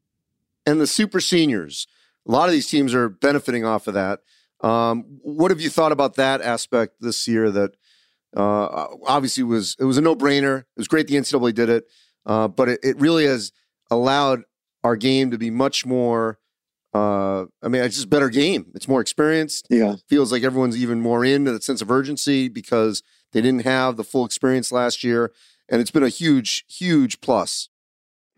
and 0.66 0.80
the 0.80 0.86
super 0.86 1.20
seniors. 1.20 1.86
A 2.26 2.30
lot 2.30 2.48
of 2.48 2.52
these 2.52 2.68
teams 2.68 2.94
are 2.94 3.08
benefiting 3.08 3.64
off 3.64 3.88
of 3.88 3.94
that. 3.94 4.20
Um, 4.60 5.18
what 5.22 5.50
have 5.50 5.60
you 5.60 5.70
thought 5.70 5.90
about 5.90 6.14
that 6.14 6.40
aspect 6.40 7.00
this 7.00 7.26
year? 7.26 7.50
That 7.50 7.74
uh, 8.36 8.86
obviously 9.06 9.42
was 9.42 9.76
it 9.78 9.84
was 9.84 9.98
a 9.98 10.00
no 10.00 10.16
brainer. 10.16 10.60
It 10.60 10.66
was 10.78 10.88
great 10.88 11.06
the 11.06 11.16
NCAA 11.16 11.54
did 11.54 11.68
it, 11.68 11.84
uh, 12.24 12.48
but 12.48 12.68
it, 12.68 12.80
it, 12.82 13.00
really 13.00 13.26
has 13.26 13.52
allowed 13.90 14.42
our 14.82 14.96
game 14.96 15.30
to 15.30 15.38
be 15.38 15.50
much 15.50 15.84
more. 15.84 16.38
Uh, 16.94 17.46
I 17.62 17.68
mean, 17.68 17.82
it's 17.82 17.96
just 17.96 18.10
better 18.10 18.28
game. 18.28 18.66
It's 18.74 18.88
more 18.88 19.00
experienced. 19.00 19.66
Yeah, 19.70 19.96
feels 20.08 20.32
like 20.32 20.42
everyone's 20.42 20.76
even 20.76 21.00
more 21.00 21.24
in 21.24 21.44
that 21.44 21.62
sense 21.62 21.82
of 21.82 21.90
urgency 21.90 22.48
because 22.48 23.02
they 23.32 23.40
didn't 23.40 23.64
have 23.64 23.96
the 23.96 24.04
full 24.04 24.24
experience 24.24 24.72
last 24.72 25.04
year, 25.04 25.32
and 25.68 25.80
it's 25.80 25.90
been 25.90 26.02
a 26.02 26.08
huge, 26.08 26.64
huge 26.68 27.20
plus. 27.20 27.68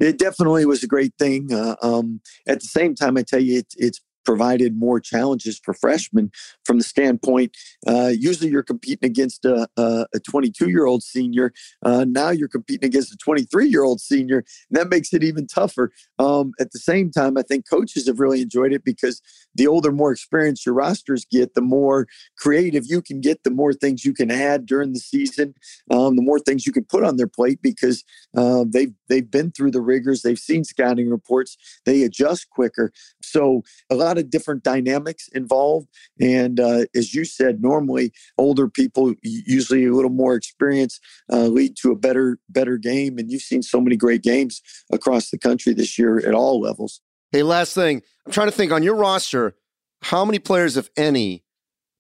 It 0.00 0.18
definitely 0.18 0.66
was 0.66 0.82
a 0.82 0.88
great 0.88 1.14
thing. 1.18 1.52
Uh, 1.52 1.76
um, 1.80 2.20
at 2.48 2.60
the 2.60 2.66
same 2.66 2.94
time, 2.96 3.16
I 3.16 3.22
tell 3.22 3.40
you, 3.40 3.58
it, 3.58 3.74
it's 3.76 4.00
provided 4.24 4.76
more 4.76 5.00
challenges 5.00 5.60
for 5.62 5.74
freshmen 5.74 6.30
from 6.64 6.78
the 6.78 6.84
standpoint. 6.84 7.56
Uh, 7.86 8.12
usually, 8.16 8.50
you're 8.50 8.62
competing 8.62 9.08
against 9.08 9.44
a, 9.44 9.68
a 9.76 10.20
22 10.20 10.70
year 10.70 10.86
old 10.86 11.02
senior. 11.02 11.52
Uh, 11.84 12.04
now 12.08 12.30
you're 12.30 12.48
competing 12.48 12.88
against 12.88 13.12
a 13.12 13.16
23 13.16 13.68
year 13.68 13.84
old 13.84 14.00
senior. 14.00 14.38
And 14.38 14.78
that 14.78 14.88
makes 14.88 15.12
it 15.12 15.22
even 15.22 15.46
tougher. 15.46 15.92
Um, 16.18 16.52
at 16.60 16.72
the 16.72 16.78
same 16.78 17.10
time, 17.10 17.36
I 17.36 17.42
think 17.42 17.68
coaches 17.68 18.06
have 18.06 18.20
really 18.20 18.42
enjoyed 18.42 18.72
it 18.72 18.84
because 18.84 19.20
the 19.54 19.66
older, 19.66 19.92
more 19.92 20.12
experienced 20.12 20.66
your 20.66 20.74
rosters 20.74 21.24
get, 21.24 21.54
the 21.54 21.60
more 21.60 22.06
creative 22.36 22.84
you 22.86 23.02
can 23.02 23.20
get, 23.20 23.44
the 23.44 23.50
more 23.50 23.72
things 23.72 24.04
you 24.04 24.14
can 24.14 24.30
add 24.30 24.66
during 24.66 24.92
the 24.92 25.00
season, 25.00 25.54
um, 25.90 26.16
the 26.16 26.22
more 26.22 26.38
things 26.38 26.66
you 26.66 26.72
can 26.72 26.84
put 26.84 27.04
on 27.04 27.16
their 27.16 27.28
plate 27.28 27.60
because 27.62 28.04
uh, 28.36 28.64
they've 28.68 28.92
they've 29.08 29.30
been 29.30 29.50
through 29.50 29.70
the 29.70 29.80
rigors, 29.80 30.22
they've 30.22 30.38
seen 30.38 30.64
scouting 30.64 31.10
reports, 31.10 31.56
they 31.84 32.02
adjust 32.02 32.50
quicker. 32.50 32.92
So 33.22 33.62
a 33.90 33.94
lot 33.94 34.18
of 34.18 34.30
different 34.30 34.62
dynamics 34.62 35.28
involved. 35.28 35.88
And 36.20 36.60
uh, 36.60 36.84
as 36.94 37.14
you 37.14 37.24
said, 37.24 37.62
normally 37.62 38.12
older 38.38 38.68
people, 38.68 39.14
usually 39.22 39.86
a 39.86 39.92
little 39.92 40.10
more 40.10 40.34
experience, 40.34 41.00
uh, 41.32 41.46
lead 41.46 41.76
to 41.82 41.90
a 41.92 41.96
better 41.96 42.38
better 42.48 42.76
game. 42.76 43.18
And 43.18 43.30
you've 43.30 43.42
seen 43.42 43.62
so 43.62 43.80
many 43.80 43.96
great 43.96 44.22
games 44.22 44.62
across 44.92 45.30
the 45.30 45.38
country 45.38 45.74
this 45.74 45.98
year 45.98 46.18
at 46.18 46.34
all 46.34 46.60
levels. 46.60 47.00
Hey, 47.32 47.42
last 47.42 47.74
thing, 47.74 48.02
I'm 48.26 48.32
trying 48.32 48.48
to 48.48 48.52
think 48.52 48.70
on 48.70 48.82
your 48.82 48.94
roster, 48.94 49.56
how 50.02 50.24
many 50.24 50.38
players, 50.38 50.76
if 50.76 50.88
any, 50.96 51.44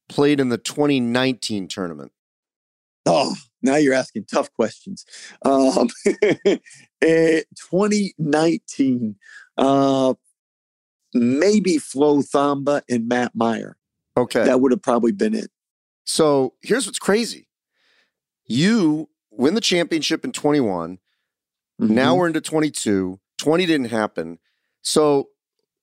played 0.08 0.38
in 0.38 0.48
the 0.48 0.58
2019 0.58 1.68
tournament? 1.68 2.12
Oh, 3.06 3.34
now 3.64 3.76
you're 3.76 3.94
asking 3.94 4.26
tough 4.26 4.52
questions. 4.52 5.06
Um, 5.44 5.88
2019, 7.02 9.16
uh, 9.56 10.14
maybe 11.12 11.78
Flo 11.78 12.18
Thamba 12.18 12.82
and 12.88 13.08
Matt 13.08 13.32
Mayer. 13.34 13.76
Okay. 14.16 14.44
That 14.44 14.60
would 14.60 14.70
have 14.70 14.82
probably 14.82 15.12
been 15.12 15.34
it. 15.34 15.50
So 16.04 16.54
here's 16.62 16.86
what's 16.86 16.98
crazy. 16.98 17.48
You 18.46 19.08
win 19.30 19.54
the 19.54 19.60
championship 19.60 20.24
in 20.24 20.32
21. 20.32 20.98
Mm-hmm. 21.80 21.94
Now 21.94 22.14
we're 22.14 22.28
into 22.28 22.40
22. 22.40 23.18
20 23.38 23.66
didn't 23.66 23.90
happen. 23.90 24.38
So 24.82 25.30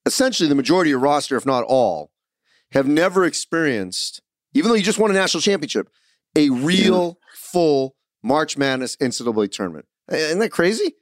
essentially, 0.06 0.48
the 0.48 0.56
majority 0.56 0.90
of 0.90 0.92
your 0.92 1.00
roster, 1.00 1.36
if 1.36 1.46
not 1.46 1.64
all, 1.64 2.12
have 2.72 2.88
never 2.88 3.26
experienced, 3.26 4.22
even 4.54 4.70
though 4.70 4.76
you 4.76 4.84
just 4.84 5.00
won 5.00 5.12
a 5.12 5.14
national 5.14 5.42
championship, 5.42 5.90
a 6.36 6.50
real. 6.50 7.18
Full 7.52 7.96
March 8.24 8.58
Madness 8.58 8.96
NCAA 8.98 9.52
tournament. 9.52 9.86
Isn't 10.12 10.40
that 10.40 10.52
crazy? 10.52 10.96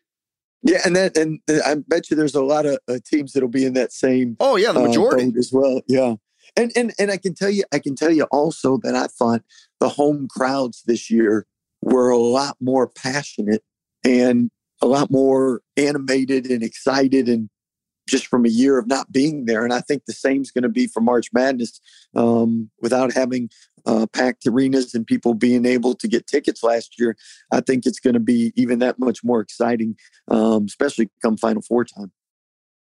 Yeah, 0.61 0.79
and 0.85 0.95
then 0.95 1.11
and 1.15 1.39
I 1.65 1.75
bet 1.87 2.09
you 2.09 2.17
there's 2.17 2.35
a 2.35 2.43
lot 2.43 2.65
of 2.65 2.79
uh, 2.87 2.99
teams 3.05 3.33
that'll 3.33 3.49
be 3.49 3.65
in 3.65 3.73
that 3.73 3.93
same. 3.93 4.35
Oh 4.39 4.57
yeah, 4.57 4.71
the 4.71 4.81
majority 4.81 5.31
uh, 5.33 5.39
as 5.39 5.51
well. 5.53 5.81
Yeah, 5.87 6.15
and 6.57 6.71
and 6.75 6.93
and 6.99 7.11
I 7.11 7.17
can 7.17 7.33
tell 7.33 7.49
you, 7.49 7.63
I 7.71 7.79
can 7.79 7.95
tell 7.95 8.11
you 8.11 8.23
also 8.25 8.77
that 8.83 8.95
I 8.95 9.07
thought 9.07 9.41
the 9.79 9.89
home 9.89 10.27
crowds 10.29 10.83
this 10.85 11.09
year 11.09 11.45
were 11.81 12.09
a 12.09 12.17
lot 12.17 12.57
more 12.59 12.87
passionate 12.89 13.63
and 14.03 14.51
a 14.81 14.85
lot 14.85 15.09
more 15.09 15.61
animated 15.77 16.45
and 16.47 16.61
excited 16.61 17.29
and 17.29 17.49
just 18.09 18.27
from 18.27 18.45
a 18.45 18.49
year 18.49 18.77
of 18.77 18.87
not 18.87 19.11
being 19.11 19.45
there. 19.45 19.63
And 19.63 19.73
I 19.73 19.81
think 19.81 20.05
the 20.05 20.13
same 20.13 20.41
is 20.41 20.51
going 20.51 20.63
to 20.63 20.69
be 20.69 20.87
for 20.87 21.01
March 21.01 21.29
Madness 21.33 21.79
um, 22.15 22.69
without 22.81 23.13
having 23.13 23.49
uh, 23.85 24.07
packed 24.13 24.45
arenas 24.45 24.93
and 24.93 25.05
people 25.05 25.33
being 25.33 25.65
able 25.65 25.95
to 25.95 26.07
get 26.07 26.27
tickets 26.27 26.63
last 26.63 26.99
year. 26.99 27.15
I 27.51 27.61
think 27.61 27.85
it's 27.85 27.99
going 27.99 28.13
to 28.13 28.19
be 28.19 28.51
even 28.55 28.79
that 28.79 28.99
much 28.99 29.23
more 29.23 29.39
exciting, 29.41 29.95
um, 30.29 30.65
especially 30.65 31.09
come 31.21 31.37
Final 31.37 31.61
Four 31.61 31.85
time. 31.85 32.11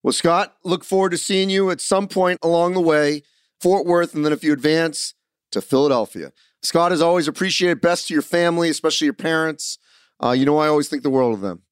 Well, 0.04 0.14
Scott, 0.14 0.56
look 0.64 0.84
forward 0.84 1.12
to 1.12 1.18
seeing 1.18 1.50
you 1.50 1.72
at 1.72 1.82
some 1.82 2.08
point 2.08 2.40
along 2.42 2.74
the 2.74 2.82
way, 2.82 3.24
Fort 3.60 3.86
Worth, 3.86 4.16
and 4.16 4.24
then 4.24 4.32
if 4.32 4.44
you 4.44 4.54
advance 4.54 5.14
to 5.52 5.62
Philadelphia. 5.62 6.32
Scott, 6.62 6.92
as 6.92 7.02
always, 7.02 7.28
appreciate 7.28 7.72
it. 7.72 7.82
Best 7.82 8.08
to 8.08 8.14
your 8.14 8.24
family, 8.24 8.70
especially 8.70 9.06
your 9.06 9.14
parents. 9.14 9.78
Uh, 10.24 10.32
you 10.32 10.46
know, 10.46 10.58
I 10.58 10.68
always 10.68 10.90
think 10.90 11.04
the 11.04 11.10
world 11.10 11.34
of 11.34 11.42
them. 11.42 11.64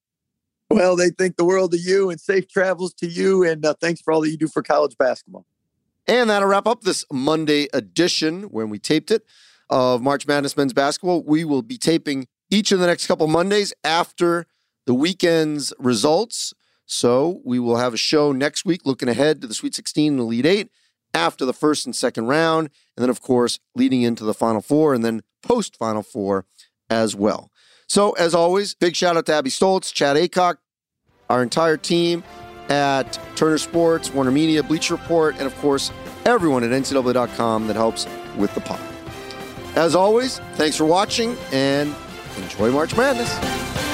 Well, 0.70 0.96
they 0.96 1.10
think 1.10 1.38
the 1.38 1.46
world 1.46 1.74
of 1.74 1.80
you 1.80 2.10
and 2.10 2.20
safe 2.20 2.48
travels 2.48 2.94
to 2.96 3.08
you. 3.08 3.44
And 3.44 3.66
uh, 3.66 3.76
thanks 3.80 4.02
for 4.02 4.12
all 4.12 4.22
that 4.22 4.30
you 4.30 4.38
do 4.38 4.48
for 4.48 4.62
college 4.62 4.98
basketball. 4.98 5.46
And 6.08 6.30
that'll 6.30 6.48
wrap 6.48 6.68
up 6.68 6.82
this 6.82 7.06
Monday 7.12 7.68
edition 7.74 8.44
when 8.44 8.70
we 8.70 8.80
taped 8.80 9.12
it 9.12 9.26
of 9.70 10.02
March 10.02 10.28
Madness 10.28 10.56
men's 10.56 10.74
basketball. 10.74 11.24
We 11.24 11.44
will 11.44 11.62
be 11.62 11.78
taping 11.78 12.28
each 12.50 12.72
of 12.72 12.80
the 12.80 12.88
next 12.88 13.08
couple 13.08 13.28
Mondays 13.28 13.74
after 13.84 14.46
the 14.86 14.94
weekend's 14.94 15.74
results. 15.80 16.54
So 16.86 17.42
we 17.44 17.60
will 17.60 17.78
have 17.78 17.94
a 17.94 17.98
show 17.98 18.32
next 18.32 18.66
week 18.66 18.82
looking 18.86 19.10
ahead 19.10 19.42
to 19.42 19.48
the 19.48 19.54
Sweet 19.54 19.76
16 19.76 20.14
and 20.14 20.20
the 20.20 20.24
Elite 20.24 20.46
Eight 20.46 20.72
after 21.14 21.46
the 21.46 21.54
first 21.54 21.86
and 21.86 21.96
second 21.96 22.28
round. 22.28 22.70
And 22.96 23.04
then, 23.04 23.10
of 23.10 23.22
course, 23.22 23.60
leading 23.76 24.02
into 24.02 24.24
the 24.24 24.34
Final 24.34 24.62
Four 24.62 24.94
and 24.94 25.04
then 25.04 25.24
post 25.42 25.76
Final 25.78 26.04
Four 26.04 26.46
as 26.90 27.16
well. 27.16 27.52
So, 27.88 28.12
as 28.14 28.36
always, 28.36 28.74
big 28.74 28.96
shout 28.96 29.16
out 29.18 29.26
to 29.28 29.34
Abby 29.34 29.50
Stoltz, 29.50 29.94
Chad 29.94 30.18
Acock, 30.18 30.58
our 31.30 31.42
entire 31.42 31.78
team 31.78 32.24
at 32.70 33.18
Turner 33.36 33.58
Sports, 33.58 34.12
Warner 34.14 34.32
Media, 34.32 34.62
Bleacher 34.62 34.96
Report, 34.96 35.36
and 35.38 35.48
of 35.48 35.56
course, 35.58 35.92
everyone 36.26 36.64
at 36.64 36.72
NCAA.com 36.72 37.68
that 37.68 37.76
helps 37.76 38.06
with 38.36 38.54
the 38.56 38.62
pod. 38.62 38.80
As 39.76 39.96
always, 39.96 40.40
thanks 40.56 40.76
for 40.76 40.86
watching 40.86 41.38
and 41.52 41.96
enjoy 42.38 42.72
March 42.72 42.96
Madness. 42.98 43.87